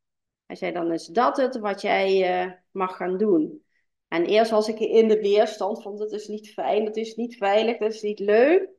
Hij 0.48 0.56
zei, 0.56 0.72
dan 0.72 0.92
is 0.92 1.06
dat 1.06 1.38
het 1.38 1.60
wat 1.60 1.82
jij 1.82 2.44
uh, 2.46 2.52
mag 2.72 2.96
gaan 2.96 3.18
doen. 3.18 3.66
En 4.08 4.26
eerst 4.26 4.52
was 4.52 4.68
ik 4.68 4.80
in 4.80 5.08
de 5.08 5.20
weerstand 5.20 5.82
van, 5.82 5.98
dat 5.98 6.12
is 6.12 6.28
niet 6.28 6.54
fijn, 6.54 6.86
dat 6.86 6.96
is 6.96 7.16
niet 7.16 7.38
veilig, 7.38 7.78
dat 7.78 7.94
is 7.94 8.02
niet 8.02 8.20
leuk. 8.20 8.70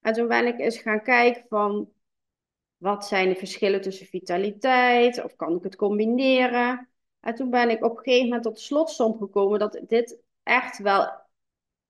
En 0.00 0.12
toen 0.12 0.28
ben 0.28 0.46
ik 0.46 0.58
eens 0.58 0.78
gaan 0.78 1.02
kijken 1.02 1.44
van, 1.48 1.92
wat 2.76 3.06
zijn 3.06 3.28
de 3.28 3.34
verschillen 3.34 3.80
tussen 3.80 4.06
vitaliteit? 4.06 5.24
Of 5.24 5.36
kan 5.36 5.56
ik 5.56 5.62
het 5.62 5.76
combineren? 5.76 6.88
En 7.20 7.34
toen 7.34 7.50
ben 7.50 7.70
ik 7.70 7.84
op 7.84 7.96
een 7.96 8.04
gegeven 8.04 8.24
moment 8.24 8.42
tot 8.42 8.60
slotsom 8.60 9.18
gekomen 9.18 9.58
dat 9.58 9.80
dit 9.86 10.22
echt 10.42 10.78
wel 10.78 11.20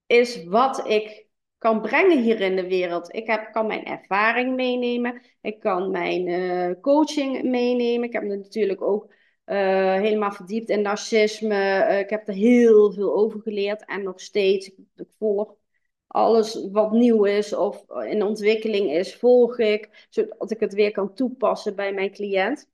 is 0.06 0.44
wat 0.44 0.88
ik 0.88 1.26
kan 1.58 1.80
brengen 1.80 2.22
hier 2.22 2.40
in 2.40 2.56
de 2.56 2.68
wereld. 2.68 3.14
Ik 3.14 3.26
heb, 3.26 3.52
kan 3.52 3.66
mijn 3.66 3.84
ervaring 3.84 4.54
meenemen. 4.54 5.22
Ik 5.40 5.60
kan 5.60 5.90
mijn 5.90 6.26
uh, 6.26 6.80
coaching 6.80 7.42
meenemen. 7.42 8.08
Ik 8.08 8.12
heb 8.12 8.22
natuurlijk 8.22 8.82
ook 8.82 9.12
uh, 9.46 9.94
helemaal 9.94 10.32
verdiept 10.32 10.68
in 10.68 10.82
narcisme. 10.82 11.54
Uh, 11.54 11.98
ik 11.98 12.10
heb 12.10 12.28
er 12.28 12.34
heel 12.34 12.92
veel 12.92 13.14
over 13.14 13.40
geleerd 13.40 13.84
en 13.84 14.02
nog 14.02 14.20
steeds. 14.20 14.68
Ik, 14.68 15.06
volg 15.18 15.54
alles 16.06 16.68
wat 16.72 16.92
nieuw 16.92 17.24
is 17.24 17.52
of 17.52 17.84
in 17.88 18.22
ontwikkeling 18.22 18.90
is, 18.90 19.16
volg 19.16 19.58
ik, 19.58 20.06
zodat 20.10 20.50
ik 20.50 20.60
het 20.60 20.74
weer 20.74 20.92
kan 20.92 21.14
toepassen 21.14 21.76
bij 21.76 21.92
mijn 21.92 22.12
cliënt. 22.12 22.68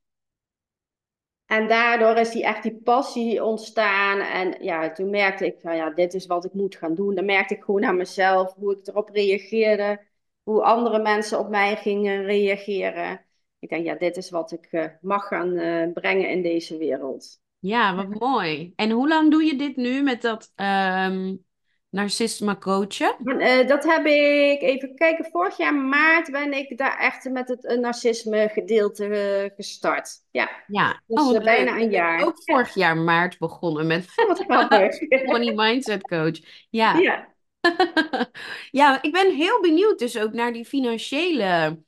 En 1.47 1.67
daardoor 1.67 2.15
is 2.17 2.31
die 2.31 2.43
echt 2.43 2.63
die 2.63 2.81
passie 2.83 3.43
ontstaan. 3.43 4.19
En 4.19 4.63
ja, 4.63 4.91
toen 4.91 5.09
merkte 5.09 5.45
ik 5.45 5.59
van 5.59 5.75
ja, 5.75 5.89
dit 5.89 6.13
is 6.13 6.25
wat 6.25 6.45
ik 6.45 6.53
moet 6.53 6.75
gaan 6.75 6.95
doen. 6.95 7.15
Dan 7.15 7.25
merkte 7.25 7.55
ik 7.55 7.63
gewoon 7.63 7.85
aan 7.85 7.97
mezelf 7.97 8.53
hoe 8.53 8.77
ik 8.77 8.87
erop 8.87 9.09
reageerde. 9.09 10.05
Hoe 10.43 10.63
andere 10.63 11.01
mensen 11.01 11.39
op 11.39 11.49
mij 11.49 11.75
gingen 11.75 12.23
reageren. 12.23 13.26
Ik 13.59 13.69
denk, 13.69 13.85
ja, 13.85 13.95
dit 13.95 14.17
is 14.17 14.29
wat 14.29 14.51
ik 14.51 14.67
uh, 14.71 14.85
mag 15.01 15.27
gaan 15.27 15.49
uh, 15.49 15.93
brengen 15.93 16.29
in 16.29 16.41
deze 16.41 16.77
wereld. 16.77 17.39
Ja, 17.59 17.95
wat 17.95 18.19
mooi. 18.19 18.73
En 18.75 18.91
hoe 18.91 19.07
lang 19.07 19.31
doe 19.31 19.43
je 19.43 19.55
dit 19.55 19.75
nu 19.75 20.01
met 20.01 20.21
dat 20.21 20.51
um, 20.55 21.45
narcisme 21.89 22.57
coachen? 22.57 23.15
Uh, 23.23 23.67
dat 23.67 23.83
heb 23.83 24.05
ik, 24.05 24.61
even 24.61 24.95
kijken, 24.95 25.25
vorig 25.31 25.57
jaar 25.57 25.75
maart 25.75 26.31
ben 26.31 26.53
ik 26.53 26.77
daar 26.77 26.97
echt 26.97 27.29
met 27.29 27.47
het 27.47 27.79
narcisme 27.79 28.49
gedeelte 28.53 29.51
gestart. 29.55 30.09
Ja, 30.31 30.49
ja. 30.67 31.01
dus 31.07 31.21
oh, 31.21 31.43
bijna 31.43 31.79
een 31.79 31.91
jaar. 31.91 32.25
ook 32.25 32.43
vorig 32.43 32.73
jaar 32.73 32.97
maart 32.97 33.37
begonnen 33.37 33.87
met 33.87 34.05
wat. 34.47 34.69
Money 35.25 35.53
Mindset 35.53 36.01
Coach. 36.01 36.39
Ja. 36.69 36.97
Ja. 36.97 37.35
ja, 38.71 39.01
ik 39.03 39.11
ben 39.11 39.35
heel 39.35 39.61
benieuwd 39.61 39.99
dus 39.99 40.19
ook 40.19 40.33
naar 40.33 40.53
die 40.53 40.65
financiële 40.65 41.79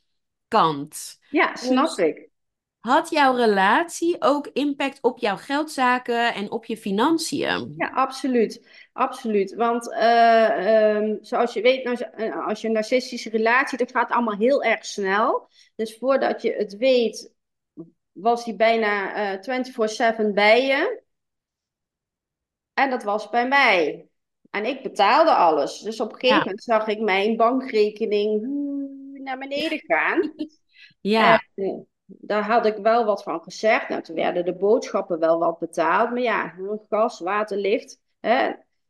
kant. 0.50 1.20
Ja, 1.30 1.56
snap 1.56 1.86
dus, 1.86 1.98
ik. 1.98 2.30
Had 2.80 3.10
jouw 3.10 3.36
relatie 3.36 4.16
ook 4.20 4.48
impact 4.48 4.98
op 5.02 5.20
jouw 5.20 5.38
geldzaken 5.38 6.34
en 6.34 6.52
op 6.52 6.66
je 6.66 6.78
financiën? 6.78 7.74
Ja, 7.78 7.88
absoluut. 7.88 8.68
Absoluut. 8.94 9.54
Want 9.54 9.92
uh, 9.92 10.96
um, 10.96 11.18
zoals 11.22 11.54
je 11.54 11.62
weet, 11.62 11.84
nou, 11.84 11.98
eh, 11.98 12.48
als 12.48 12.62
je 12.62 12.68
een 12.68 12.74
narcistische 12.74 13.30
relatie, 13.30 13.78
dat 13.78 13.92
gaat 13.92 14.12
allemaal 14.12 14.38
heel 14.38 14.64
erg 14.64 14.86
snel. 14.86 15.50
Dus 15.76 15.98
voordat 15.98 16.42
je 16.42 16.54
het 16.54 16.78
weet, 16.78 17.34
was 18.12 18.46
hij 18.46 18.56
bijna 18.56 19.34
uh, 19.34 19.64
24-7 20.30 20.34
bij 20.34 20.66
je. 20.66 21.02
En 22.74 22.90
dat 22.90 23.04
was 23.04 23.30
bij 23.30 23.48
mij. 23.48 24.08
En 24.50 24.66
ik 24.66 24.84
betaalde 24.84 25.34
alles. 25.34 25.80
Dus 25.80 26.00
op 26.00 26.12
een 26.12 26.20
gegeven 26.20 26.38
moment 26.38 26.64
zag 26.64 26.88
ik 26.88 27.00
mijn 27.00 27.36
bankrekening 27.36 28.42
naar 29.30 29.48
beneden 29.48 29.80
gaan. 29.88 30.34
Ja. 31.02 31.44
En, 31.56 31.88
daar 32.06 32.44
had 32.44 32.66
ik 32.66 32.78
wel 32.78 33.06
wat 33.06 33.24
van 33.24 33.42
gezegd. 33.42 33.90
Nou, 33.90 34.02
toen 34.02 34.16
werden 34.16 34.46
de 34.46 34.56
boodschappen 34.56 35.20
wel 35.20 35.40
wat 35.40 35.60
betaald. 35.60 36.10
Maar 36.10 36.22
ja, 36.22 36.54
gas, 36.90 37.20
water, 37.20 37.58
licht. 37.58 38.00
Hè, 38.20 38.48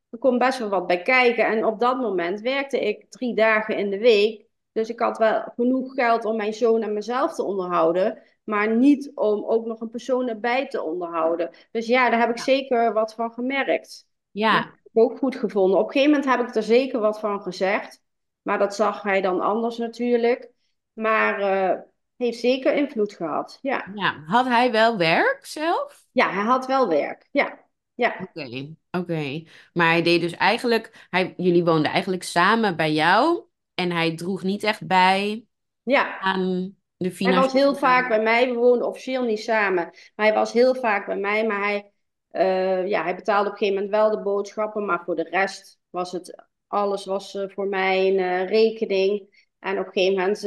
er 0.10 0.18
komt 0.20 0.40
best 0.40 0.60
wel 0.60 0.70
wat 0.70 0.88
bij 0.88 1.02
kijken. 1.02 1.46
En 1.46 1.66
op 1.66 1.80
dat 1.80 1.98
moment 1.98 2.42
werkte 2.42 2.80
ik 2.80 3.06
drie 3.10 3.36
dagen 3.36 3.78
in 3.78 3.90
de 3.90 3.98
week. 3.98 4.46
Dus 4.72 4.90
ik 4.90 5.00
had 5.00 5.18
wel 5.18 5.44
genoeg 5.56 5.94
geld 5.94 6.26
om 6.26 6.36
mijn 6.36 6.54
zoon 6.54 6.82
en 6.82 6.94
mezelf 6.94 7.36
te 7.36 7.44
onderhouden. 7.44 8.22
Maar 8.44 8.76
niet 8.76 9.12
om 9.16 9.46
ook 9.46 9.66
nog 9.66 9.82
een 9.82 9.90
persoon 9.90 10.28
erbij 10.28 10.68
te 10.68 10.82
onderhouden. 10.82 11.50
Dus 11.72 11.88
ja, 11.88 12.10
daar 12.10 12.20
heb 12.20 12.30
ik 12.30 12.40
zeker 12.40 12.94
wat 12.94 13.14
van 13.14 13.32
gemerkt. 13.32 14.08
Ja. 14.32 14.54
Dat 14.54 14.64
heb 14.64 14.74
ik 14.94 15.02
ook 15.02 15.18
goed 15.18 15.36
gevonden. 15.36 15.80
Op 15.80 15.86
een 15.86 15.92
gegeven 15.92 16.12
moment 16.12 16.38
heb 16.38 16.48
ik 16.48 16.56
er 16.56 16.64
zeker 16.64 17.00
wat 17.00 17.20
van 17.20 17.42
gezegd. 17.42 18.02
Maar 18.50 18.60
dat 18.60 18.76
zag 18.76 19.02
hij 19.02 19.22
dan 19.22 19.41
anders 19.41 19.78
natuurlijk. 19.78 20.52
Maar 20.93 21.39
uh, 21.39 21.80
heeft 22.16 22.39
zeker 22.39 22.74
invloed 22.74 23.14
gehad. 23.14 23.60
Ja. 23.62 23.91
ja. 23.93 24.24
Had 24.26 24.45
hij 24.45 24.72
wel 24.72 24.97
werk 24.97 25.45
zelf? 25.45 26.06
Ja, 26.12 26.30
hij 26.30 26.43
had 26.43 26.66
wel 26.66 26.88
werk. 26.88 27.28
Ja. 27.32 27.60
Ja. 27.93 28.16
Oké, 28.34 28.76
oké. 28.91 29.43
Maar 29.74 29.88
hij 29.88 30.02
deed 30.02 30.22
dus 30.22 30.34
eigenlijk, 30.34 31.08
hij, 31.10 31.34
jullie 31.38 31.64
woonden 31.64 31.91
eigenlijk 31.91 32.24
samen 32.24 32.76
bij 32.76 32.93
jou 32.93 33.43
en 33.74 33.91
hij 33.91 34.16
droeg 34.16 34.43
niet 34.43 34.64
echt 34.64 34.88
bij 34.88 35.45
ja. 35.84 36.20
aan 36.20 36.76
de 36.97 37.12
financiële... 37.12 37.32
Hij 37.32 37.41
was 37.41 37.54
heel 37.54 37.76
vaak 37.76 38.08
bij 38.08 38.22
mij, 38.22 38.47
we 38.47 38.54
woonden 38.54 38.88
officieel 38.88 39.24
niet 39.24 39.39
samen, 39.39 39.84
maar 40.16 40.26
hij 40.26 40.34
was 40.34 40.54
heel 40.54 40.76
vaak 40.76 41.06
bij 41.06 41.18
mij, 41.18 41.45
maar 41.45 41.60
hij, 41.60 41.91
uh, 42.32 42.88
ja, 42.88 43.04
hij 43.04 43.16
betaalde 43.16 43.50
op 43.50 43.52
een 43.52 43.58
gegeven 43.58 43.84
moment 43.84 44.02
wel 44.02 44.12
de 44.12 44.24
boodschappen, 44.24 44.86
maar 44.86 45.04
voor 45.06 45.16
de 45.16 45.28
rest 45.30 45.80
was 45.89 46.12
het, 46.12 46.47
alles 46.70 47.05
was 47.05 47.34
uh, 47.34 47.49
voor 47.49 47.67
mijn 47.67 48.13
uh, 48.13 48.47
rekening. 48.47 49.47
En 49.59 49.80
op 49.80 49.86
een 49.86 49.91
gegeven 49.91 50.13
moment, 50.13 50.41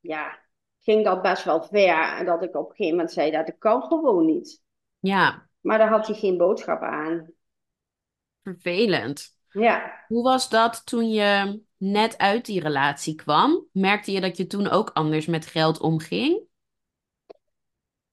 ja, 0.00 0.38
ging 0.80 1.04
dat 1.04 1.22
best 1.22 1.44
wel 1.44 1.62
ver. 1.62 2.16
En 2.18 2.24
dat 2.24 2.42
ik 2.42 2.56
op 2.56 2.68
een 2.68 2.76
gegeven 2.76 2.96
moment 2.96 3.12
zei, 3.12 3.30
dat 3.30 3.48
ik 3.48 3.58
kan 3.58 3.82
gewoon 3.82 4.26
niet. 4.26 4.62
Ja. 4.98 5.48
Maar 5.60 5.78
daar 5.78 5.88
had 5.88 6.06
hij 6.06 6.16
geen 6.16 6.36
boodschap 6.36 6.82
aan. 6.82 7.30
Vervelend. 8.42 9.34
Ja. 9.50 10.04
Hoe 10.08 10.22
was 10.22 10.48
dat 10.48 10.86
toen 10.86 11.10
je 11.10 11.60
net 11.76 12.18
uit 12.18 12.44
die 12.44 12.60
relatie 12.60 13.14
kwam? 13.14 13.66
Merkte 13.72 14.12
je 14.12 14.20
dat 14.20 14.36
je 14.36 14.46
toen 14.46 14.68
ook 14.68 14.90
anders 14.92 15.26
met 15.26 15.46
geld 15.46 15.80
omging? 15.80 16.44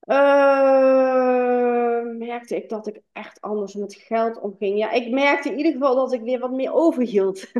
Uh, 0.05 1.22
merkte 2.17 2.55
ik 2.55 2.69
dat 2.69 2.87
ik 2.87 3.01
echt 3.11 3.41
anders 3.41 3.73
met 3.73 3.95
geld 3.95 4.39
omging. 4.39 4.77
Ja, 4.77 4.91
ik 4.91 5.11
merkte 5.11 5.49
in 5.49 5.57
ieder 5.57 5.71
geval 5.71 5.95
dat 5.95 6.13
ik 6.13 6.21
weer 6.21 6.39
wat 6.39 6.51
meer 6.51 6.73
overhield. 6.73 7.45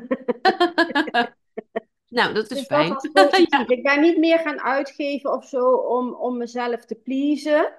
Nou, 2.14 2.34
dat 2.34 2.44
is 2.44 2.58
dus 2.58 2.66
fijn. 2.66 2.90
Dat. 3.14 3.38
Ik 3.68 3.84
ben 3.84 4.02
niet 4.02 4.18
meer 4.18 4.40
gaan 4.40 4.62
uitgeven 4.62 5.32
of 5.32 5.46
zo 5.46 5.70
om, 5.72 6.14
om 6.14 6.38
mezelf 6.38 6.86
te 6.86 6.96
pleasen. 6.96 7.74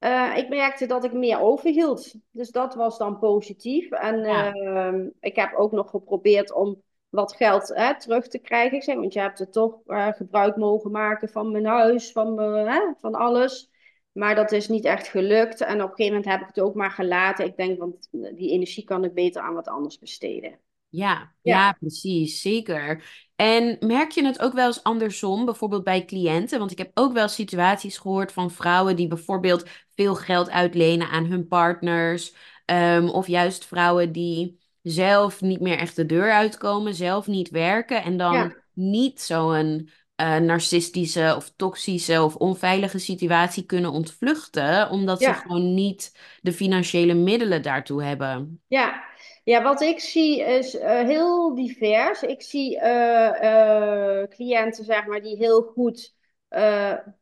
Uh, 0.00 0.36
ik 0.36 0.48
merkte 0.48 0.86
dat 0.86 1.04
ik 1.04 1.12
meer 1.12 1.40
overhield. 1.40 2.14
Dus 2.30 2.50
dat 2.50 2.74
was 2.74 2.98
dan 2.98 3.18
positief. 3.18 3.90
En 3.90 4.18
ja. 4.18 4.54
uh, 4.54 5.06
ik 5.20 5.36
heb 5.36 5.54
ook 5.54 5.72
nog 5.72 5.90
geprobeerd 5.90 6.52
om 6.52 6.82
wat 7.08 7.36
geld 7.36 7.68
hè, 7.68 7.98
terug 7.98 8.28
te 8.28 8.38
krijgen. 8.38 8.76
Ik 8.76 8.82
zeg, 8.82 8.94
want 8.94 9.12
je 9.12 9.20
hebt 9.20 9.40
er 9.40 9.50
toch 9.50 9.78
uh, 9.86 10.06
gebruik 10.06 10.56
mogen 10.56 10.90
maken 10.90 11.28
van 11.28 11.50
mijn 11.50 11.66
huis, 11.66 12.12
van, 12.12 12.40
hè, 12.40 12.80
van 13.00 13.14
alles. 13.14 13.70
Maar 14.12 14.34
dat 14.34 14.52
is 14.52 14.68
niet 14.68 14.84
echt 14.84 15.08
gelukt. 15.08 15.60
En 15.60 15.82
op 15.82 15.90
een 15.90 15.96
gegeven 15.96 16.06
moment 16.16 16.24
heb 16.24 16.40
ik 16.40 16.46
het 16.46 16.60
ook 16.60 16.74
maar 16.74 16.90
gelaten. 16.90 17.44
Ik 17.44 17.56
denk, 17.56 17.78
want 17.78 18.08
die 18.10 18.50
energie 18.50 18.84
kan 18.84 19.04
ik 19.04 19.14
beter 19.14 19.42
aan 19.42 19.54
wat 19.54 19.68
anders 19.68 19.98
besteden. 19.98 20.58
Ja, 20.88 21.32
ja, 21.42 21.54
ja, 21.54 21.72
precies, 21.72 22.40
zeker. 22.40 23.04
En 23.36 23.76
merk 23.80 24.10
je 24.10 24.24
het 24.24 24.40
ook 24.40 24.52
wel 24.52 24.66
eens 24.66 24.82
andersom, 24.82 25.44
bijvoorbeeld 25.44 25.84
bij 25.84 26.04
cliënten? 26.04 26.58
Want 26.58 26.70
ik 26.70 26.78
heb 26.78 26.90
ook 26.94 27.12
wel 27.12 27.28
situaties 27.28 27.98
gehoord 27.98 28.32
van 28.32 28.50
vrouwen 28.50 28.96
die 28.96 29.08
bijvoorbeeld 29.08 29.64
veel 29.94 30.14
geld 30.14 30.50
uitlenen 30.50 31.08
aan 31.08 31.24
hun 31.24 31.48
partners. 31.48 32.34
Um, 32.66 33.08
of 33.08 33.26
juist 33.26 33.64
vrouwen 33.64 34.12
die 34.12 34.58
zelf 34.82 35.40
niet 35.40 35.60
meer 35.60 35.78
echt 35.78 35.96
de 35.96 36.06
deur 36.06 36.32
uitkomen, 36.32 36.94
zelf 36.94 37.26
niet 37.26 37.50
werken 37.50 38.02
en 38.02 38.16
dan 38.16 38.34
Ja. 38.34 38.56
niet 38.72 39.20
zo'n 39.20 39.90
eh, 40.20 40.36
narcistische 40.36 41.34
of 41.36 41.52
toxische 41.56 42.22
of 42.22 42.36
onveilige 42.36 42.98
situatie 42.98 43.66
kunnen 43.66 43.90
ontvluchten, 43.90 44.90
omdat 44.90 45.22
ze 45.22 45.32
gewoon 45.32 45.74
niet 45.74 46.18
de 46.40 46.52
financiële 46.52 47.14
middelen 47.14 47.62
daartoe 47.62 48.02
hebben. 48.02 48.62
Ja, 48.66 49.04
ja, 49.44 49.62
wat 49.62 49.80
ik 49.80 50.00
zie 50.00 50.40
is 50.40 50.78
eh, 50.78 51.06
heel 51.06 51.54
divers. 51.54 52.22
Ik 52.22 52.42
zie 52.42 52.78
eh, 52.78 54.22
cliënten, 54.28 54.84
zeg 54.84 55.06
maar, 55.06 55.22
die 55.22 55.36
heel 55.36 55.62
goed 55.62 56.14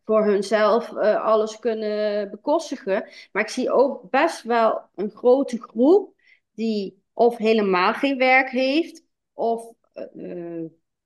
voor 0.05 0.25
hunzelf 0.25 0.93
alles 0.97 1.59
kunnen 1.59 2.31
bekostigen. 2.31 3.09
Maar 3.33 3.43
ik 3.43 3.49
zie 3.49 3.73
ook 3.73 4.11
best 4.11 4.43
wel 4.43 4.83
een 4.95 5.11
grote 5.11 5.63
groep 5.63 6.15
die 6.55 7.03
of 7.13 7.37
helemaal 7.37 7.93
geen 7.93 8.19
werk 8.19 8.51
heeft, 8.51 9.05
of 9.33 9.73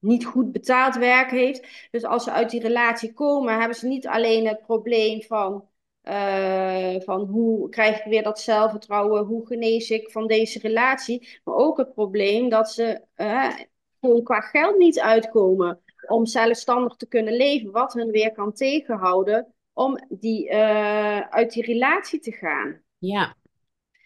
niet 0.02 0.24
goed 0.24 0.52
betaald 0.52 0.96
werk 0.96 1.30
heeft. 1.30 1.88
Dus 1.90 2.04
als 2.04 2.24
ze 2.24 2.30
uit 2.30 2.50
die 2.50 2.60
relatie 2.60 3.12
komen, 3.12 3.58
hebben 3.58 3.76
ze 3.76 3.86
niet 3.86 4.06
alleen 4.06 4.46
het 4.46 4.60
probleem 4.60 5.22
van 5.22 5.64
uh, 6.08 6.94
van 7.00 7.20
hoe 7.20 7.68
krijg 7.68 7.98
ik 7.98 8.04
weer 8.04 8.22
dat 8.22 8.40
zelfvertrouwen, 8.40 9.24
hoe 9.24 9.46
genees 9.46 9.90
ik 9.90 10.10
van 10.10 10.26
deze 10.26 10.58
relatie, 10.58 11.40
maar 11.44 11.54
ook 11.54 11.76
het 11.76 11.94
probleem 11.94 12.48
dat 12.48 12.70
ze 12.70 13.00
uh, 13.16 13.52
gewoon 14.00 14.22
qua 14.22 14.40
geld 14.40 14.78
niet 14.78 15.00
uitkomen 15.00 15.80
om 16.08 16.26
zelfstandig 16.26 16.96
te 16.96 17.08
kunnen 17.08 17.36
leven, 17.36 17.70
wat 17.70 17.92
hun 17.92 18.10
weer 18.10 18.32
kan 18.32 18.52
tegenhouden 18.52 19.54
om 19.72 19.98
die, 20.08 20.50
uh, 20.50 21.20
uit 21.20 21.52
die 21.52 21.64
relatie 21.64 22.20
te 22.20 22.32
gaan. 22.32 22.80
Ja. 22.98 23.36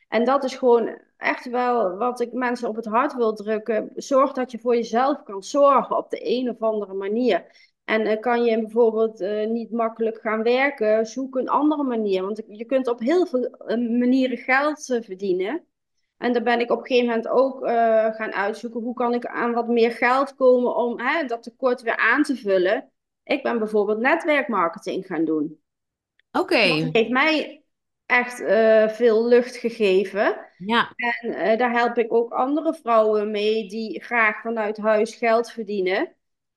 En 0.08 0.24
dat 0.24 0.44
is 0.44 0.54
gewoon 0.54 0.98
echt 1.16 1.50
wel 1.50 1.96
wat 1.96 2.20
ik 2.20 2.32
mensen 2.32 2.68
op 2.68 2.76
het 2.76 2.84
hart 2.84 3.14
wil 3.14 3.34
drukken. 3.34 3.90
Zorg 3.94 4.32
dat 4.32 4.50
je 4.50 4.58
voor 4.58 4.74
jezelf 4.74 5.22
kan 5.22 5.42
zorgen 5.42 5.96
op 5.96 6.10
de 6.10 6.20
een 6.22 6.50
of 6.50 6.62
andere 6.62 6.94
manier. 6.94 7.46
En 7.84 8.06
uh, 8.06 8.20
kan 8.20 8.44
je 8.44 8.60
bijvoorbeeld 8.60 9.20
uh, 9.20 9.46
niet 9.46 9.70
makkelijk 9.70 10.20
gaan 10.20 10.42
werken, 10.42 11.06
zoek 11.06 11.36
een 11.36 11.48
andere 11.48 11.82
manier. 11.82 12.22
Want 12.22 12.42
je 12.48 12.64
kunt 12.64 12.88
op 12.88 13.00
heel 13.00 13.26
veel 13.26 13.44
uh, 13.44 13.98
manieren 13.98 14.38
geld 14.38 14.84
verdienen. 14.84 15.64
En 16.16 16.32
daar 16.32 16.42
ben 16.42 16.60
ik 16.60 16.70
op 16.70 16.78
een 16.78 16.86
gegeven 16.86 17.08
moment 17.08 17.28
ook 17.28 17.66
gaan 18.16 18.32
uitzoeken. 18.32 18.80
Hoe 18.80 18.94
kan 18.94 19.14
ik 19.14 19.26
aan 19.26 19.52
wat 19.52 19.68
meer 19.68 19.92
geld 19.92 20.34
komen 20.34 20.76
om 20.76 21.00
hè, 21.00 21.26
dat 21.26 21.42
tekort 21.42 21.82
weer 21.82 21.96
aan 21.96 22.22
te 22.22 22.36
vullen? 22.36 22.90
Ik 23.24 23.42
ben 23.42 23.58
bijvoorbeeld 23.58 23.98
netwerkmarketing 23.98 25.06
gaan 25.06 25.24
doen. 25.24 25.60
Oké. 26.32 26.40
Okay. 26.40 26.84
Dat 26.84 26.94
heeft 26.94 27.10
mij 27.10 27.62
echt 28.06 28.36
veel 28.96 29.26
lucht 29.26 29.56
gegeven. 29.56 30.36
Ja. 30.56 30.92
En 30.96 31.58
daar 31.58 31.72
help 31.72 31.98
ik 31.98 32.12
ook 32.12 32.32
andere 32.32 32.74
vrouwen 32.74 33.30
mee 33.30 33.68
die 33.68 34.02
graag 34.02 34.40
vanuit 34.40 34.76
huis 34.76 35.14
geld 35.14 35.50
verdienen. 35.50 36.14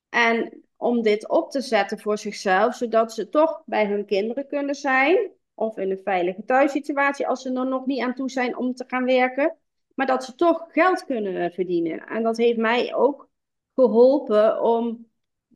En 0.10 0.64
om 0.78 1.02
dit 1.02 1.30
op 1.30 1.52
te 1.52 1.62
zetten 1.62 2.00
voor 2.00 2.18
zichzelf, 2.18 2.76
zodat 2.76 3.14
ze 3.14 3.30
toch 3.30 3.62
bij 3.66 3.86
hun 3.86 4.06
kinderen 4.06 4.48
kunnen 4.48 4.76
zijn. 4.76 5.32
of 5.60 5.78
in 5.78 5.92
een 5.92 6.02
veilige 6.04 6.46
thuissituatie 6.46 7.28
als 7.28 7.42
ze 7.42 7.54
er 7.54 7.68
nog 7.68 7.86
niet 7.86 8.02
aan 8.02 8.14
toe 8.14 8.30
zijn 8.30 8.58
om 8.58 8.74
te 8.74 8.84
gaan 8.88 9.06
werken. 9.06 9.56
Maar 9.96 10.08
dat 10.08 10.24
ze 10.24 10.36
toch 10.36 10.66
geld 10.72 11.06
kunnen 11.06 11.52
verdienen. 11.52 12.08
En 12.08 12.24
dat 12.24 12.38
heeft 12.38 12.58
mij 12.58 12.96
ook 12.96 13.28
geholpen 13.76 14.62
om 14.62 15.08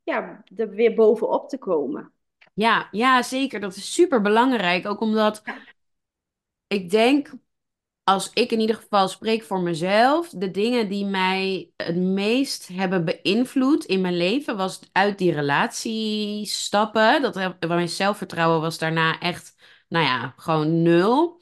ja, 0.04 0.44
er 0.56 0.70
weer 0.70 0.94
bovenop 0.94 1.50
te 1.50 1.58
komen. 1.58 2.12
Ja, 2.54 2.88
ja, 2.92 3.22
zeker. 3.22 3.60
Dat 3.60 3.76
is 3.76 3.94
super 3.94 4.22
belangrijk. 4.22 4.88
Ook 4.88 5.00
omdat 5.00 5.44
ik 6.74 6.90
denk, 6.90 7.32
als 8.04 8.30
ik 8.34 8.52
in 8.52 8.60
ieder 8.60 8.76
geval 8.76 9.08
spreek 9.08 9.44
voor 9.44 9.62
mezelf, 9.62 10.30
de 10.30 10.52
dingen 10.52 10.90
die 10.90 11.06
mij 11.06 11.72
het 11.78 11.96
meest 11.96 12.68
hebben 12.68 13.06
beïnvloed 13.06 13.86
in 13.86 14.02
mijn 14.02 14.18
leven, 14.18 14.58
was 14.58 14.80
uit 14.92 15.18
die 15.18 15.32
relatie 15.34 16.46
stappen. 16.46 17.22
Dat, 17.22 17.56
mijn 17.68 17.90
zelfvertrouwen 17.90 18.62
was 18.62 18.78
daarna 18.78 19.20
echt, 19.20 19.56
nou 19.88 20.06
ja, 20.06 20.34
gewoon 20.38 20.82
nul. 20.82 21.42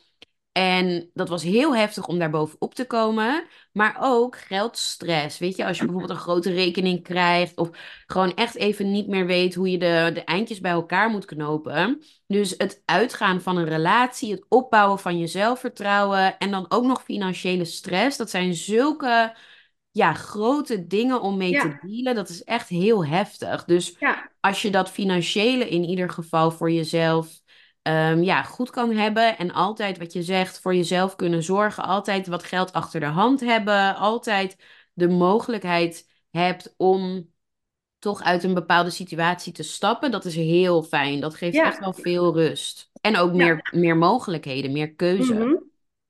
En 0.52 1.10
dat 1.14 1.30
was 1.30 1.44
heel 1.44 1.76
heftig 1.76 2.08
om 2.08 2.20
daar 2.20 2.30
bovenop 2.30 2.74
te 2.74 2.88
komen. 2.88 3.48
Maar 3.72 3.98
ook 4.00 4.38
geldstress. 4.38 5.38
Weet 5.40 5.56
je, 5.56 5.66
als 5.66 5.78
je 5.78 5.84
bijvoorbeeld 5.84 6.14
een 6.14 6.24
grote 6.24 6.52
rekening 6.52 7.04
krijgt. 7.04 7.58
Of 7.58 7.70
gewoon 8.06 8.36
echt 8.36 8.56
even 8.56 8.92
niet 8.92 9.08
meer 9.08 9.26
weet 9.26 9.56
hoe 9.56 9.72
je 9.72 9.78
de, 9.78 10.12
de 10.14 10.24
eindjes 10.24 10.60
bij 10.60 10.72
elkaar 10.72 11.10
moet 11.10 11.26
knopen. 11.26 12.04
Dus 12.28 12.54
het 12.58 12.82
uitgaan 12.86 13.42
van 13.42 13.58
een 13.58 13.66
relatie. 13.66 14.32
Het 14.32 14.46
opbouwen 14.50 15.00
van 15.00 15.18
je 15.18 15.28
zelfvertrouwen. 15.28 16.38
En 16.38 16.52
dan 16.52 16.66
ook 16.70 16.86
nog 16.86 17.04
financiële 17.04 17.66
stress. 17.66 18.18
Dat 18.18 18.30
zijn 18.30 18.54
zulke 18.54 19.36
ja, 19.92 20.14
grote 20.14 20.88
dingen 20.88 21.22
om 21.22 21.38
mee 21.38 21.60
te 21.60 21.78
dealen. 21.82 22.16
Dat 22.16 22.30
is 22.30 22.44
echt 22.44 22.70
heel 22.70 23.06
heftig. 23.06 23.66
Dus 23.66 23.98
als 24.40 24.62
je 24.62 24.70
dat 24.70 24.90
financiële 24.90 25.70
in 25.70 25.84
ieder 25.84 26.10
geval 26.10 26.52
voor 26.52 26.72
jezelf 26.72 27.41
um, 27.84 28.24
ja, 28.24 28.44
goed 28.44 28.70
kan 28.70 28.92
hebben. 28.92 29.38
En 29.38 29.52
altijd 29.52 29.98
wat 29.98 30.14
je 30.14 30.24
zegt, 30.24 30.60
voor 30.60 30.76
jezelf 30.76 31.16
kunnen 31.16 31.44
zorgen. 31.44 31.84
Altijd 31.84 32.28
wat 32.28 32.44
geld 32.44 32.74
achter 32.74 33.00
de 33.00 33.06
hand 33.06 33.40
hebben. 33.40 33.96
Altijd 33.96 34.58
de 34.94 35.08
mogelijkheid 35.08 36.10
hebt 36.30 36.74
om 36.78 37.30
toch 38.00 38.22
uit 38.22 38.44
een 38.44 38.54
bepaalde 38.54 38.90
situatie 38.90 39.54
te 39.54 39.64
stappen. 39.64 40.12
Dat 40.12 40.26
is 40.26 40.36
heel 40.36 40.84
fijn. 40.84 41.20
Dat 41.20 41.36
geeft 41.36 41.58
echt 41.58 41.80
wel 41.80 41.94
veel 41.94 42.34
rust. 42.34 42.90
En 43.02 43.18
ook 43.18 43.34
meer, 43.34 43.70
meer 43.72 43.98
mogelijkheden, 43.98 44.72
meer 44.72 44.94
keuze. 44.94 45.34
Mhm. 45.34 45.56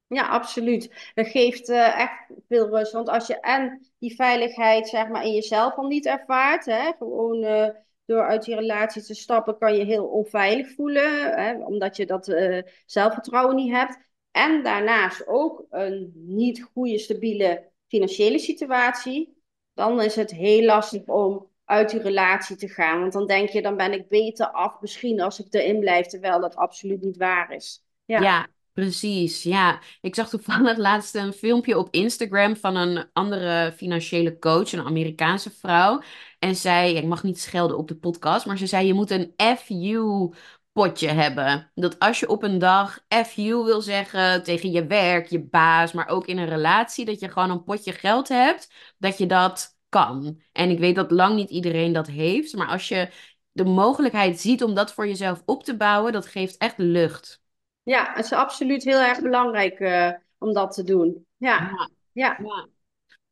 Ja, 0.08 0.28
absoluut. 0.28 1.12
Dat 1.14 1.28
geeft 1.28 1.70
uh, 1.70 2.00
echt 2.00 2.30
veel 2.48 2.70
rust. 2.70 2.92
Want 2.92 3.10
als 3.10 3.28
je 3.28 3.40
en 3.40 3.88
die 4.00 4.16
veiligheid 4.16 4.90
zeg 4.90 5.08
maar, 5.08 5.26
in 5.26 5.34
jezelf 5.34 5.76
al 5.76 5.88
niet 5.88 6.06
ervaart, 6.06 6.66
hè, 6.66 6.92
gewoon 6.98 7.44
uh, 7.44 7.68
door 8.12 8.28
uit 8.28 8.46
die 8.46 8.56
relatie 8.56 9.02
te 9.02 9.14
stappen 9.14 9.58
kan 9.58 9.76
je 9.76 9.84
heel 9.84 10.06
onveilig 10.06 10.72
voelen, 10.72 11.40
hè, 11.40 11.66
omdat 11.66 11.98
je 11.98 12.06
dat 12.06 12.28
uh, 12.28 12.62
zelfvertrouwen 12.86 13.56
niet 13.56 13.72
hebt. 13.72 13.98
En 14.32 14.64
daarnaast 14.64 15.28
ook 15.28 15.66
een 15.70 16.12
niet 16.16 16.64
goede, 16.74 16.98
stabiele 16.98 17.70
financiële 17.88 18.40
situatie. 18.40 19.42
Dan 19.74 20.02
is 20.02 20.16
het 20.16 20.32
heel 20.32 20.66
lastig 20.66 21.06
om 21.06 21.50
uit 21.66 21.90
die 21.90 22.02
relatie 22.02 22.56
te 22.56 22.68
gaan. 22.68 23.00
Want 23.00 23.14
dan 23.14 23.28
denk 23.28 23.50
je, 23.50 23.62
dan 23.62 23.78
ben 23.78 23.94
ik 23.94 24.08
beter 24.08 24.52
af 24.52 24.82
misschien 24.82 25.22
als 25.22 25.40
ik 25.40 25.54
erin 25.54 25.80
blijf, 25.80 26.06
terwijl 26.06 26.40
dat 26.40 26.56
absoluut 26.56 27.02
niet 27.02 27.18
waar 27.18 27.52
is. 27.54 27.84
Ja 28.06 28.48
precies. 28.74 29.44
Ja, 29.44 29.80
ik 30.02 30.16
zag 30.16 30.30
toevallig 30.30 30.78
laatst 30.88 31.16
een 31.16 31.34
filmpje 31.34 31.78
op 31.78 31.88
Instagram 31.92 32.56
van 32.56 32.76
een 32.76 33.10
andere 33.14 33.74
financiële 33.76 34.40
coach, 34.40 34.72
een 34.72 34.86
Amerikaanse 34.86 35.52
vrouw. 35.52 36.02
En 36.40 36.56
zij, 36.56 36.94
ik 36.94 37.06
mag 37.06 37.24
niet 37.24 37.40
schelden 37.40 37.78
op 37.78 37.88
de 37.88 37.96
podcast, 37.96 38.46
maar 38.46 38.58
ze 38.58 38.68
zei: 38.68 38.88
je 38.88 38.94
moet 38.94 39.12
een 39.12 39.34
FU 39.58 40.30
potje 40.72 41.08
hebben. 41.08 41.72
Dat 41.76 42.00
als 42.00 42.20
je 42.20 42.30
op 42.30 42.44
een 42.44 42.60
dag 42.60 43.00
FU 43.26 43.64
wil 43.64 43.82
zeggen 43.82 44.44
tegen 44.44 44.72
je 44.72 44.86
werk, 44.88 45.28
je 45.28 45.44
baas, 45.44 45.92
maar 45.92 46.08
ook 46.08 46.26
in 46.26 46.38
een 46.38 46.50
relatie, 46.50 47.06
dat 47.06 47.20
je 47.20 47.30
gewoon 47.30 47.50
een 47.50 47.64
potje 47.64 47.92
geld 47.92 48.28
hebt, 48.28 48.74
dat 48.98 49.18
je 49.18 49.26
dat 49.26 49.78
kan. 49.90 50.42
En 50.52 50.70
ik 50.70 50.80
weet 50.80 50.96
dat 50.96 51.12
lang 51.12 51.36
niet 51.36 51.50
iedereen 51.50 51.94
dat 51.94 52.08
heeft, 52.08 52.56
maar 52.56 52.68
als 52.68 52.88
je 52.88 53.10
de 53.52 53.64
mogelijkheid 53.66 54.40
ziet 54.40 54.64
om 54.64 54.74
dat 54.74 54.94
voor 54.94 55.08
jezelf 55.08 55.44
op 55.46 55.64
te 55.64 55.78
bouwen, 55.78 56.12
dat 56.12 56.28
geeft 56.28 56.58
echt 56.58 56.78
lucht. 56.78 57.41
Ja, 57.84 58.12
het 58.14 58.26
is 58.26 58.34
absoluut 58.34 58.84
heel 58.84 59.00
erg 59.00 59.22
belangrijk 59.22 59.80
uh, 59.80 60.12
om 60.38 60.54
dat 60.54 60.74
te 60.74 60.84
doen. 60.84 61.26
Ja. 61.38 61.90
ja. 62.14 62.38
ja. 62.40 62.68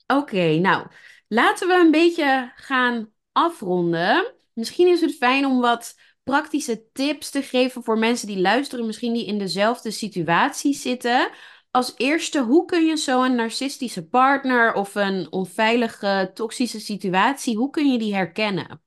Oké, 0.08 0.58
nou, 0.58 0.88
laten 1.28 1.68
we 1.68 1.74
een 1.74 1.92
beetje 1.92 2.52
gaan 2.56 3.12
afronden. 3.32 4.34
Misschien 4.54 4.88
is 4.88 5.02
het 5.02 5.16
fijn 5.16 5.46
om 5.46 5.60
wat 5.60 5.96
praktische 6.24 6.92
tips 6.92 7.30
te 7.30 7.42
geven 7.42 7.84
voor 7.84 7.98
mensen 7.98 8.28
die 8.28 8.40
luisteren, 8.40 8.86
misschien 8.86 9.14
die 9.14 9.26
in 9.26 9.38
dezelfde 9.38 9.92
situatie 9.92 10.74
zitten. 10.74 11.30
Als 11.72 11.94
eerste, 11.98 12.42
hoe 12.42 12.66
kun 12.66 12.86
je 12.86 12.98
zo'n 12.98 13.36
narcistische 13.36 14.08
partner 14.08 14.74
of 14.74 14.96
een 14.96 15.32
onveilige, 15.32 16.32
toxische 16.34 16.80
situatie, 16.80 17.58
hoe 17.58 17.70
kun 17.70 17.92
je 17.92 17.98
die 17.98 18.16
herkennen? 18.16 18.82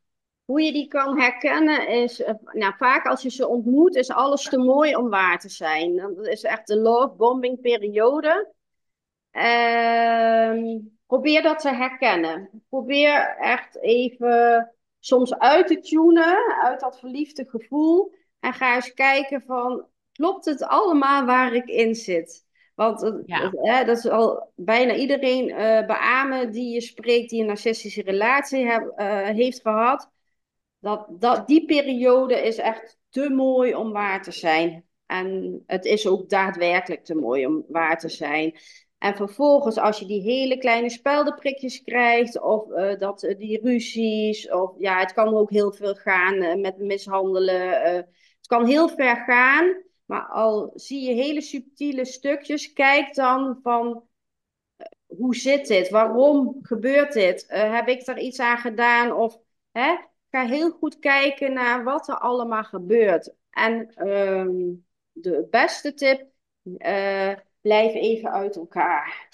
Hoe 0.52 0.62
je 0.62 0.72
die 0.72 0.88
kan 0.88 1.20
herkennen 1.20 1.88
is, 1.88 2.22
eh, 2.22 2.34
nou 2.52 2.74
vaak 2.76 3.06
als 3.06 3.22
je 3.22 3.30
ze 3.30 3.48
ontmoet, 3.48 3.94
is 3.94 4.10
alles 4.10 4.42
te 4.42 4.58
mooi 4.58 4.96
om 4.96 5.08
waar 5.08 5.38
te 5.38 5.48
zijn. 5.48 5.96
Dat 5.96 6.26
is 6.26 6.42
echt 6.42 6.66
de 6.66 6.76
love 6.76 7.14
bombing 7.16 7.60
periode. 7.60 8.52
Ehm, 9.30 10.78
probeer 11.06 11.42
dat 11.42 11.58
te 11.58 11.68
herkennen. 11.68 12.62
Probeer 12.68 13.36
echt 13.38 13.78
even 13.80 14.72
soms 14.98 15.38
uit 15.38 15.66
te 15.66 15.78
tunen, 15.78 16.60
uit 16.62 16.80
dat 16.80 16.98
verliefde 16.98 17.44
gevoel. 17.48 18.14
En 18.40 18.52
ga 18.52 18.74
eens 18.74 18.94
kijken 18.94 19.42
van, 19.42 19.86
klopt 20.12 20.44
het 20.44 20.62
allemaal 20.62 21.24
waar 21.24 21.54
ik 21.54 21.68
in 21.68 21.94
zit? 21.94 22.44
Want 22.74 23.00
dat 23.86 23.88
is 23.88 24.08
al 24.08 24.52
bijna 24.54 24.94
iedereen 24.94 25.48
uh, 25.48 25.56
beamen 25.86 26.52
die 26.52 26.72
je 26.72 26.80
spreekt, 26.80 27.30
die 27.30 27.40
een 27.40 27.46
narcistische 27.46 28.02
relatie 28.02 28.66
heb, 28.66 28.92
uh, 28.96 29.22
heeft 29.22 29.60
gehad. 29.60 30.11
Dat, 30.82 31.06
dat, 31.10 31.46
die 31.46 31.64
periode 31.64 32.34
is 32.34 32.56
echt 32.56 32.98
te 33.08 33.30
mooi 33.30 33.74
om 33.74 33.92
waar 33.92 34.22
te 34.22 34.32
zijn. 34.32 34.84
En 35.06 35.62
het 35.66 35.84
is 35.84 36.06
ook 36.06 36.28
daadwerkelijk 36.28 37.04
te 37.04 37.14
mooi 37.14 37.46
om 37.46 37.64
waar 37.68 37.98
te 37.98 38.08
zijn. 38.08 38.58
En 38.98 39.16
vervolgens, 39.16 39.78
als 39.78 39.98
je 39.98 40.06
die 40.06 40.20
hele 40.20 40.58
kleine 40.58 40.90
speldenprikjes 40.90 41.82
krijgt, 41.82 42.40
of 42.40 42.68
uh, 42.68 42.98
dat, 42.98 43.22
uh, 43.22 43.38
die 43.38 43.60
ruzies, 43.62 44.50
of 44.50 44.74
ja, 44.78 44.98
het 44.98 45.12
kan 45.12 45.34
ook 45.34 45.50
heel 45.50 45.72
veel 45.72 45.94
gaan 45.94 46.34
uh, 46.34 46.54
met 46.54 46.78
mishandelen. 46.78 47.82
het 48.36 48.46
kan 48.46 48.66
heel 48.66 48.88
ver 48.88 49.16
gaan, 49.16 49.82
maar 50.04 50.26
al 50.26 50.72
zie 50.74 51.08
je 51.08 51.22
hele 51.22 51.40
subtiele 51.40 52.04
stukjes, 52.04 52.72
kijk 52.72 53.14
dan 53.14 53.58
van 53.62 54.04
hoe 55.06 55.36
zit 55.36 55.66
dit? 55.66 55.90
Waarom 55.90 56.58
gebeurt 56.62 57.12
dit? 57.12 57.44
heb 57.48 57.88
ik 57.88 58.06
er 58.06 58.18
iets 58.18 58.40
aan 58.40 58.58
gedaan? 58.58 59.12
Of 59.12 59.38
hè? 59.72 59.96
Ga 60.32 60.46
heel 60.46 60.70
goed 60.70 60.98
kijken 60.98 61.52
naar 61.52 61.84
wat 61.84 62.08
er 62.08 62.18
allemaal 62.18 62.64
gebeurt. 62.64 63.34
En 63.50 63.94
ehm, 63.94 64.50
de 65.12 65.46
beste 65.50 65.94
tip 65.94 66.26
blijf 67.60 67.94
even 67.94 68.30
uit 68.30 68.56
elkaar. 68.56 69.30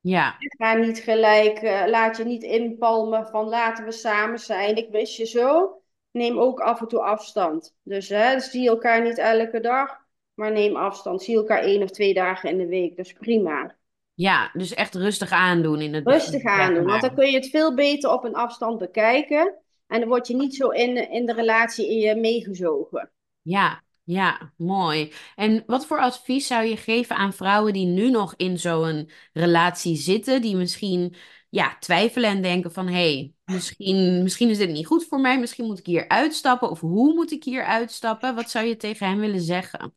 Ja. 0.00 0.36
Ga 0.38 0.74
niet 0.74 0.98
gelijk, 0.98 1.62
uh, 1.62 1.82
laat 1.86 2.16
je 2.16 2.24
niet 2.24 2.42
inpalmen 2.42 3.26
van 3.26 3.48
laten 3.48 3.84
we 3.84 3.92
samen 3.92 4.38
zijn. 4.38 4.76
Ik 4.76 4.90
wist 4.90 5.16
je 5.16 5.26
zo. 5.26 5.74
Neem 6.10 6.38
ook 6.38 6.60
af 6.60 6.80
en 6.80 6.88
toe 6.88 7.02
afstand. 7.02 7.76
Dus 7.82 8.08
hè, 8.08 8.40
zie 8.40 8.68
elkaar 8.68 9.02
niet 9.02 9.18
elke 9.18 9.60
dag, 9.60 9.98
maar 10.34 10.52
neem 10.52 10.76
afstand. 10.76 11.22
Zie 11.22 11.36
elkaar 11.36 11.62
één 11.62 11.82
of 11.82 11.90
twee 11.90 12.14
dagen 12.14 12.50
in 12.50 12.58
de 12.58 12.66
week. 12.66 12.96
Dat 12.96 13.06
is 13.06 13.12
prima. 13.12 13.76
Ja, 14.14 14.50
dus 14.52 14.74
echt 14.74 14.94
rustig 14.94 15.30
aandoen 15.30 15.80
in 15.80 15.94
het 15.94 16.06
Rustig 16.06 16.44
aandoen, 16.44 16.84
want 16.84 17.00
dan 17.00 17.14
kun 17.14 17.30
je 17.30 17.36
het 17.36 17.50
veel 17.50 17.74
beter 17.74 18.12
op 18.12 18.24
een 18.24 18.34
afstand 18.34 18.78
bekijken. 18.78 19.54
En 19.90 20.00
dan 20.00 20.08
word 20.08 20.26
je 20.26 20.36
niet 20.36 20.54
zo 20.54 20.68
in, 20.68 21.10
in 21.10 21.26
de 21.26 21.32
relatie 21.32 21.90
in 21.90 21.98
je 21.98 22.14
meegezogen. 22.14 23.10
Ja, 23.42 23.82
ja, 24.04 24.52
mooi. 24.56 25.12
En 25.36 25.62
wat 25.66 25.86
voor 25.86 26.00
advies 26.00 26.46
zou 26.46 26.64
je 26.64 26.76
geven 26.76 27.16
aan 27.16 27.32
vrouwen 27.32 27.72
die 27.72 27.86
nu 27.86 28.10
nog 28.10 28.34
in 28.36 28.58
zo'n 28.58 29.10
relatie 29.32 29.96
zitten, 29.96 30.42
die 30.42 30.56
misschien 30.56 31.14
ja, 31.48 31.76
twijfelen 31.78 32.30
en 32.30 32.42
denken 32.42 32.72
van 32.72 32.86
hé, 32.86 32.92
hey, 32.92 33.32
misschien, 33.44 34.22
misschien 34.22 34.48
is 34.48 34.58
dit 34.58 34.70
niet 34.70 34.86
goed 34.86 35.06
voor 35.06 35.20
mij, 35.20 35.38
misschien 35.38 35.66
moet 35.66 35.78
ik 35.78 35.86
hier 35.86 36.08
uitstappen 36.08 36.70
of 36.70 36.80
hoe 36.80 37.14
moet 37.14 37.32
ik 37.32 37.44
hier 37.44 37.64
uitstappen? 37.64 38.34
Wat 38.34 38.50
zou 38.50 38.66
je 38.66 38.76
tegen 38.76 39.06
hen 39.06 39.18
willen 39.18 39.40
zeggen? 39.40 39.94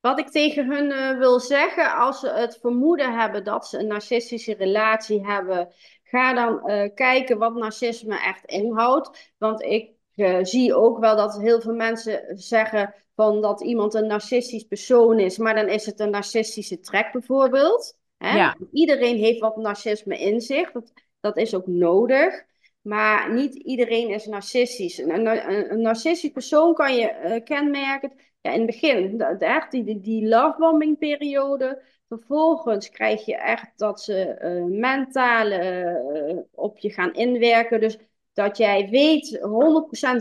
Wat 0.00 0.18
ik 0.18 0.28
tegen 0.28 0.70
hun 0.70 0.90
uh, 0.90 1.18
wil 1.18 1.40
zeggen, 1.40 1.94
als 1.94 2.20
ze 2.20 2.28
het 2.28 2.58
vermoeden 2.60 3.18
hebben 3.18 3.44
dat 3.44 3.66
ze 3.66 3.78
een 3.78 3.86
narcistische 3.86 4.54
relatie 4.54 5.26
hebben, 5.26 5.68
ga 6.08 6.34
dan 6.34 6.70
uh, 6.70 6.88
kijken 6.94 7.38
wat 7.38 7.54
narcisme 7.54 8.18
echt 8.24 8.44
inhoudt. 8.44 9.32
Want 9.38 9.62
ik 9.62 9.90
uh, 10.14 10.38
zie 10.42 10.74
ook 10.74 10.98
wel 10.98 11.16
dat 11.16 11.40
heel 11.40 11.60
veel 11.60 11.74
mensen 11.74 12.22
zeggen 12.38 12.94
van 13.14 13.40
dat 13.40 13.62
iemand 13.62 13.94
een 13.94 14.06
narcistisch 14.06 14.64
persoon 14.64 15.18
is, 15.18 15.38
maar 15.38 15.54
dan 15.54 15.68
is 15.68 15.86
het 15.86 16.00
een 16.00 16.10
narcistische 16.10 16.80
trek 16.80 17.12
bijvoorbeeld. 17.12 17.98
Hè? 18.18 18.36
Ja. 18.36 18.56
Iedereen 18.72 19.16
heeft 19.16 19.40
wat 19.40 19.56
narcisme 19.56 20.18
in 20.18 20.40
zich, 20.40 20.72
dat, 20.72 20.92
dat 21.20 21.36
is 21.36 21.54
ook 21.54 21.66
nodig. 21.66 22.44
Maar 22.82 23.32
niet 23.32 23.54
iedereen 23.54 24.08
is 24.08 24.26
narcistisch. 24.26 24.98
Een, 24.98 25.26
een, 25.26 25.72
een 25.72 25.80
narcistisch 25.80 26.30
persoon 26.30 26.74
kan 26.74 26.94
je 26.94 27.20
uh, 27.24 27.44
kenmerken. 27.44 28.12
ja, 28.40 28.52
in 28.52 28.56
het 28.56 28.66
begin, 28.66 29.18
de, 29.18 29.36
de, 29.38 29.44
echt 29.44 29.70
die, 29.70 29.84
die, 29.84 30.00
die 30.00 30.28
lovebombing 30.28 30.98
periode. 30.98 31.82
Vervolgens 32.08 32.90
krijg 32.90 33.24
je 33.24 33.36
echt 33.36 33.72
dat 33.76 34.00
ze 34.00 34.38
uh, 34.42 36.38
op 36.50 36.78
je 36.78 36.90
gaan 36.90 37.14
inwerken. 37.14 37.80
Dus 37.80 37.98
dat 38.32 38.56
jij 38.56 38.88
weet, 38.88 39.38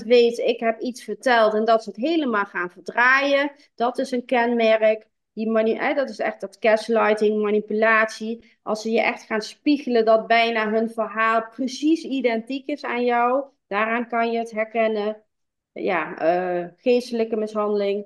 100% 0.03 0.07
weet, 0.07 0.37
ik 0.37 0.59
heb 0.59 0.79
iets 0.79 1.03
verteld 1.03 1.53
en 1.53 1.65
dat 1.65 1.83
ze 1.83 1.89
het 1.89 1.99
helemaal 1.99 2.45
gaan 2.45 2.69
verdraaien. 2.69 3.51
Dat 3.75 3.97
is 3.97 4.11
een 4.11 4.25
kenmerk. 4.25 5.07
Die 5.33 5.49
mani 5.49 5.73
eh, 5.73 5.95
dat 5.95 6.09
is 6.09 6.19
echt 6.19 6.41
dat 6.41 6.57
gaslighting, 6.59 7.41
manipulatie. 7.41 8.57
Als 8.63 8.81
ze 8.81 8.91
je 8.91 9.01
echt 9.01 9.23
gaan 9.23 9.41
spiegelen 9.41 10.05
dat 10.05 10.27
bijna 10.27 10.71
hun 10.71 10.89
verhaal 10.89 11.47
precies 11.49 12.03
identiek 12.03 12.67
is 12.67 12.83
aan 12.83 13.05
jou. 13.05 13.45
Daaraan 13.67 14.07
kan 14.07 14.31
je 14.31 14.37
het 14.37 14.51
herkennen. 14.51 15.23
Ja, 15.71 16.21
uh, 16.59 16.67
geestelijke 16.77 17.35
mishandeling, 17.35 18.05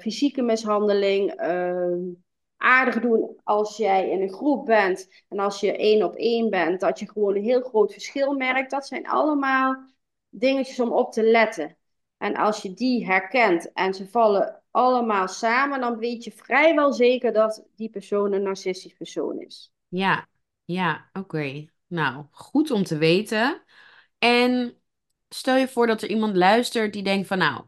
fysieke 0.00 0.42
mishandeling. 0.42 1.34
Aardig 2.62 3.00
doen 3.00 3.40
als 3.44 3.76
jij 3.76 4.10
in 4.10 4.22
een 4.22 4.32
groep 4.32 4.66
bent. 4.66 5.08
En 5.28 5.38
als 5.38 5.60
je 5.60 5.76
één 5.76 6.02
op 6.02 6.14
één 6.14 6.50
bent, 6.50 6.80
dat 6.80 6.98
je 6.98 7.10
gewoon 7.10 7.36
een 7.36 7.42
heel 7.42 7.62
groot 7.62 7.92
verschil 7.92 8.32
merkt. 8.32 8.70
Dat 8.70 8.86
zijn 8.86 9.08
allemaal 9.08 9.76
dingetjes 10.28 10.80
om 10.80 10.92
op 10.92 11.12
te 11.12 11.22
letten. 11.22 11.76
En 12.18 12.36
als 12.36 12.62
je 12.62 12.74
die 12.74 13.06
herkent 13.06 13.72
en 13.72 13.94
ze 13.94 14.08
vallen 14.08 14.62
allemaal 14.70 15.28
samen, 15.28 15.80
dan 15.80 15.98
weet 15.98 16.24
je 16.24 16.32
vrijwel 16.32 16.92
zeker 16.92 17.32
dat 17.32 17.64
die 17.76 17.90
persoon 17.90 18.32
een 18.32 18.42
narcistisch 18.42 18.94
persoon 18.94 19.40
is. 19.40 19.72
Ja, 19.88 20.28
ja, 20.64 21.10
oké. 21.12 21.66
Nou, 21.86 22.24
goed 22.30 22.70
om 22.70 22.84
te 22.84 22.98
weten. 22.98 23.62
En 24.18 24.80
stel 25.28 25.56
je 25.56 25.68
voor 25.68 25.86
dat 25.86 26.02
er 26.02 26.08
iemand 26.08 26.36
luistert 26.36 26.92
die 26.92 27.02
denkt 27.02 27.26
van 27.26 27.38
nou, 27.38 27.64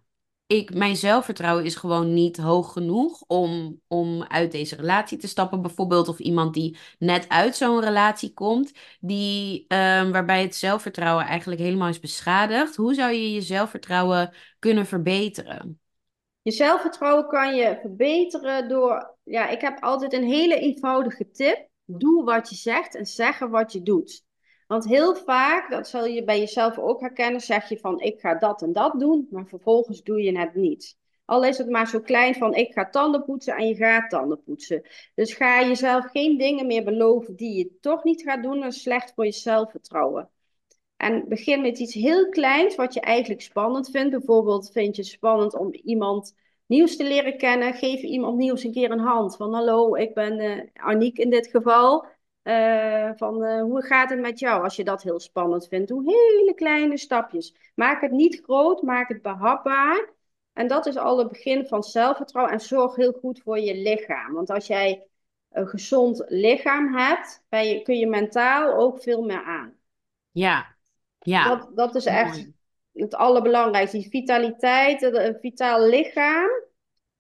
ik, 0.53 0.75
mijn 0.75 0.97
zelfvertrouwen 0.97 1.65
is 1.65 1.75
gewoon 1.75 2.15
niet 2.15 2.37
hoog 2.37 2.73
genoeg 2.73 3.23
om, 3.27 3.81
om 3.89 4.23
uit 4.23 4.53
deze 4.53 4.77
relatie 4.77 5.19
te 5.19 5.29
stappen. 5.29 5.63
Bijvoorbeeld 5.63 6.09
of 6.09 6.19
iemand 6.19 6.55
die 6.55 6.77
net 6.99 7.29
uit 7.29 7.57
zo'n 7.57 7.81
relatie 7.81 8.33
komt, 8.33 8.73
die, 9.01 9.61
um, 9.61 10.13
waarbij 10.13 10.43
het 10.43 10.55
zelfvertrouwen 10.55 11.25
eigenlijk 11.25 11.61
helemaal 11.61 11.89
is 11.89 12.01
beschadigd. 12.01 12.77
Hoe 12.77 12.95
zou 12.95 13.13
je 13.13 13.33
je 13.33 13.41
zelfvertrouwen 13.41 14.35
kunnen 14.59 14.87
verbeteren? 14.87 15.81
Je 16.43 16.51
zelfvertrouwen 16.51 17.27
kan 17.27 17.55
je 17.55 17.79
verbeteren 17.81 18.69
door, 18.69 19.17
ja, 19.23 19.49
ik 19.49 19.61
heb 19.61 19.83
altijd 19.83 20.13
een 20.13 20.25
hele 20.25 20.59
eenvoudige 20.59 21.31
tip. 21.31 21.69
Doe 21.85 22.25
wat 22.25 22.49
je 22.49 22.57
zegt 22.57 22.95
en 22.95 23.07
zeggen 23.07 23.51
wat 23.51 23.73
je 23.73 23.83
doet. 23.83 24.25
Want 24.67 24.89
heel 24.89 25.15
vaak, 25.15 25.71
dat 25.71 25.89
zal 25.89 26.05
je 26.07 26.25
bij 26.25 26.39
jezelf 26.39 26.79
ook 26.79 27.01
herkennen, 27.01 27.41
zeg 27.41 27.69
je 27.69 27.79
van 27.79 28.01
ik 28.01 28.21
ga 28.21 28.35
dat 28.35 28.63
en 28.63 28.73
dat 28.73 29.01
doen, 29.01 29.29
maar 29.31 29.47
vervolgens 29.47 30.03
doe 30.03 30.23
je 30.23 30.39
het 30.39 30.55
niet. 30.55 30.97
Al 31.25 31.45
is 31.45 31.59
het 31.59 31.69
maar 31.69 31.89
zo 31.89 32.01
klein 32.01 32.35
van 32.35 32.55
ik 32.55 32.73
ga 32.73 32.89
tanden 32.89 33.25
poetsen 33.25 33.57
en 33.57 33.69
je 33.69 33.75
gaat 33.75 34.11
tanden 34.11 34.43
poetsen. 34.43 34.83
Dus 35.15 35.35
ga 35.35 35.63
jezelf 35.63 36.11
geen 36.11 36.39
dingen 36.39 36.67
meer 36.67 36.85
beloven 36.85 37.37
die 37.37 37.57
je 37.57 37.79
toch 37.81 38.05
niet 38.05 38.23
gaat 38.23 38.43
doen, 38.43 38.61
dat 38.61 38.73
is 38.73 38.83
slecht 38.83 39.13
voor 39.15 39.25
je 39.25 39.33
zelfvertrouwen. 39.33 40.31
En 41.03 41.29
begin 41.29 41.61
met 41.61 41.79
iets 41.79 41.95
heel 41.95 42.29
kleins 42.29 42.75
wat 42.75 42.95
je 42.95 43.01
eigenlijk 43.01 43.41
spannend 43.41 43.91
vindt. 43.91 44.11
Bijvoorbeeld 44.11 44.71
vind 44.73 44.97
je 44.97 45.03
het 45.03 45.11
spannend 45.11 45.59
om 45.59 45.75
iemand 45.75 46.35
nieuws 46.67 46.97
te 46.97 47.05
leren 47.05 47.37
kennen. 47.37 47.75
Geef 47.75 48.01
iemand 48.01 48.37
nieuws 48.37 48.65
een 48.65 48.73
keer 48.73 48.91
een 48.91 48.99
hand. 48.99 49.37
Van 49.37 49.55
hallo, 49.55 49.95
ik 49.95 50.15
ben 50.15 50.41
uh, 50.41 50.63
Aniek 50.73 51.19
in 51.19 51.31
dit 51.31 51.47
geval. 51.47 52.07
Uh, 52.45 53.11
van 53.17 53.43
uh, 53.43 53.63
hoe 53.63 53.83
gaat 53.83 54.11
het 54.11 54.21
met 54.21 54.39
jou 54.39 54.63
als 54.63 54.77
je 54.77 54.85
dat 54.85 55.03
heel 55.03 55.21
spannend 55.21 55.69
vindt? 55.69 55.89
Doe 55.89 56.03
hele 56.05 56.55
kleine 56.55 56.99
stapjes. 56.99 57.55
Maak 57.75 58.01
het 58.01 58.11
niet 58.11 58.41
groot, 58.45 58.83
maak 58.83 59.09
het 59.09 59.23
behapbaar. 59.23 60.11
En 60.53 60.67
dat 60.67 60.87
is 60.87 60.97
al 60.97 61.19
het 61.19 61.29
begin 61.29 61.67
van 61.67 61.83
zelfvertrouwen. 61.83 62.55
En 62.55 62.61
zorg 62.61 62.97
heel 62.97 63.13
goed 63.13 63.41
voor 63.43 63.59
je 63.59 63.75
lichaam. 63.75 64.33
Want 64.33 64.51
als 64.51 64.67
jij 64.67 65.07
een 65.51 65.67
gezond 65.67 66.25
lichaam 66.29 66.97
hebt, 66.97 67.45
je, 67.49 67.81
kun 67.83 67.99
je 67.99 68.07
mentaal 68.07 68.75
ook 68.75 69.03
veel 69.03 69.23
meer 69.23 69.43
aan. 69.43 69.75
Ja, 70.31 70.67
ja. 71.19 71.49
Dat, 71.49 71.77
dat 71.77 71.95
is 71.95 72.07
echt 72.07 72.49
het 72.93 73.15
allerbelangrijkste. 73.15 73.99
Die 73.99 74.09
vitaliteit, 74.09 75.03
een 75.03 75.39
vitaal 75.41 75.87
lichaam 75.87 76.51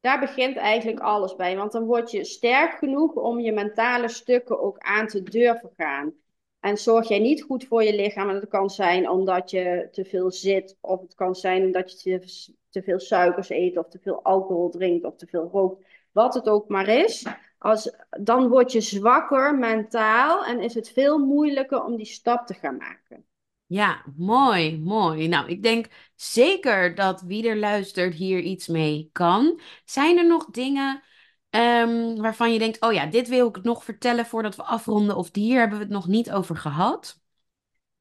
daar 0.02 0.20
begint 0.20 0.56
eigenlijk 0.56 1.00
alles 1.00 1.36
bij. 1.36 1.56
Want 1.56 1.72
dan 1.72 1.84
word 1.84 2.10
je 2.10 2.24
sterk 2.24 2.72
genoeg 2.72 3.12
om 3.12 3.40
je 3.40 3.52
mentale 3.52 4.08
stukken 4.08 4.60
ook 4.60 4.78
aan 4.78 5.06
te 5.06 5.22
durven 5.22 5.70
gaan. 5.76 6.14
En 6.60 6.76
zorg 6.76 7.08
jij 7.08 7.18
niet 7.18 7.42
goed 7.42 7.66
voor 7.66 7.82
je 7.82 7.94
lichaam. 7.94 8.28
En 8.28 8.34
dat 8.34 8.48
kan 8.48 8.70
zijn 8.70 9.08
omdat 9.10 9.50
je 9.50 9.88
te 9.92 10.04
veel 10.04 10.30
zit. 10.30 10.76
Of 10.80 11.00
het 11.00 11.14
kan 11.14 11.34
zijn 11.34 11.64
omdat 11.64 12.02
je 12.02 12.18
te, 12.18 12.52
te 12.70 12.82
veel 12.82 12.98
suikers 12.98 13.50
eet. 13.50 13.78
Of 13.78 13.88
te 13.88 13.98
veel 13.98 14.22
alcohol 14.22 14.70
drinkt. 14.70 15.04
Of 15.04 15.16
te 15.16 15.26
veel 15.26 15.48
rookt. 15.52 15.84
Wat 16.12 16.34
het 16.34 16.48
ook 16.48 16.68
maar 16.68 16.88
is. 16.88 17.26
Als, 17.58 17.96
dan 18.10 18.48
word 18.48 18.72
je 18.72 18.80
zwakker 18.80 19.58
mentaal. 19.58 20.44
En 20.44 20.60
is 20.60 20.74
het 20.74 20.88
veel 20.88 21.18
moeilijker 21.18 21.84
om 21.84 21.96
die 21.96 22.06
stap 22.06 22.46
te 22.46 22.54
gaan 22.54 22.76
maken. 22.76 23.26
Ja, 23.72 24.04
mooi, 24.16 24.80
mooi. 24.80 25.28
Nou, 25.28 25.48
ik 25.48 25.62
denk 25.62 25.86
zeker 26.14 26.94
dat 26.94 27.22
wie 27.22 27.48
er 27.48 27.56
luistert 27.56 28.14
hier 28.14 28.38
iets 28.38 28.66
mee 28.66 29.08
kan. 29.12 29.60
Zijn 29.84 30.18
er 30.18 30.26
nog 30.26 30.44
dingen 30.50 31.02
um, 31.50 32.16
waarvan 32.16 32.52
je 32.52 32.58
denkt, 32.58 32.80
oh 32.80 32.92
ja, 32.92 33.06
dit 33.06 33.28
wil 33.28 33.48
ik 33.48 33.62
nog 33.62 33.84
vertellen 33.84 34.26
voordat 34.26 34.56
we 34.56 34.62
afronden, 34.62 35.16
of 35.16 35.28
hier 35.32 35.58
hebben 35.58 35.78
we 35.78 35.84
het 35.84 35.92
nog 35.92 36.06
niet 36.06 36.32
over 36.32 36.56
gehad? 36.56 37.20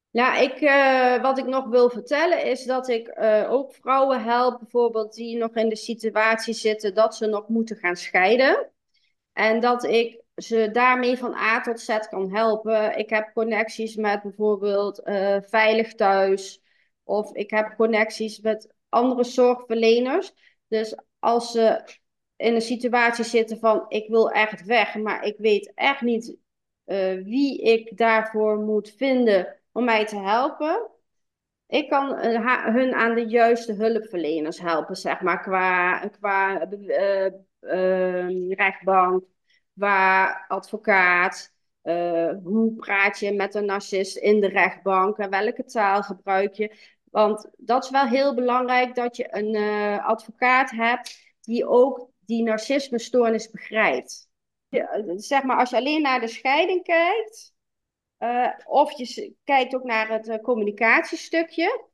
Ja, 0.09 0.37
ik, 0.37 0.61
uh, 0.61 1.21
wat 1.21 1.37
ik 1.37 1.45
nog 1.45 1.67
wil 1.67 1.89
vertellen 1.89 2.45
is 2.45 2.63
dat 2.63 2.89
ik 2.89 3.17
uh, 3.17 3.51
ook 3.51 3.73
vrouwen 3.73 4.23
help, 4.23 4.59
bijvoorbeeld 4.59 5.13
die 5.13 5.37
nog 5.37 5.55
in 5.55 5.69
de 5.69 5.75
situatie 5.75 6.53
zitten 6.53 6.93
dat 6.93 7.15
ze 7.15 7.25
nog 7.25 7.47
moeten 7.47 7.77
gaan 7.77 7.95
scheiden. 7.95 8.71
En 9.33 9.59
dat 9.59 9.83
ik 9.83 10.20
ze 10.35 10.69
daarmee 10.71 11.17
van 11.17 11.33
A 11.33 11.61
tot 11.61 11.79
Z 11.79 11.97
kan 12.09 12.33
helpen. 12.33 12.97
Ik 12.97 13.09
heb 13.09 13.31
connecties 13.33 13.95
met 13.95 14.21
bijvoorbeeld 14.21 15.07
uh, 15.07 15.37
Veilig 15.41 15.93
Thuis. 15.95 16.61
Of 17.03 17.33
ik 17.33 17.49
heb 17.49 17.73
connecties 17.77 18.39
met 18.39 18.73
andere 18.89 19.23
zorgverleners. 19.23 20.33
Dus 20.67 20.95
als 21.19 21.51
ze 21.51 21.83
in 22.35 22.55
een 22.55 22.61
situatie 22.61 23.23
zitten 23.23 23.59
van 23.59 23.85
ik 23.87 24.09
wil 24.09 24.29
echt 24.29 24.65
weg, 24.65 24.95
maar 24.95 25.23
ik 25.23 25.35
weet 25.37 25.71
echt 25.75 26.01
niet 26.01 26.37
uh, 26.85 27.23
wie 27.23 27.61
ik 27.61 27.97
daarvoor 27.97 28.57
moet 28.57 28.93
vinden 28.97 29.59
om 29.71 29.83
mij 29.83 30.05
te 30.05 30.17
helpen. 30.17 30.89
Ik 31.67 31.89
kan 31.89 32.25
uh, 32.25 32.65
hun 32.65 32.93
aan 32.93 33.15
de 33.15 33.25
juiste 33.25 33.73
hulpverleners 33.73 34.59
helpen, 34.59 34.95
zeg 34.95 35.21
maar, 35.21 35.41
qua, 35.41 35.99
qua 36.07 36.67
rechtbank, 38.49 39.23
waar 39.81 40.45
advocaat, 40.47 41.53
uh, 41.83 42.33
hoe 42.43 42.73
praat 42.75 43.19
je 43.19 43.33
met 43.33 43.55
een 43.55 43.65
narcist 43.65 44.17
in 44.17 44.39
de 44.39 44.47
rechtbank 44.47 45.17
en 45.17 45.29
welke 45.29 45.63
taal 45.63 46.01
gebruik 46.01 46.53
je. 46.53 46.75
Want 47.03 47.49
dat 47.57 47.83
is 47.83 47.89
wel 47.89 48.07
heel 48.07 48.35
belangrijk 48.35 48.95
dat 48.95 49.17
je 49.17 49.35
een 49.35 49.55
uh, 49.55 50.07
advocaat 50.07 50.71
hebt 50.71 51.35
die 51.41 51.67
ook 51.67 52.09
die 52.19 52.43
narcisme-stoornis 52.43 53.49
begrijpt. 53.49 54.29
Ja, 54.69 55.03
zeg 55.15 55.43
maar, 55.43 55.57
als 55.57 55.69
je 55.69 55.75
alleen 55.75 56.01
naar 56.01 56.19
de 56.19 56.27
scheiding 56.27 56.83
kijkt, 56.83 57.53
of 58.65 58.91
je 58.97 59.35
kijkt 59.43 59.75
ook 59.75 59.83
naar 59.83 60.09
het 60.09 60.41
communicatiestukje, 60.41 61.89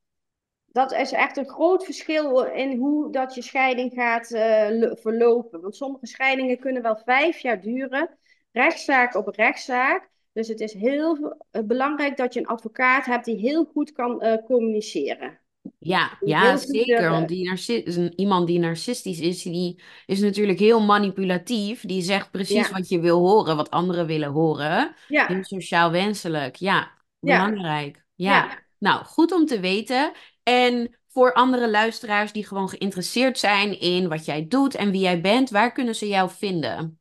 dat 0.78 0.94
is 0.94 1.12
echt 1.12 1.38
een 1.38 1.50
groot 1.50 1.86
verschil 1.86 2.44
in 2.44 2.78
hoe 2.78 3.12
dat 3.12 3.36
je 3.36 3.42
scheiding 3.42 3.94
gaat 3.94 4.32
uh, 4.32 4.92
verlopen. 4.94 5.62
Want 5.62 5.76
sommige 5.76 6.06
scheidingen 6.06 6.60
kunnen 6.60 6.82
wel 6.82 7.02
vijf 7.06 7.40
jaar 7.40 7.62
duren, 7.62 8.18
rechtszaak 8.52 9.16
op 9.16 9.28
rechtszaak. 9.28 10.10
Dus 10.34 10.48
het 10.48 10.60
is 10.60 10.74
heel 10.74 11.38
uh, 11.52 11.62
belangrijk 11.64 12.18
dat 12.18 12.34
je 12.34 12.40
een 12.40 12.48
advocaat 12.48 13.06
hebt 13.06 13.26
die 13.26 13.38
heel 13.38 13.66
goed 13.66 13.92
kan 13.92 14.26
uh, 14.26 14.34
communiceren. 14.46 15.40
Ja, 15.80 16.18
ja 16.20 16.58
zeker. 16.58 17.10
Want 17.10 17.28
die 17.28 18.16
iemand 18.16 18.48
die 18.48 18.60
narcistisch 18.60 19.20
is, 19.20 19.44
die 19.44 19.82
is 20.06 20.20
natuurlijk 20.20 20.60
heel 20.60 20.82
manipulatief. 20.82 21.82
Die 21.82 22.02
zegt 22.02 22.32
precies 22.32 22.72
wat 22.72 22.90
je 22.90 23.00
wil 23.00 23.20
horen, 23.20 23.56
wat 23.56 23.70
anderen 23.70 24.06
willen 24.06 24.32
horen. 24.32 24.96
Ja. 25.08 25.28
Heel 25.28 25.44
sociaal 25.44 25.92
wenselijk. 25.92 26.56
Ja, 26.56 26.92
belangrijk. 27.20 28.06
ja. 28.16 28.32
ja. 28.32 28.66
Nou, 28.80 29.06
goed 29.06 29.32
om 29.32 29.46
te 29.46 29.60
weten. 29.60 30.12
En 30.48 30.98
voor 31.08 31.34
andere 31.34 31.70
luisteraars 31.70 32.32
die 32.32 32.46
gewoon 32.46 32.70
geïnteresseerd 32.70 33.40
zijn 33.40 33.80
in 33.80 34.08
wat 34.08 34.26
jij 34.26 34.48
doet 34.48 34.76
en 34.76 34.92
wie 34.92 35.02
jij 35.02 35.22
bent, 35.22 35.50
waar 35.50 35.72
kunnen 35.72 35.96
ze 35.96 36.08
jou 36.08 36.30
vinden? 36.30 37.00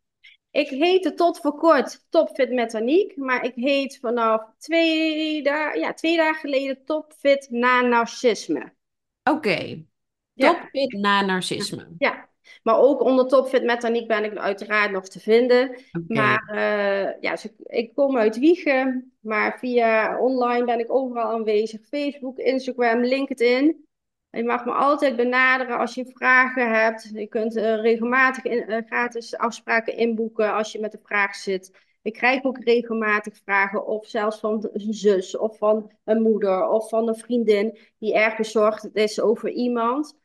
Ik 0.50 0.68
heette 0.68 1.14
tot 1.14 1.40
voor 1.40 1.54
kort 1.54 2.04
Topfit 2.08 2.50
met 2.52 2.74
Aniek, 2.74 3.16
maar 3.16 3.44
ik 3.44 3.54
heet 3.54 3.98
vanaf 4.00 4.42
twee, 4.58 5.42
dagen, 5.42 5.80
ja, 5.80 5.92
twee 5.92 6.16
dagen 6.16 6.40
geleden 6.40 6.84
Topfit 6.84 7.46
na 7.50 7.80
narcisme. 7.80 8.74
Oké, 9.22 9.36
okay. 9.36 9.86
Topfit 10.34 10.92
na 10.92 11.20
narcisme. 11.20 11.88
Ja, 11.98 12.28
maar 12.62 12.78
ook 12.78 13.02
onder 13.02 13.26
Topfit 13.26 13.64
met 13.64 13.84
Aniek 13.84 14.08
ben 14.08 14.24
ik 14.24 14.36
uiteraard 14.36 14.90
nog 14.90 15.08
te 15.08 15.20
vinden. 15.20 15.68
Okay. 15.68 15.82
Maar 16.06 16.50
uh, 16.54 17.20
ja, 17.20 17.36
ik 17.62 17.94
kom 17.94 18.16
uit 18.16 18.38
Wiegen, 18.38 19.12
maar 19.20 19.58
via 19.58 20.18
online 20.18 20.64
ben 20.64 20.78
ik 20.78 20.92
overal 20.92 21.32
aanwezig. 21.32 21.80
Facebook, 21.88 22.38
Instagram, 22.38 23.04
LinkedIn. 23.04 23.84
Je 24.30 24.44
mag 24.44 24.64
me 24.64 24.72
altijd 24.72 25.16
benaderen 25.16 25.78
als 25.78 25.94
je 25.94 26.12
vragen 26.14 26.72
hebt. 26.72 27.10
Je 27.12 27.26
kunt 27.26 27.56
uh, 27.56 27.80
regelmatig 27.80 28.44
in, 28.44 28.64
uh, 28.70 28.76
gratis 28.86 29.36
afspraken 29.36 29.96
inboeken 29.96 30.54
als 30.54 30.72
je 30.72 30.80
met 30.80 30.94
een 30.94 31.00
vraag 31.04 31.34
zit. 31.34 31.84
Ik 32.02 32.12
krijg 32.12 32.44
ook 32.44 32.64
regelmatig 32.64 33.36
vragen, 33.44 33.86
of 33.86 34.06
zelfs 34.06 34.38
van 34.38 34.68
een 34.72 34.94
zus, 34.94 35.36
of 35.36 35.58
van 35.58 35.90
een 36.04 36.22
moeder, 36.22 36.68
of 36.68 36.88
van 36.88 37.08
een 37.08 37.16
vriendin 37.16 37.78
die 37.98 38.14
erg 38.14 38.36
bezorgd 38.36 38.90
is 38.92 39.20
over 39.20 39.50
iemand. 39.50 40.18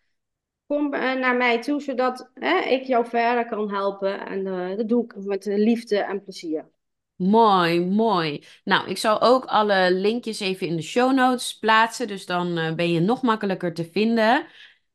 Kom 0.71 0.93
uh, 0.93 1.13
naar 1.13 1.35
mij 1.35 1.61
toe, 1.61 1.81
zodat 1.81 2.31
ik 2.69 2.83
jou 2.83 3.05
verder 3.05 3.45
kan 3.45 3.73
helpen. 3.73 4.25
En 4.25 4.43
dat 4.77 4.87
doe 4.87 5.03
ik 5.03 5.15
met 5.15 5.45
liefde 5.45 5.97
en 5.97 6.23
plezier. 6.23 6.69
Mooi, 7.15 7.85
mooi. 7.85 8.43
Nou, 8.63 8.89
ik 8.89 8.97
zal 8.97 9.21
ook 9.21 9.45
alle 9.45 9.93
linkjes 9.93 10.39
even 10.39 10.67
in 10.67 10.75
de 10.75 10.81
show 10.81 11.13
notes 11.13 11.57
plaatsen, 11.57 12.07
dus 12.07 12.25
dan 12.25 12.75
ben 12.75 12.91
je 12.91 12.99
nog 12.99 13.21
makkelijker 13.21 13.73
te 13.73 13.89
vinden. 13.91 14.45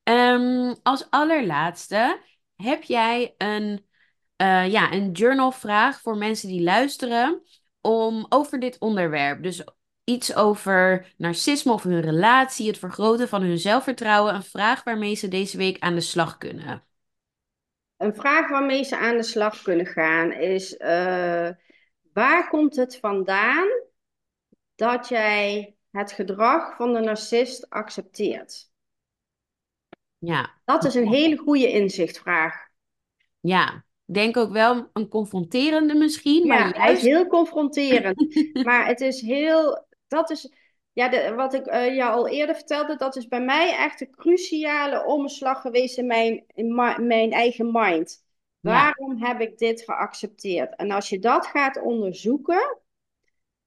Um, 0.03 0.74
als 0.83 1.07
allerlaatste, 1.11 2.20
heb 2.57 2.83
jij 2.83 3.35
een, 3.39 3.87
ja, 4.70 4.93
een 4.93 5.11
journalvraag 5.12 6.01
voor 6.01 6.16
mensen 6.16 6.49
die 6.49 6.62
luisteren 6.62 7.43
om 7.81 8.27
over 8.29 8.61
dit 8.61 8.79
onderwerp? 8.79 9.43
Dus 9.43 9.64
iets 10.07 10.34
over 10.34 11.12
narcisme 11.16 11.72
of 11.72 11.82
hun 11.82 12.00
relatie, 12.00 12.66
het 12.66 12.78
vergroten 12.78 13.28
van 13.28 13.42
hun 13.42 13.59
zelfvertrouwen. 13.59 14.34
Een 14.34 14.42
vraag 14.42 14.84
waarmee 14.84 15.14
ze 15.14 15.28
deze 15.28 15.57
week 15.57 15.78
aan 15.78 15.94
de 15.94 16.00
slag 16.00 16.38
kunnen. 16.38 16.84
Een 17.96 18.14
vraag 18.14 18.48
waarmee 18.48 18.84
ze 18.84 18.96
aan 18.96 19.16
de 19.16 19.22
slag 19.22 19.62
kunnen 19.62 19.86
gaan 19.86 20.32
is. 20.32 20.72
Uh 20.78 21.48
Waar 22.16 22.48
komt 22.48 22.76
het 22.76 22.98
vandaan 22.98 23.68
dat 24.74 25.09
jij 25.09 25.76
het 25.90 26.12
gedrag 26.12 26.76
van 26.76 26.92
de 26.92 27.00
narcist 27.00 27.70
accepteert? 27.70 28.70
Ja. 30.18 30.61
Dat 30.64 30.84
is 30.84 30.94
een 30.94 31.09
hele 31.09 31.36
goede 31.36 31.70
inzichtvraag. 31.70 32.68
Ja, 33.40 33.84
denk 34.04 34.36
ook 34.36 34.52
wel 34.52 34.90
een 34.92 35.09
confronterende 35.09 35.94
misschien. 35.94 36.46
Maar 36.46 36.59
ja, 36.59 36.84
juist... 36.84 37.02
is 37.02 37.09
heel 37.09 37.26
confronterend. 37.26 38.44
maar 38.66 38.86
het 38.86 39.00
is 39.00 39.20
heel, 39.20 39.86
dat 40.16 40.30
is, 40.30 40.52
ja, 40.92 41.08
de, 41.08 41.34
wat 41.34 41.54
ik 41.54 41.66
uh, 41.66 41.94
jou 41.94 42.12
al 42.12 42.28
eerder 42.28 42.54
vertelde, 42.54 42.96
dat 42.96 43.16
is 43.16 43.28
bij 43.28 43.40
mij 43.40 43.76
echt 43.76 44.00
een 44.00 44.10
cruciale 44.10 45.04
omslag 45.04 45.60
geweest 45.60 45.98
in 45.98 46.06
mijn, 46.06 46.44
in 46.54 46.74
mijn 47.06 47.32
eigen 47.32 47.70
mind. 47.72 48.24
Waarom 48.60 49.22
heb 49.22 49.40
ik 49.40 49.58
dit 49.58 49.82
geaccepteerd? 49.82 50.76
En 50.76 50.90
als 50.90 51.08
je 51.08 51.18
dat 51.18 51.46
gaat 51.46 51.82
onderzoeken, 51.82 52.78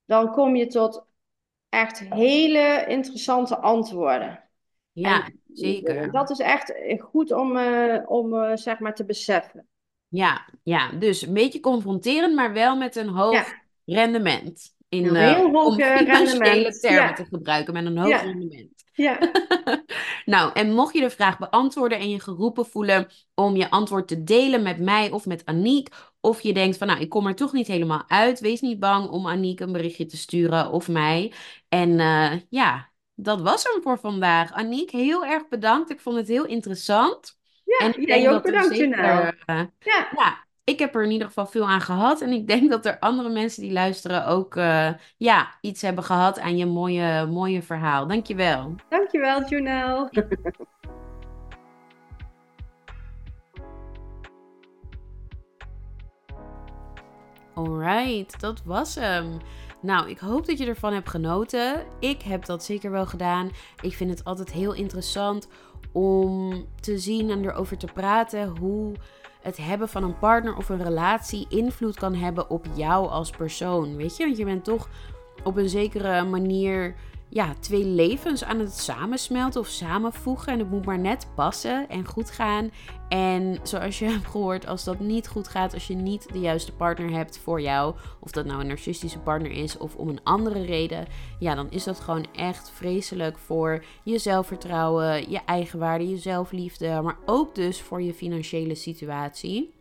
dan 0.06 0.32
kom 0.32 0.56
je 0.56 0.68
tot 0.68 1.06
echt 1.70 2.00
hele 2.00 2.86
interessante 2.88 3.58
antwoorden. 3.58 4.44
Ja, 4.92 5.30
zeker. 5.54 6.12
Dat 6.12 6.30
is 6.30 6.40
echt 6.40 6.74
goed 7.00 7.32
om, 7.32 7.58
uh, 7.58 8.00
om 8.06 8.34
uh, 8.34 8.56
zeg 8.56 8.80
maar 8.80 8.96
te 8.96 9.06
beseffen. 9.06 9.68
Ja, 10.08 10.50
ja, 10.64 10.92
dus 10.92 11.22
een 11.22 11.34
beetje 11.34 11.60
confronterend, 11.60 12.36
maar 12.36 12.54
wel 12.54 12.78
met 12.78 12.96
een 12.96 13.10
hoog 13.10 13.54
rendement. 13.86 14.78
In, 14.90 15.06
een 15.06 15.16
heel 15.16 15.78
rendement. 15.78 16.82
termen 16.82 17.16
te 17.16 17.26
gebruiken, 17.30 17.74
met 17.74 17.86
een 17.86 17.98
hoog 17.98 18.22
rendement. 18.22 18.80
Ja. 18.94 19.32
nou, 20.26 20.52
en 20.54 20.74
mocht 20.74 20.94
je 20.94 21.02
de 21.02 21.10
vraag 21.10 21.38
beantwoorden 21.38 22.00
en 22.00 22.10
je 22.10 22.20
geroepen 22.20 22.66
voelen 22.66 23.08
om 23.36 23.56
je 23.56 23.70
antwoord 23.70 24.08
te 24.08 24.24
delen 24.24 24.64
met 24.64 24.80
mij 24.80 25.12
of 25.12 25.26
met 25.26 25.46
Aniek, 25.46 25.90
of 26.22 26.42
je 26.42 26.54
denkt 26.54 26.78
van 26.78 26.88
nou, 26.88 27.00
ik 27.00 27.10
kom 27.10 27.28
er 27.28 27.36
toch 27.36 27.54
niet 27.54 27.68
helemaal 27.68 28.04
uit, 28.08 28.40
wees 28.40 28.62
niet 28.62 28.80
bang 28.80 29.10
om 29.10 29.28
Aniek 29.28 29.60
een 29.60 29.72
berichtje 29.72 30.06
te 30.06 30.18
sturen 30.18 30.72
of 30.72 30.88
mij. 30.88 31.34
En 31.70 31.90
uh, 31.90 32.32
ja, 32.50 32.90
dat 33.16 33.42
was 33.42 33.64
hem 33.64 33.82
voor 33.82 34.00
vandaag. 34.00 34.52
Aniek, 34.52 34.92
heel 34.92 35.26
erg 35.26 35.48
bedankt. 35.48 35.90
Ik 35.90 36.00
vond 36.00 36.16
het 36.16 36.28
heel 36.28 36.46
interessant. 36.46 37.38
Ja, 37.64 37.86
en 37.86 38.02
jij 38.02 38.30
ook 38.30 38.44
bedankt, 38.44 38.76
zeker, 38.76 39.00
uh, 39.00 39.30
ja. 39.80 40.10
ja, 40.16 40.48
ik 40.70 40.80
heb 40.80 40.96
er 40.96 41.04
in 41.04 41.12
ieder 41.12 41.28
geval 41.28 41.46
veel 41.46 41.68
aan 41.68 41.82
gehad. 41.82 42.22
En 42.22 42.32
ik 42.32 42.48
denk 42.48 42.70
dat 42.70 42.86
er 42.86 43.00
andere 43.00 43.30
mensen 43.30 43.62
die 43.62 43.72
luisteren 43.72 44.26
ook 44.26 44.56
uh, 44.56 44.90
ja, 45.18 45.54
iets 45.62 45.82
hebben 45.82 46.04
gehad 46.04 46.40
aan 46.40 46.58
je 46.58 46.66
mooie, 46.66 47.26
mooie 47.26 47.62
verhaal. 47.62 48.08
Dankjewel. 48.08 48.76
Dankjewel, 48.90 49.48
Junel. 49.48 50.10
Alright, 57.54 58.40
dat 58.40 58.62
was 58.66 58.96
hem. 58.96 59.38
Nou, 59.82 60.10
ik 60.10 60.20
hoop 60.20 60.46
dat 60.46 60.58
je 60.58 60.66
ervan 60.66 60.94
hebt 60.94 61.10
genoten. 61.10 61.86
Ik 62.00 62.22
heb 62.22 62.46
dat 62.46 62.64
zeker 62.64 62.92
wel 62.92 63.06
gedaan. 63.06 63.50
Ik 63.82 63.94
vind 63.94 64.10
het 64.10 64.24
altijd 64.24 64.52
heel 64.52 64.74
interessant 64.74 65.48
om 65.92 66.66
te 66.80 66.98
zien 66.98 67.30
en 67.30 67.46
erover 67.46 67.78
te 67.78 67.88
praten 67.94 68.48
hoe 68.48 68.94
het 69.42 69.58
hebben 69.58 69.90
van 69.90 70.04
een 70.04 70.20
partner 70.20 70.56
of 70.56 70.70
een 70.70 70.84
relatie 70.84 71.46
invloed 71.50 71.96
kan 71.96 72.16
hebben 72.16 72.50
op 72.50 72.66
jou 72.74 73.10
als 73.10 73.30
persoon. 73.30 73.96
Weet 73.96 74.18
je, 74.18 74.24
want 74.26 74.38
je 74.38 74.46
bent 74.46 74.64
toch 74.64 74.90
op 75.44 75.58
een 75.58 75.70
zekere 75.70 76.24
manier 76.24 76.96
ja, 77.30 77.54
twee 77.60 77.86
levens 77.86 78.44
aan 78.44 78.60
het 78.60 78.74
samensmelten 78.74 79.62
of 79.62 79.68
samenvoegen. 79.68 80.54
En 80.54 80.60
het 80.60 80.70
moet 80.70 80.86
maar 80.86 81.00
net 81.00 81.28
passen 81.36 81.90
en 81.90 82.06
goed 82.06 82.32
gaan. 82.32 82.72
En 83.10 83.60
zoals 83.64 84.00
je 84.00 84.06
hebt 84.12 84.28
gehoord, 84.28 84.68
als 84.68 84.84
dat 84.84 85.00
niet 85.00 85.28
goed 85.28 85.48
gaat, 85.48 85.74
als 85.74 85.88
je 85.88 85.96
niet 85.96 86.34
de 86.34 86.40
juiste 86.40 86.74
partner 86.74 87.12
hebt 87.12 87.38
voor 87.38 87.62
jou, 87.62 87.96
of 88.20 88.32
dat 88.32 88.46
nou 88.46 88.62
een 88.62 88.68
narcistische 88.68 89.20
partner 89.20 89.52
is 89.52 89.78
of 89.78 89.96
om 89.96 90.10
een 90.10 90.24
andere 90.24 90.62
reden, 90.66 91.08
ja, 91.40 91.56
dan 91.56 91.68
is 91.70 91.84
dat 91.84 92.00
gewoon 92.00 92.26
echt 92.36 92.70
vreselijk 92.70 93.38
voor 93.38 93.84
je 94.04 94.18
zelfvertrouwen, 94.18 95.32
je 95.32 95.40
eigenwaarde, 95.46 96.10
je 96.10 96.18
zelfliefde, 96.18 97.02
maar 97.02 97.18
ook 97.26 97.56
dus 97.56 97.82
voor 97.82 98.02
je 98.02 98.14
financiële 98.14 98.76
situatie. 98.76 99.78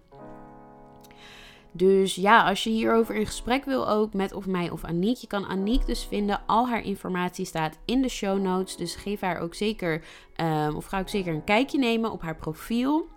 Dus 1.78 2.14
ja, 2.14 2.48
als 2.48 2.64
je 2.64 2.70
hierover 2.70 3.14
in 3.14 3.26
gesprek 3.26 3.64
wil 3.64 3.88
ook 3.88 4.12
met 4.12 4.32
of 4.32 4.46
mij 4.46 4.70
of 4.70 4.84
Aniek, 4.84 5.16
je 5.16 5.26
kan 5.26 5.46
Aniek 5.46 5.86
dus 5.86 6.04
vinden. 6.04 6.40
Al 6.46 6.68
haar 6.68 6.84
informatie 6.84 7.44
staat 7.44 7.78
in 7.84 8.02
de 8.02 8.08
show 8.08 8.40
notes. 8.40 8.76
Dus 8.76 8.94
geef 8.94 9.20
haar 9.20 9.40
ook 9.40 9.54
zeker, 9.54 10.04
um, 10.36 10.76
of 10.76 10.84
ga 10.84 10.98
ook 10.98 11.08
zeker 11.08 11.34
een 11.34 11.44
kijkje 11.44 11.78
nemen 11.78 12.12
op 12.12 12.22
haar 12.22 12.36
profiel. 12.36 13.08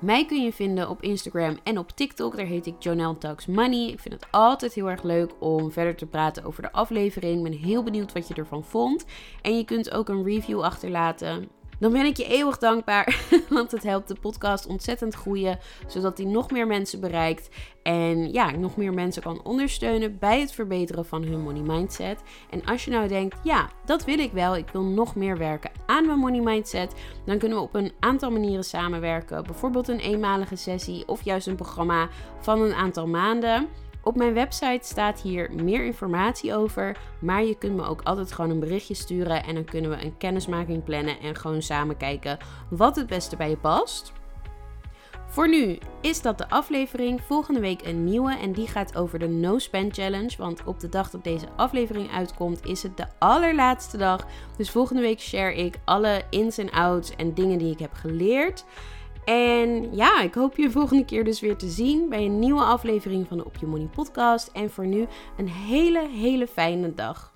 Mij 0.00 0.26
kun 0.26 0.42
je 0.42 0.52
vinden 0.52 0.88
op 0.88 1.02
Instagram 1.02 1.58
en 1.64 1.78
op 1.78 1.90
TikTok. 1.90 2.36
Daar 2.36 2.46
heet 2.46 2.66
ik 2.66 2.82
Jonelle 2.82 3.18
Talks 3.18 3.46
Money. 3.46 3.88
Ik 3.88 4.00
vind 4.00 4.14
het 4.14 4.26
altijd 4.30 4.74
heel 4.74 4.90
erg 4.90 5.02
leuk 5.02 5.32
om 5.38 5.72
verder 5.72 5.96
te 5.96 6.06
praten 6.06 6.44
over 6.44 6.62
de 6.62 6.72
aflevering. 6.72 7.36
Ik 7.36 7.50
ben 7.50 7.60
heel 7.60 7.82
benieuwd 7.82 8.12
wat 8.12 8.28
je 8.28 8.34
ervan 8.34 8.64
vond. 8.64 9.04
En 9.42 9.56
je 9.56 9.64
kunt 9.64 9.90
ook 9.90 10.08
een 10.08 10.24
review 10.24 10.60
achterlaten 10.60 11.48
dan 11.78 11.92
ben 11.92 12.04
ik 12.04 12.16
je 12.16 12.24
eeuwig 12.24 12.58
dankbaar. 12.58 13.20
Want 13.48 13.70
het 13.70 13.82
helpt 13.82 14.08
de 14.08 14.14
podcast 14.20 14.66
ontzettend 14.66 15.14
groeien. 15.14 15.58
Zodat 15.86 16.16
die 16.16 16.26
nog 16.26 16.50
meer 16.50 16.66
mensen 16.66 17.00
bereikt. 17.00 17.48
En 17.82 18.32
ja, 18.32 18.50
nog 18.50 18.76
meer 18.76 18.94
mensen 18.94 19.22
kan 19.22 19.44
ondersteunen 19.44 20.18
bij 20.18 20.40
het 20.40 20.52
verbeteren 20.52 21.06
van 21.06 21.22
hun 21.22 21.40
money 21.40 21.62
mindset. 21.62 22.22
En 22.50 22.64
als 22.64 22.84
je 22.84 22.90
nou 22.90 23.08
denkt, 23.08 23.36
ja, 23.42 23.70
dat 23.84 24.04
wil 24.04 24.18
ik 24.18 24.32
wel. 24.32 24.56
Ik 24.56 24.68
wil 24.72 24.82
nog 24.82 25.14
meer 25.14 25.38
werken 25.38 25.70
aan 25.86 26.06
mijn 26.06 26.18
money 26.18 26.40
mindset. 26.40 26.94
Dan 27.24 27.38
kunnen 27.38 27.58
we 27.58 27.64
op 27.64 27.74
een 27.74 27.92
aantal 28.00 28.30
manieren 28.30 28.64
samenwerken. 28.64 29.44
Bijvoorbeeld 29.44 29.88
een 29.88 29.98
eenmalige 29.98 30.56
sessie 30.56 31.08
of 31.08 31.22
juist 31.22 31.46
een 31.46 31.56
programma 31.56 32.08
van 32.40 32.60
een 32.60 32.74
aantal 32.74 33.06
maanden. 33.06 33.68
Op 34.08 34.16
mijn 34.16 34.34
website 34.34 34.86
staat 34.86 35.20
hier 35.20 35.50
meer 35.62 35.84
informatie 35.84 36.54
over, 36.54 36.96
maar 37.18 37.44
je 37.44 37.58
kunt 37.58 37.76
me 37.76 37.84
ook 37.84 38.02
altijd 38.02 38.32
gewoon 38.32 38.50
een 38.50 38.60
berichtje 38.60 38.94
sturen 38.94 39.44
en 39.44 39.54
dan 39.54 39.64
kunnen 39.64 39.90
we 39.90 40.04
een 40.04 40.16
kennismaking 40.16 40.84
plannen 40.84 41.20
en 41.20 41.34
gewoon 41.36 41.62
samen 41.62 41.96
kijken 41.96 42.38
wat 42.70 42.96
het 42.96 43.06
beste 43.06 43.36
bij 43.36 43.50
je 43.50 43.56
past. 43.56 44.12
Voor 45.26 45.48
nu 45.48 45.78
is 46.00 46.22
dat 46.22 46.38
de 46.38 46.50
aflevering. 46.50 47.20
Volgende 47.20 47.60
week 47.60 47.86
een 47.86 48.04
nieuwe 48.04 48.36
en 48.36 48.52
die 48.52 48.66
gaat 48.66 48.96
over 48.96 49.18
de 49.18 49.28
No 49.28 49.58
Spend 49.58 49.94
Challenge. 49.94 50.36
Want 50.38 50.64
op 50.64 50.80
de 50.80 50.88
dag 50.88 51.10
dat 51.10 51.24
deze 51.24 51.46
aflevering 51.56 52.10
uitkomt 52.10 52.66
is 52.66 52.82
het 52.82 52.96
de 52.96 53.06
allerlaatste 53.18 53.96
dag. 53.96 54.26
Dus 54.56 54.70
volgende 54.70 55.02
week 55.02 55.20
share 55.20 55.54
ik 55.54 55.78
alle 55.84 56.22
ins 56.30 56.58
en 56.58 56.70
outs 56.70 57.16
en 57.16 57.34
dingen 57.34 57.58
die 57.58 57.72
ik 57.72 57.78
heb 57.78 57.92
geleerd. 57.92 58.64
En 59.28 59.94
ja, 59.94 60.22
ik 60.22 60.34
hoop 60.34 60.56
je 60.56 60.70
volgende 60.70 61.04
keer 61.04 61.24
dus 61.24 61.40
weer 61.40 61.56
te 61.56 61.68
zien 61.68 62.08
bij 62.08 62.24
een 62.24 62.38
nieuwe 62.38 62.60
aflevering 62.60 63.26
van 63.28 63.36
de 63.36 63.44
Op 63.44 63.56
Je 63.56 63.66
Money 63.66 63.88
podcast. 63.94 64.50
En 64.52 64.70
voor 64.70 64.86
nu 64.86 65.06
een 65.36 65.48
hele, 65.48 66.08
hele 66.08 66.46
fijne 66.46 66.94
dag. 66.94 67.32